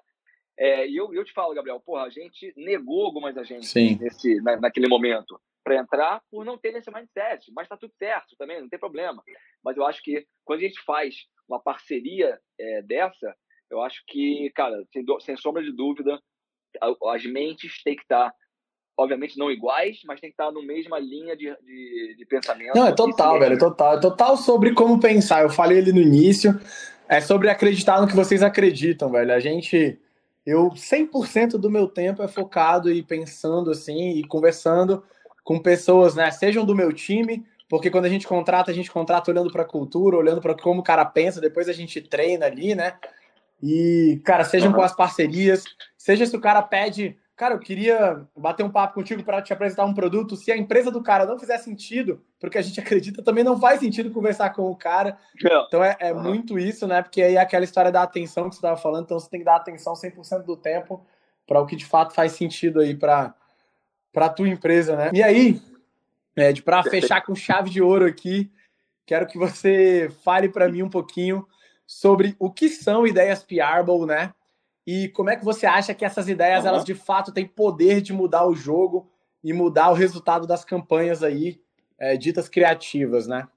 É, 0.59 0.85
e 0.87 0.97
eu, 0.97 1.13
eu 1.13 1.23
te 1.23 1.31
falo, 1.31 1.55
Gabriel, 1.55 1.79
porra, 1.79 2.03
a 2.03 2.09
gente 2.09 2.53
negou 2.57 3.05
algumas 3.05 3.35
agências 3.37 3.99
nesse, 3.99 4.41
na, 4.41 4.57
naquele 4.57 4.87
momento 4.87 5.39
para 5.63 5.77
entrar 5.77 6.21
por 6.29 6.43
não 6.43 6.57
ter 6.57 6.75
esse 6.75 6.91
mindset, 6.91 7.51
mas 7.55 7.69
tá 7.69 7.77
tudo 7.77 7.93
certo 7.97 8.35
também, 8.37 8.61
não 8.61 8.67
tem 8.67 8.77
problema. 8.77 9.23
Mas 9.63 9.77
eu 9.77 9.85
acho 9.85 10.03
que 10.03 10.27
quando 10.43 10.59
a 10.59 10.63
gente 10.63 10.79
faz 10.83 11.15
uma 11.47 11.59
parceria 11.59 12.37
é, 12.59 12.81
dessa, 12.81 13.33
eu 13.71 13.81
acho 13.81 14.03
que, 14.05 14.51
cara, 14.53 14.83
sem, 14.91 15.05
sem 15.21 15.37
sombra 15.37 15.63
de 15.63 15.71
dúvida, 15.71 16.21
as 17.05 17.23
mentes 17.25 17.81
têm 17.81 17.95
que 17.95 18.01
estar, 18.03 18.29
tá, 18.29 18.37
obviamente, 18.97 19.37
não 19.37 19.51
iguais, 19.51 20.01
mas 20.05 20.19
tem 20.19 20.29
que 20.29 20.33
estar 20.33 20.51
na 20.51 20.61
mesma 20.61 20.99
linha 20.99 21.35
de, 21.35 21.45
de, 21.45 22.15
de 22.17 22.25
pensamento. 22.25 22.75
Não, 22.75 22.87
é 22.87 22.91
total, 22.91 23.39
velho, 23.39 23.55
é 23.55 23.57
total. 23.57 23.97
É 23.97 23.99
total 23.99 24.37
sobre 24.37 24.73
como 24.73 24.99
pensar. 24.99 25.41
Eu 25.41 25.49
falei 25.49 25.79
ali 25.79 25.91
no 25.91 26.01
início, 26.01 26.59
é 27.07 27.19
sobre 27.19 27.49
acreditar 27.49 27.99
no 27.99 28.07
que 28.07 28.15
vocês 28.15 28.43
acreditam, 28.43 29.11
velho. 29.11 29.33
A 29.33 29.39
gente. 29.39 29.99
Eu, 30.45 30.71
100% 30.71 31.51
do 31.51 31.69
meu 31.69 31.87
tempo 31.87 32.21
é 32.21 32.27
focado 32.27 32.91
e 32.91 33.01
pensando 33.01 33.71
assim 33.71 34.17
e 34.17 34.27
conversando 34.27 35.01
com 35.41 35.57
pessoas, 35.57 36.15
né? 36.15 36.29
Sejam 36.31 36.65
do 36.65 36.75
meu 36.75 36.91
time, 36.91 37.45
porque 37.69 37.89
quando 37.89 38.05
a 38.05 38.09
gente 38.09 38.27
contrata, 38.27 38.69
a 38.69 38.73
gente 38.73 38.91
contrata 38.91 39.31
olhando 39.31 39.49
para 39.49 39.61
a 39.61 39.65
cultura, 39.67 40.17
olhando 40.17 40.41
para 40.41 40.53
como 40.53 40.81
o 40.81 40.83
cara 40.83 41.05
pensa, 41.05 41.39
depois 41.39 41.69
a 41.69 41.73
gente 41.73 42.01
treina 42.01 42.45
ali, 42.45 42.75
né? 42.75 42.95
E, 43.61 44.21
cara, 44.25 44.43
sejam 44.43 44.71
uhum. 44.71 44.75
com 44.75 44.81
as 44.81 44.93
parcerias, 44.93 45.63
seja 45.97 46.25
se 46.25 46.35
o 46.35 46.41
cara 46.41 46.61
pede, 46.61 47.17
cara, 47.43 47.55
eu 47.55 47.59
queria 47.59 48.25
bater 48.37 48.63
um 48.63 48.69
papo 48.69 48.93
contigo 48.93 49.21
para 49.21 49.41
te 49.41 49.51
apresentar 49.51 49.83
um 49.83 49.93
produto, 49.93 50.37
se 50.37 50.49
a 50.49 50.55
empresa 50.55 50.89
do 50.89 51.03
cara 51.03 51.25
não 51.25 51.37
fizer 51.37 51.57
sentido, 51.57 52.23
porque 52.39 52.57
a 52.57 52.61
gente 52.61 52.79
acredita, 52.79 53.21
também 53.21 53.43
não 53.43 53.59
faz 53.59 53.81
sentido 53.81 54.11
conversar 54.11 54.51
com 54.51 54.71
o 54.71 54.75
cara. 54.77 55.17
Então 55.67 55.83
é, 55.83 55.97
é 55.99 56.13
uhum. 56.13 56.23
muito 56.23 56.57
isso, 56.57 56.87
né? 56.87 57.01
Porque 57.01 57.21
aí 57.21 57.35
é 57.35 57.41
aquela 57.41 57.65
história 57.65 57.91
da 57.91 58.01
atenção 58.01 58.47
que 58.47 58.55
você 58.55 58.59
estava 58.59 58.77
falando, 58.77 59.03
então 59.03 59.19
você 59.19 59.29
tem 59.29 59.41
que 59.41 59.45
dar 59.45 59.57
atenção 59.57 59.91
100% 59.91 60.43
do 60.43 60.55
tempo 60.55 61.05
para 61.45 61.59
o 61.59 61.65
que 61.65 61.75
de 61.75 61.85
fato 61.85 62.13
faz 62.13 62.31
sentido 62.31 62.79
aí 62.79 62.95
para 62.95 63.35
para 64.13 64.29
tua 64.29 64.47
empresa, 64.47 64.95
né? 64.95 65.09
E 65.11 65.21
aí, 65.21 65.59
Ed, 66.37 66.61
para 66.61 66.81
fechar 66.83 67.21
com 67.25 67.35
chave 67.35 67.69
de 67.69 67.81
ouro 67.81 68.05
aqui, 68.05 68.49
quero 69.05 69.27
que 69.27 69.37
você 69.37 70.09
fale 70.23 70.47
para 70.47 70.69
mim 70.69 70.83
um 70.83 70.89
pouquinho 70.89 71.45
sobre 71.85 72.37
o 72.39 72.49
que 72.49 72.69
são 72.69 73.05
ideias 73.05 73.43
Peerable, 73.43 74.05
né? 74.05 74.31
E 74.85 75.07
como 75.09 75.29
é 75.29 75.35
que 75.35 75.45
você 75.45 75.65
acha 75.65 75.93
que 75.93 76.03
essas 76.03 76.27
ideias, 76.27 76.63
uhum. 76.63 76.69
elas 76.69 76.83
de 76.83 76.93
fato 76.93 77.33
têm 77.33 77.47
poder 77.47 78.01
de 78.01 78.11
mudar 78.11 78.45
o 78.45 78.55
jogo 78.55 79.09
e 79.43 79.53
mudar 79.53 79.91
o 79.91 79.95
resultado 79.95 80.45
das 80.45 80.63
campanhas 80.63 81.23
aí, 81.23 81.61
é, 81.99 82.17
ditas 82.17 82.49
criativas, 82.49 83.27
né? 83.27 83.47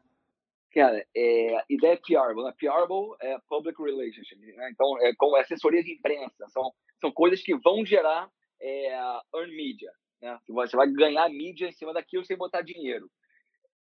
Cara, 0.73 1.05
é, 1.17 1.65
ideia 1.71 1.99
Peerable, 2.07 2.45
né? 2.45 2.53
Peerable 2.59 3.17
é 3.21 3.39
Public 3.49 3.81
Relationship, 3.83 4.37
né? 4.55 4.71
Então, 4.71 5.01
é 5.01 5.15
como 5.17 5.37
assessoria 5.37 5.83
de 5.83 5.93
imprensa, 5.93 6.47
são, 6.49 6.71
são 7.01 7.11
coisas 7.11 7.43
que 7.43 7.57
vão 7.57 7.85
gerar 7.85 8.31
é, 8.61 8.95
earn 9.35 9.57
media, 9.57 9.91
né? 10.21 10.39
Você 10.49 10.77
vai 10.77 10.87
ganhar 10.89 11.29
mídia 11.31 11.69
em 11.69 11.73
cima 11.73 11.93
daquilo 11.93 12.25
sem 12.25 12.37
botar 12.37 12.63
dinheiro. 12.63 13.11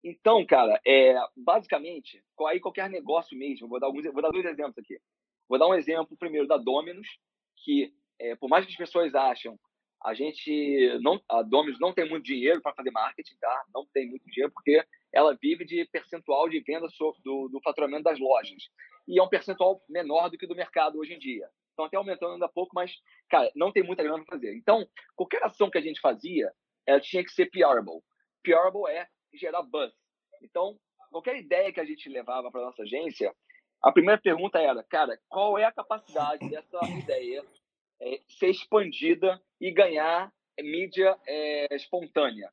Então, 0.04 0.46
cara, 0.46 0.80
é, 0.86 1.16
basicamente, 1.36 2.24
aí 2.48 2.60
qualquer 2.60 2.90
negócio 2.90 3.38
mesmo, 3.38 3.68
vou 3.68 3.80
dar, 3.80 3.88
alguns, 3.88 4.06
vou 4.06 4.22
dar 4.22 4.32
dois 4.32 4.46
exemplos 4.46 4.78
aqui. 4.78 4.98
Vou 5.50 5.58
dar 5.58 5.68
um 5.68 5.74
exemplo 5.74 6.16
primeiro 6.16 6.48
da 6.48 6.58
Dominus, 6.58 7.08
que 7.64 7.92
é, 8.20 8.36
por 8.36 8.48
mais 8.48 8.66
que 8.66 8.72
as 8.72 8.78
pessoas 8.78 9.16
acham, 9.16 9.60
a 10.04 10.14
gente 10.14 10.98
não, 11.02 11.20
a 11.28 11.42
Dominus 11.42 11.80
não 11.80 11.92
tem 11.92 12.08
muito 12.08 12.24
dinheiro 12.24 12.62
para 12.62 12.74
fazer 12.74 12.92
marketing, 12.92 13.36
tá? 13.38 13.66
Não 13.74 13.86
tem 13.92 14.08
muito 14.08 14.24
dinheiro 14.30 14.52
porque 14.54 14.82
ela 15.12 15.36
vive 15.42 15.66
de 15.66 15.86
percentual 15.92 16.48
de 16.48 16.62
venda 16.62 16.88
do, 17.24 17.50
do 17.50 17.60
faturamento 17.62 18.04
das 18.04 18.20
lojas 18.20 18.64
e 19.08 19.20
é 19.20 19.24
um 19.24 19.28
percentual 19.28 19.82
menor 19.90 20.30
do 20.30 20.38
que 20.38 20.48
do 20.48 20.56
mercado 20.56 21.00
hoje 21.00 21.16
em 21.16 21.20
dia. 21.20 21.50
Então 21.74 21.86
até 21.86 21.98
aumentando 21.98 22.34
ainda 22.34 22.48
pouco, 22.48 22.72
mas 22.74 22.94
cara, 23.30 23.52
não 23.56 23.72
tem 23.72 23.84
muita 23.84 24.04
grana 24.04 24.24
para 24.24 24.38
fazer. 24.38 24.56
Então 24.56 24.88
qualquer 25.16 25.44
ação 25.44 25.70
que 25.70 25.78
a 25.78 25.82
gente 25.82 26.00
fazia, 26.00 26.50
ela 26.86 27.00
tinha 27.02 27.24
que 27.24 27.32
ser 27.32 27.50
PRable. 27.50 28.02
PRable 28.44 28.90
é 28.90 29.08
gerar 29.34 29.64
buzz. 29.64 29.94
Então, 30.42 30.80
qualquer 31.12 31.38
ideia 31.38 31.72
que 31.74 31.80
a 31.80 31.86
gente 31.86 32.10
levava 32.10 32.50
para 32.52 32.62
nossa 32.62 32.84
agência, 32.84 33.34
a 33.82 33.92
primeira 33.92 34.20
pergunta 34.20 34.60
era, 34.60 34.84
cara, 34.84 35.20
qual 35.30 35.58
é 35.58 35.64
a 35.64 35.72
capacidade 35.72 36.50
dessa 36.50 36.80
ideia 36.98 37.44
é, 38.02 38.20
ser 38.28 38.50
expandida 38.50 39.42
e 39.60 39.72
ganhar 39.72 40.32
mídia 40.60 41.18
é, 41.26 41.76
espontânea? 41.76 42.52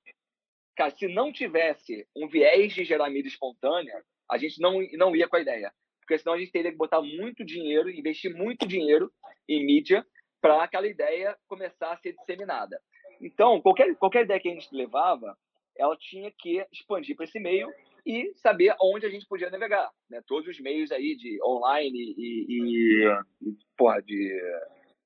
Cara, 0.76 0.90
se 0.90 1.08
não 1.08 1.32
tivesse 1.32 2.06
um 2.14 2.28
viés 2.28 2.72
de 2.72 2.84
gerar 2.84 3.10
mídia 3.10 3.28
espontânea, 3.28 4.04
a 4.30 4.38
gente 4.38 4.60
não, 4.60 4.80
não 4.92 5.16
ia 5.16 5.28
com 5.28 5.36
a 5.36 5.40
ideia. 5.40 5.72
Porque 6.00 6.18
senão 6.18 6.34
a 6.34 6.38
gente 6.38 6.52
teria 6.52 6.70
que 6.70 6.76
botar 6.76 7.02
muito 7.02 7.44
dinheiro, 7.44 7.90
investir 7.90 8.32
muito 8.32 8.66
dinheiro 8.66 9.10
em 9.48 9.64
mídia 9.64 10.06
para 10.40 10.62
aquela 10.62 10.86
ideia 10.86 11.36
começar 11.48 11.92
a 11.92 11.96
ser 11.96 12.12
disseminada. 12.12 12.80
Então, 13.20 13.60
qualquer, 13.60 13.96
qualquer 13.96 14.24
ideia 14.24 14.38
que 14.38 14.48
a 14.48 14.52
gente 14.52 14.68
levava, 14.72 15.36
ela 15.76 15.96
tinha 15.96 16.30
que 16.30 16.64
expandir 16.72 17.16
para 17.16 17.24
esse 17.24 17.40
meio 17.40 17.68
e 18.06 18.32
saber 18.36 18.74
onde 18.80 19.04
a 19.04 19.10
gente 19.10 19.26
podia 19.26 19.50
navegar, 19.50 19.90
né? 20.08 20.22
Todos 20.26 20.48
os 20.48 20.60
meios 20.60 20.92
aí 20.92 21.16
de 21.16 21.42
online 21.42 22.14
e, 22.16 22.46
e, 22.48 23.04
e 23.42 23.56
porra, 23.76 24.00
de, 24.00 24.40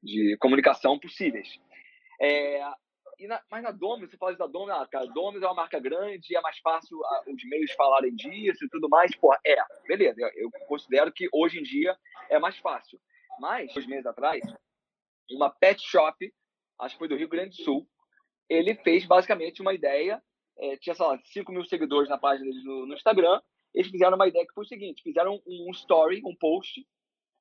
de 0.03 0.37
comunicação 0.39 0.99
possíveis. 0.99 1.49
É, 2.21 2.61
na, 3.27 3.43
mas 3.51 3.63
na 3.63 3.71
Domus, 3.71 4.11
você 4.11 4.19
fala 4.19 4.37
da 4.37 4.47
Domus, 4.47 4.71
ah, 4.71 4.87
cara, 4.87 5.07
Domus 5.07 5.43
é 5.43 5.47
uma 5.47 5.55
marca 5.55 5.81
grande, 5.81 6.37
é 6.37 6.41
mais 6.43 6.59
fácil 6.59 7.03
a, 7.05 7.25
os 7.27 7.45
meios 7.45 7.73
falarem 7.73 8.15
disso 8.15 8.65
e 8.65 8.69
tudo 8.69 8.89
mais. 8.89 9.17
Pô, 9.17 9.35
é, 9.47 9.57
beleza, 9.89 10.21
eu, 10.21 10.29
eu 10.35 10.51
considero 10.67 11.11
que 11.11 11.27
hoje 11.33 11.59
em 11.59 11.63
dia 11.63 11.97
é 12.29 12.39
mais 12.39 12.59
fácil. 12.59 13.01
Mas, 13.39 13.73
dois 13.73 13.87
meses 13.87 14.05
atrás, 14.05 14.43
uma 15.31 15.49
pet 15.49 15.83
shop, 15.83 16.31
acho 16.79 16.95
que 16.95 16.99
foi 16.99 17.09
do 17.09 17.17
Rio 17.17 17.29
Grande 17.29 17.57
do 17.57 17.63
Sul, 17.63 17.89
ele 18.49 18.75
fez 18.75 19.07
basicamente 19.07 19.63
uma 19.63 19.73
ideia 19.73 20.23
é, 20.61 20.77
tinha, 20.77 20.95
sei 20.95 21.07
lá, 21.07 21.19
5 21.25 21.51
mil 21.51 21.65
seguidores 21.65 22.09
na 22.09 22.19
página 22.19 22.49
deles 22.51 22.65
no, 22.65 22.87
no, 22.87 22.95
Instagram. 22.95 23.41
Eles 23.75 23.91
fizeram 23.91 24.17
uma 24.17 24.29
ideia 24.29 24.47
que 24.47 24.53
foi 24.53 24.65
o 24.65 24.69
seguinte: 24.69 25.03
fizeram 25.03 25.41
um, 25.47 25.71
story, 25.71 26.21
um 26.25 26.37
post, 26.37 26.87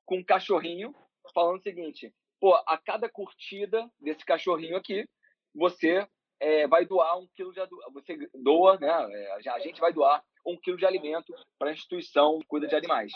com 0.06 0.16
um 0.16 0.24
cachorrinho, 0.24 0.94
falando 1.34 1.58
o 1.58 1.62
seguinte: 1.62 2.12
pô, 2.40 2.54
a 2.54 2.78
cada 2.78 3.08
curtida 3.08 3.88
desse 4.00 4.24
cachorrinho 4.24 4.76
aqui, 4.76 5.06
você 5.54 6.08
é, 6.40 6.66
vai 6.66 6.86
doar 6.86 7.18
um 7.18 7.28
quilo 7.34 7.52
de 7.52 7.60
você 7.92 8.16
doa, 8.34 8.78
né? 8.78 8.88
É, 8.88 9.50
a 9.50 9.58
gente 9.58 9.80
vai 9.80 9.92
doar 9.92 10.24
um 10.46 10.56
quilo 10.56 10.78
de 10.78 10.86
alimento 10.86 11.34
para 11.58 11.68
a 11.68 11.72
instituição 11.72 12.38
que 12.38 12.46
cuida 12.46 12.66
de 12.66 12.74
animais. 12.74 13.12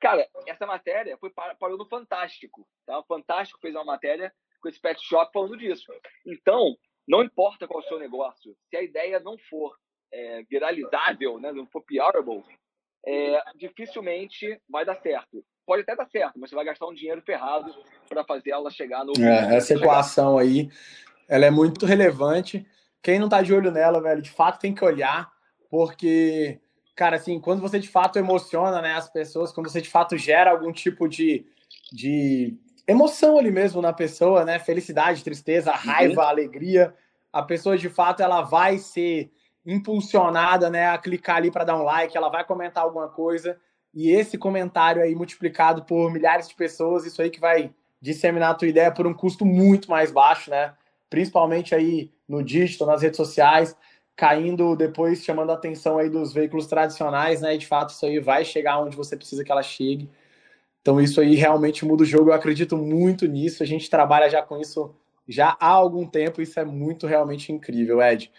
Cara, 0.00 0.26
essa 0.46 0.66
matéria 0.66 1.16
foi 1.18 1.30
parou 1.30 1.76
no 1.76 1.88
Fantástico, 1.88 2.66
tá? 2.86 2.98
O 2.98 3.04
Fantástico 3.04 3.60
fez 3.60 3.74
uma 3.74 3.84
matéria 3.84 4.32
com 4.60 4.68
esse 4.68 4.80
pet 4.80 5.02
shop 5.02 5.30
falando 5.32 5.58
disso. 5.58 5.92
Então, 6.26 6.74
não 7.06 7.22
importa 7.22 7.66
qual 7.66 7.80
é 7.80 7.84
o 7.84 7.88
seu 7.88 7.98
negócio, 7.98 8.56
se 8.68 8.76
a 8.76 8.82
ideia 8.82 9.20
não 9.20 9.36
for 9.50 9.76
é, 10.12 10.42
viralizável, 10.44 11.38
né, 11.38 11.52
não 11.52 11.66
for 11.66 11.82
PRable, 11.82 12.42
é, 13.06 13.42
dificilmente 13.56 14.60
vai 14.68 14.84
dar 14.84 14.96
certo. 14.96 15.44
Pode 15.66 15.82
até 15.82 15.96
dar 15.96 16.06
certo, 16.06 16.38
mas 16.38 16.50
você 16.50 16.56
vai 16.56 16.64
gastar 16.64 16.86
um 16.86 16.94
dinheiro 16.94 17.22
ferrado 17.22 17.74
para 18.08 18.24
fazer 18.24 18.50
ela 18.50 18.70
chegar 18.70 19.04
no. 19.04 19.12
É, 19.18 19.56
essa 19.56 19.74
equação 19.74 20.38
aí, 20.38 20.70
ela 21.28 21.46
é 21.46 21.50
muito 21.50 21.86
relevante. 21.86 22.66
Quem 23.02 23.18
não 23.18 23.26
está 23.26 23.42
de 23.42 23.52
olho 23.52 23.70
nela, 23.70 24.00
velho, 24.00 24.22
de 24.22 24.30
fato 24.30 24.60
tem 24.60 24.74
que 24.74 24.84
olhar, 24.84 25.30
porque, 25.70 26.60
cara, 26.94 27.16
assim, 27.16 27.40
quando 27.40 27.60
você 27.60 27.78
de 27.78 27.88
fato 27.88 28.18
emociona 28.18 28.80
né, 28.80 28.94
as 28.94 29.10
pessoas, 29.10 29.52
quando 29.52 29.70
você 29.70 29.80
de 29.80 29.88
fato 29.88 30.16
gera 30.16 30.50
algum 30.50 30.72
tipo 30.72 31.08
de, 31.08 31.46
de 31.92 32.58
emoção 32.86 33.38
ali 33.38 33.50
mesmo 33.50 33.80
na 33.80 33.92
pessoa, 33.92 34.44
né? 34.44 34.58
Felicidade, 34.58 35.24
tristeza, 35.24 35.72
raiva, 35.72 36.22
uhum. 36.22 36.28
alegria. 36.28 36.94
A 37.32 37.42
pessoa 37.42 37.76
de 37.76 37.88
fato 37.88 38.22
ela 38.22 38.42
vai 38.42 38.78
ser 38.78 39.32
impulsionada, 39.66 40.68
né, 40.68 40.88
a 40.88 40.98
clicar 40.98 41.36
ali 41.36 41.50
para 41.50 41.64
dar 41.64 41.76
um 41.76 41.84
like, 41.84 42.14
ela 42.14 42.28
vai 42.28 42.44
comentar 42.44 42.84
alguma 42.84 43.08
coisa 43.08 43.58
e 43.94 44.10
esse 44.10 44.36
comentário 44.36 45.00
aí 45.00 45.14
multiplicado 45.14 45.84
por 45.84 46.12
milhares 46.12 46.48
de 46.48 46.54
pessoas, 46.54 47.06
isso 47.06 47.22
aí 47.22 47.30
que 47.30 47.40
vai 47.40 47.72
disseminar 48.00 48.50
a 48.50 48.54
tua 48.54 48.68
ideia 48.68 48.90
por 48.90 49.06
um 49.06 49.14
custo 49.14 49.46
muito 49.46 49.88
mais 49.88 50.10
baixo, 50.10 50.50
né? 50.50 50.74
Principalmente 51.08 51.74
aí 51.74 52.10
no 52.28 52.42
digital, 52.42 52.88
nas 52.88 53.02
redes 53.02 53.16
sociais, 53.16 53.76
caindo 54.16 54.74
depois 54.74 55.24
chamando 55.24 55.50
a 55.50 55.54
atenção 55.54 55.96
aí 55.96 56.10
dos 56.10 56.32
veículos 56.32 56.66
tradicionais, 56.66 57.40
né? 57.40 57.54
E 57.54 57.58
de 57.58 57.66
fato 57.66 57.90
isso 57.90 58.04
aí 58.04 58.18
vai 58.18 58.44
chegar 58.44 58.80
onde 58.80 58.96
você 58.96 59.16
precisa 59.16 59.44
que 59.44 59.52
ela 59.52 59.62
chegue. 59.62 60.10
Então 60.84 61.00
isso 61.00 61.18
aí 61.18 61.34
realmente 61.34 61.82
muda 61.82 62.02
o 62.02 62.06
jogo. 62.06 62.28
Eu 62.28 62.34
acredito 62.34 62.76
muito 62.76 63.26
nisso. 63.26 63.62
A 63.62 63.66
gente 63.66 63.88
trabalha 63.88 64.28
já 64.28 64.42
com 64.42 64.60
isso 64.60 64.94
já 65.26 65.56
há 65.58 65.68
algum 65.68 66.06
tempo. 66.06 66.42
Isso 66.42 66.60
é 66.60 66.64
muito 66.64 67.06
realmente 67.06 67.50
incrível, 67.50 68.02
Ed. 68.02 68.30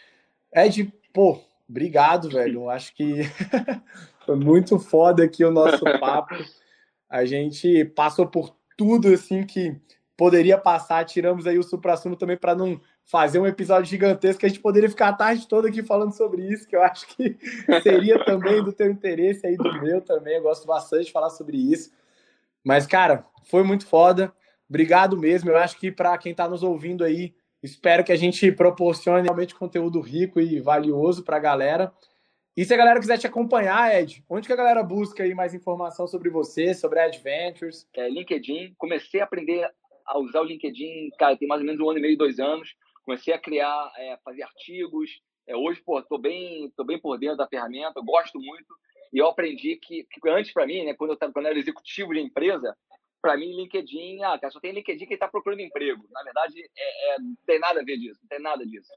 Ed, 0.53 0.93
pô, 1.11 1.39
obrigado, 1.67 2.29
velho. 2.29 2.69
Acho 2.69 2.93
que 2.93 3.23
foi 4.27 4.35
muito 4.35 4.77
foda 4.77 5.23
aqui 5.23 5.43
o 5.43 5.49
nosso 5.49 5.83
papo. 5.99 6.35
A 7.09 7.25
gente 7.25 7.83
passou 7.95 8.27
por 8.27 8.55
tudo 8.77 9.07
assim 9.07 9.43
que 9.43 9.75
poderia 10.15 10.59
passar. 10.59 11.03
Tiramos 11.03 11.47
aí 11.47 11.57
o 11.57 11.63
supra-sumo 11.63 12.15
também 12.15 12.37
para 12.37 12.53
não 12.53 12.79
fazer 13.05 13.39
um 13.39 13.47
episódio 13.47 13.89
gigantesco 13.89 14.41
que 14.41 14.45
a 14.45 14.49
gente 14.49 14.61
poderia 14.61 14.89
ficar 14.89 15.07
a 15.07 15.13
tarde 15.13 15.47
toda 15.47 15.67
aqui 15.67 15.81
falando 15.81 16.11
sobre 16.11 16.43
isso, 16.47 16.67
que 16.67 16.75
eu 16.75 16.83
acho 16.83 17.07
que 17.07 17.39
seria 17.81 18.23
também 18.23 18.63
do 18.63 18.71
teu 18.71 18.91
interesse 18.91 19.47
aí, 19.47 19.57
do 19.57 19.81
meu 19.81 19.99
também. 19.99 20.35
Eu 20.35 20.43
gosto 20.43 20.67
bastante 20.67 21.05
de 21.05 21.11
falar 21.11 21.31
sobre 21.31 21.57
isso. 21.57 21.89
Mas, 22.65 22.87
cara, 22.87 23.25
foi 23.43 23.63
muito 23.63 23.85
foda. 23.85 24.33
Obrigado 24.67 25.15
mesmo. 25.15 25.51
Eu 25.51 25.57
acho 25.57 25.77
que 25.77 25.91
para 25.91 26.17
quem 26.17 26.31
está 26.31 26.49
nos 26.49 26.63
ouvindo 26.63 27.03
aí, 27.03 27.35
espero 27.61 28.03
que 28.03 28.11
a 28.11 28.15
gente 28.15 28.51
proporcione 28.51 29.21
realmente 29.21 29.53
conteúdo 29.53 30.01
rico 30.01 30.41
e 30.41 30.59
valioso 30.59 31.23
para 31.23 31.37
a 31.37 31.39
galera. 31.39 31.93
E 32.57 32.65
se 32.65 32.73
a 32.73 32.77
galera 32.77 32.99
quiser 32.99 33.19
te 33.19 33.27
acompanhar, 33.27 33.93
Ed, 33.93 34.23
onde 34.29 34.47
que 34.47 34.53
a 34.53 34.55
galera 34.55 34.81
busca 34.81 35.23
aí 35.23 35.35
mais 35.35 35.53
informação 35.53 36.07
sobre 36.07 36.29
você, 36.29 36.73
sobre 36.73 36.99
a 36.99 37.03
Adventures? 37.05 37.87
É, 37.93 38.09
LinkedIn. 38.09 38.73
Comecei 38.77 39.21
a 39.21 39.25
aprender 39.25 39.69
a 40.07 40.17
usar 40.17 40.41
o 40.41 40.45
LinkedIn, 40.45 41.11
cara, 41.19 41.37
tem 41.37 41.47
mais 41.47 41.61
ou 41.61 41.67
menos 41.67 41.81
um 41.81 41.89
ano 41.89 41.99
e 41.99 42.01
meio, 42.01 42.17
dois 42.17 42.39
anos. 42.39 42.73
Comecei 43.03 43.33
a 43.33 43.39
criar, 43.39 43.91
é, 43.97 44.17
fazer 44.23 44.43
artigos. 44.43 45.21
É, 45.47 45.55
hoje, 45.55 45.81
pô, 45.85 46.01
tô 46.01 46.17
bem, 46.17 46.71
tô 46.75 46.83
bem 46.83 46.99
por 46.99 47.19
dentro 47.19 47.37
da 47.37 47.47
ferramenta, 47.47 48.01
gosto 48.01 48.39
muito. 48.39 48.73
E 49.13 49.17
eu 49.17 49.27
aprendi 49.27 49.77
que, 49.77 50.03
que 50.03 50.29
antes, 50.29 50.51
para 50.53 50.65
mim, 50.65 50.85
né, 50.85 50.93
quando 50.93 51.11
eu, 51.11 51.17
quando 51.17 51.45
eu 51.45 51.51
era 51.51 51.59
executivo 51.59 52.13
de 52.13 52.19
empresa, 52.19 52.75
para 53.21 53.37
mim, 53.37 53.55
LinkedIn, 53.55 54.23
ah, 54.23 54.39
só 54.51 54.59
tem 54.59 54.71
LinkedIn 54.71 55.05
quem 55.05 55.15
está 55.15 55.27
procurando 55.27 55.61
emprego. 55.61 56.05
Na 56.11 56.23
verdade, 56.23 56.61
é, 56.77 57.15
é, 57.15 57.19
não 57.19 57.35
tem 57.45 57.59
nada 57.59 57.81
a 57.81 57.83
ver 57.83 57.97
disso, 57.97 58.19
não 58.21 58.29
tem 58.29 58.39
nada 58.39 58.65
disso. 58.65 58.91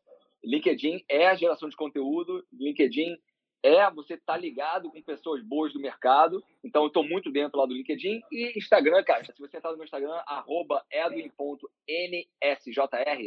LinkedIn 0.45 1.05
é 1.09 1.27
a 1.27 1.35
geração 1.35 1.69
de 1.69 1.77
conteúdo, 1.77 2.45
LinkedIn 2.53 3.17
é 3.63 3.91
você 3.91 4.15
estar 4.15 4.35
tá 4.35 4.39
ligado 4.39 4.91
com 4.91 5.03
pessoas 5.03 5.43
boas 5.43 5.73
do 5.73 5.81
mercado. 5.81 6.43
Então, 6.63 6.83
eu 6.83 6.89
estou 6.89 7.03
muito 7.03 7.31
dentro 7.33 7.59
lá 7.59 7.67
do 7.67 7.75
LinkedIn. 7.75 8.21
E 8.31 8.57
Instagram, 8.57 9.03
cara, 9.03 9.25
se 9.25 9.33
você 9.39 9.57
entrar 9.57 9.71
no 9.71 9.77
meu 9.77 9.85
Instagram, 9.85 10.23
arroba 10.27 10.85
edwin.nsjr, 10.91 11.31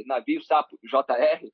navio 0.05 0.41
sapo 0.41 0.79
jr, 0.83 1.51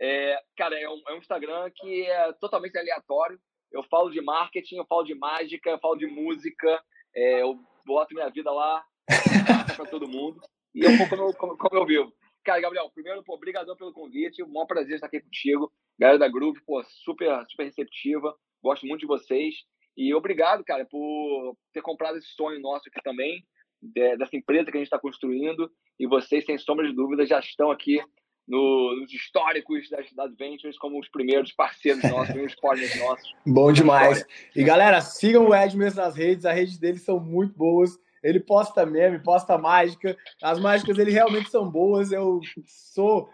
é, 0.00 0.42
cara, 0.56 0.78
é 0.78 0.88
um, 0.88 1.02
é 1.08 1.14
um 1.14 1.18
Instagram 1.18 1.70
que 1.74 2.02
é 2.06 2.32
totalmente 2.34 2.76
aleatório. 2.76 3.38
Eu 3.72 3.82
falo 3.84 4.10
de 4.10 4.20
marketing, 4.20 4.76
eu 4.76 4.86
falo 4.86 5.04
de 5.04 5.14
mágica, 5.14 5.70
eu 5.70 5.78
falo 5.78 5.96
de 5.96 6.06
música, 6.06 6.82
é, 7.14 7.42
eu 7.42 7.58
boto 7.86 8.14
minha 8.14 8.28
vida 8.28 8.50
lá 8.50 8.84
para 9.76 9.86
todo 9.86 10.08
mundo. 10.08 10.40
E 10.74 10.84
é 10.84 10.88
um 10.88 10.98
pouco 10.98 11.36
como, 11.36 11.56
como, 11.56 11.76
eu 11.76 11.86
vivo. 11.86 12.12
Cara, 12.44 12.60
Gabriel, 12.60 12.90
primeiro, 12.90 13.22
pô, 13.22 13.34
obrigadão 13.34 13.76
pelo 13.76 13.92
convite. 13.92 14.42
Um 14.42 14.52
maior 14.52 14.66
prazer 14.66 14.94
estar 14.94 15.06
aqui 15.06 15.20
contigo. 15.20 15.72
Galera 15.98 16.18
da 16.18 16.28
Groove, 16.28 16.60
pô, 16.64 16.82
super, 16.84 17.44
super 17.48 17.64
receptiva. 17.64 18.34
Gosto 18.62 18.86
muito 18.86 19.00
de 19.00 19.06
vocês. 19.06 19.54
E 19.96 20.14
obrigado, 20.14 20.64
cara, 20.64 20.86
por 20.86 21.56
ter 21.72 21.82
comprado 21.82 22.16
esse 22.16 22.28
sonho 22.28 22.60
nosso 22.60 22.88
aqui 22.88 23.02
também, 23.02 23.44
dessa 23.82 24.36
empresa 24.36 24.70
que 24.70 24.76
a 24.76 24.80
gente 24.80 24.86
está 24.86 24.98
construindo. 24.98 25.70
E 26.00 26.06
vocês, 26.06 26.44
sem 26.44 26.56
sombra 26.58 26.86
de 26.86 26.94
dúvida, 26.94 27.26
já 27.26 27.38
estão 27.38 27.70
aqui 27.70 28.00
no, 28.46 28.96
nos 29.00 29.12
históricos 29.12 29.88
das, 29.90 30.06
das 30.12 30.26
Adventures 30.26 30.78
como 30.78 30.98
os 30.98 31.08
primeiros 31.08 31.52
parceiros 31.52 32.02
nossos, 32.04 32.28
primeiros 32.32 32.54
partners 32.56 32.98
nossos. 32.98 33.34
Bom 33.46 33.72
demais. 33.72 34.24
E 34.54 34.62
galera, 34.62 35.00
sigam 35.00 35.48
o 35.48 35.54
Ed 35.54 35.76
mesmo 35.76 36.00
nas 36.00 36.14
redes, 36.14 36.44
as 36.44 36.54
redes 36.54 36.78
dele 36.78 36.98
são 36.98 37.20
muito 37.20 37.56
boas. 37.56 37.98
Ele 38.22 38.38
posta 38.38 38.86
meme, 38.86 39.18
posta 39.18 39.58
mágica. 39.58 40.16
As 40.40 40.60
mágicas 40.60 40.96
ele 40.96 41.10
realmente 41.10 41.50
são 41.50 41.68
boas. 41.68 42.12
Eu 42.12 42.40
sou 42.66 43.28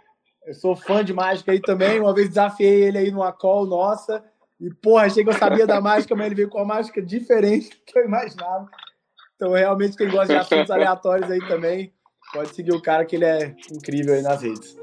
eu 0.47 0.55
sou 0.55 0.75
fã 0.75 1.05
de 1.05 1.13
mágica 1.13 1.53
aí 1.53 1.61
também. 1.61 2.01
Uma 2.01 2.15
vez 2.15 2.29
desafiei 2.29 2.85
ele 2.85 2.97
aí 2.97 3.11
numa 3.11 3.31
call 3.33 3.67
nossa. 3.67 4.25
E, 4.59 4.73
porra, 4.75 5.05
achei 5.05 5.23
que 5.23 5.29
eu 5.29 5.35
sabia 5.35 5.67
da 5.67 5.79
mágica, 5.79 6.17
mas 6.17 6.27
ele 6.27 6.35
veio 6.35 6.49
com 6.49 6.59
uma 6.59 6.75
mágica 6.75 7.03
diferente 7.03 7.69
do 7.69 7.85
que 7.85 7.99
eu 7.99 8.05
imaginava. 8.07 8.67
Então, 9.37 9.53
realmente, 9.53 9.97
quem 9.97 10.09
gosta 10.09 10.33
de 10.33 10.41
assuntos 10.41 10.71
aleatórios 10.71 11.31
aí 11.31 11.39
também, 11.47 11.93
pode 12.33 12.55
seguir 12.55 12.73
o 12.73 12.83
cara 12.83 13.05
que 13.05 13.17
ele 13.17 13.27
é 13.27 13.55
incrível 13.71 14.15
aí 14.15 14.23
nas 14.23 14.43
redes. 14.43 14.77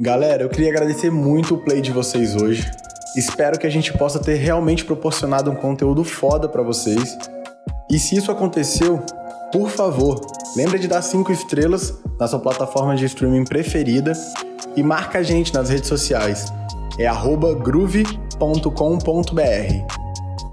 Galera, 0.00 0.44
eu 0.44 0.48
queria 0.48 0.70
agradecer 0.70 1.10
muito 1.10 1.56
o 1.56 1.58
play 1.58 1.80
de 1.80 1.90
vocês 1.90 2.36
hoje. 2.36 2.70
Espero 3.16 3.58
que 3.58 3.66
a 3.66 3.70
gente 3.70 3.92
possa 3.98 4.20
ter 4.20 4.36
realmente 4.36 4.84
proporcionado 4.84 5.50
um 5.50 5.56
conteúdo 5.56 6.04
foda 6.04 6.48
para 6.48 6.62
vocês. 6.62 7.18
E 7.90 7.98
se 7.98 8.16
isso 8.16 8.30
aconteceu, 8.30 9.02
por 9.52 9.68
favor, 9.70 10.20
lembre 10.56 10.78
de 10.78 10.86
dar 10.86 11.02
5 11.02 11.32
estrelas 11.32 11.92
na 12.16 12.28
sua 12.28 12.38
plataforma 12.38 12.94
de 12.94 13.06
streaming 13.06 13.44
preferida 13.44 14.12
e 14.76 14.84
marca 14.84 15.18
a 15.18 15.22
gente 15.24 15.52
nas 15.52 15.68
redes 15.68 15.88
sociais. 15.88 16.46
É 16.96 17.08
groove.com.br. 17.60 18.38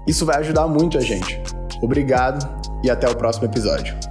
Isso 0.08 0.26
vai 0.26 0.38
ajudar 0.38 0.66
muito 0.66 0.98
a 0.98 1.00
gente. 1.00 1.40
Obrigado 1.80 2.48
e 2.82 2.90
até 2.90 3.08
o 3.08 3.14
próximo 3.14 3.44
episódio. 3.44 4.05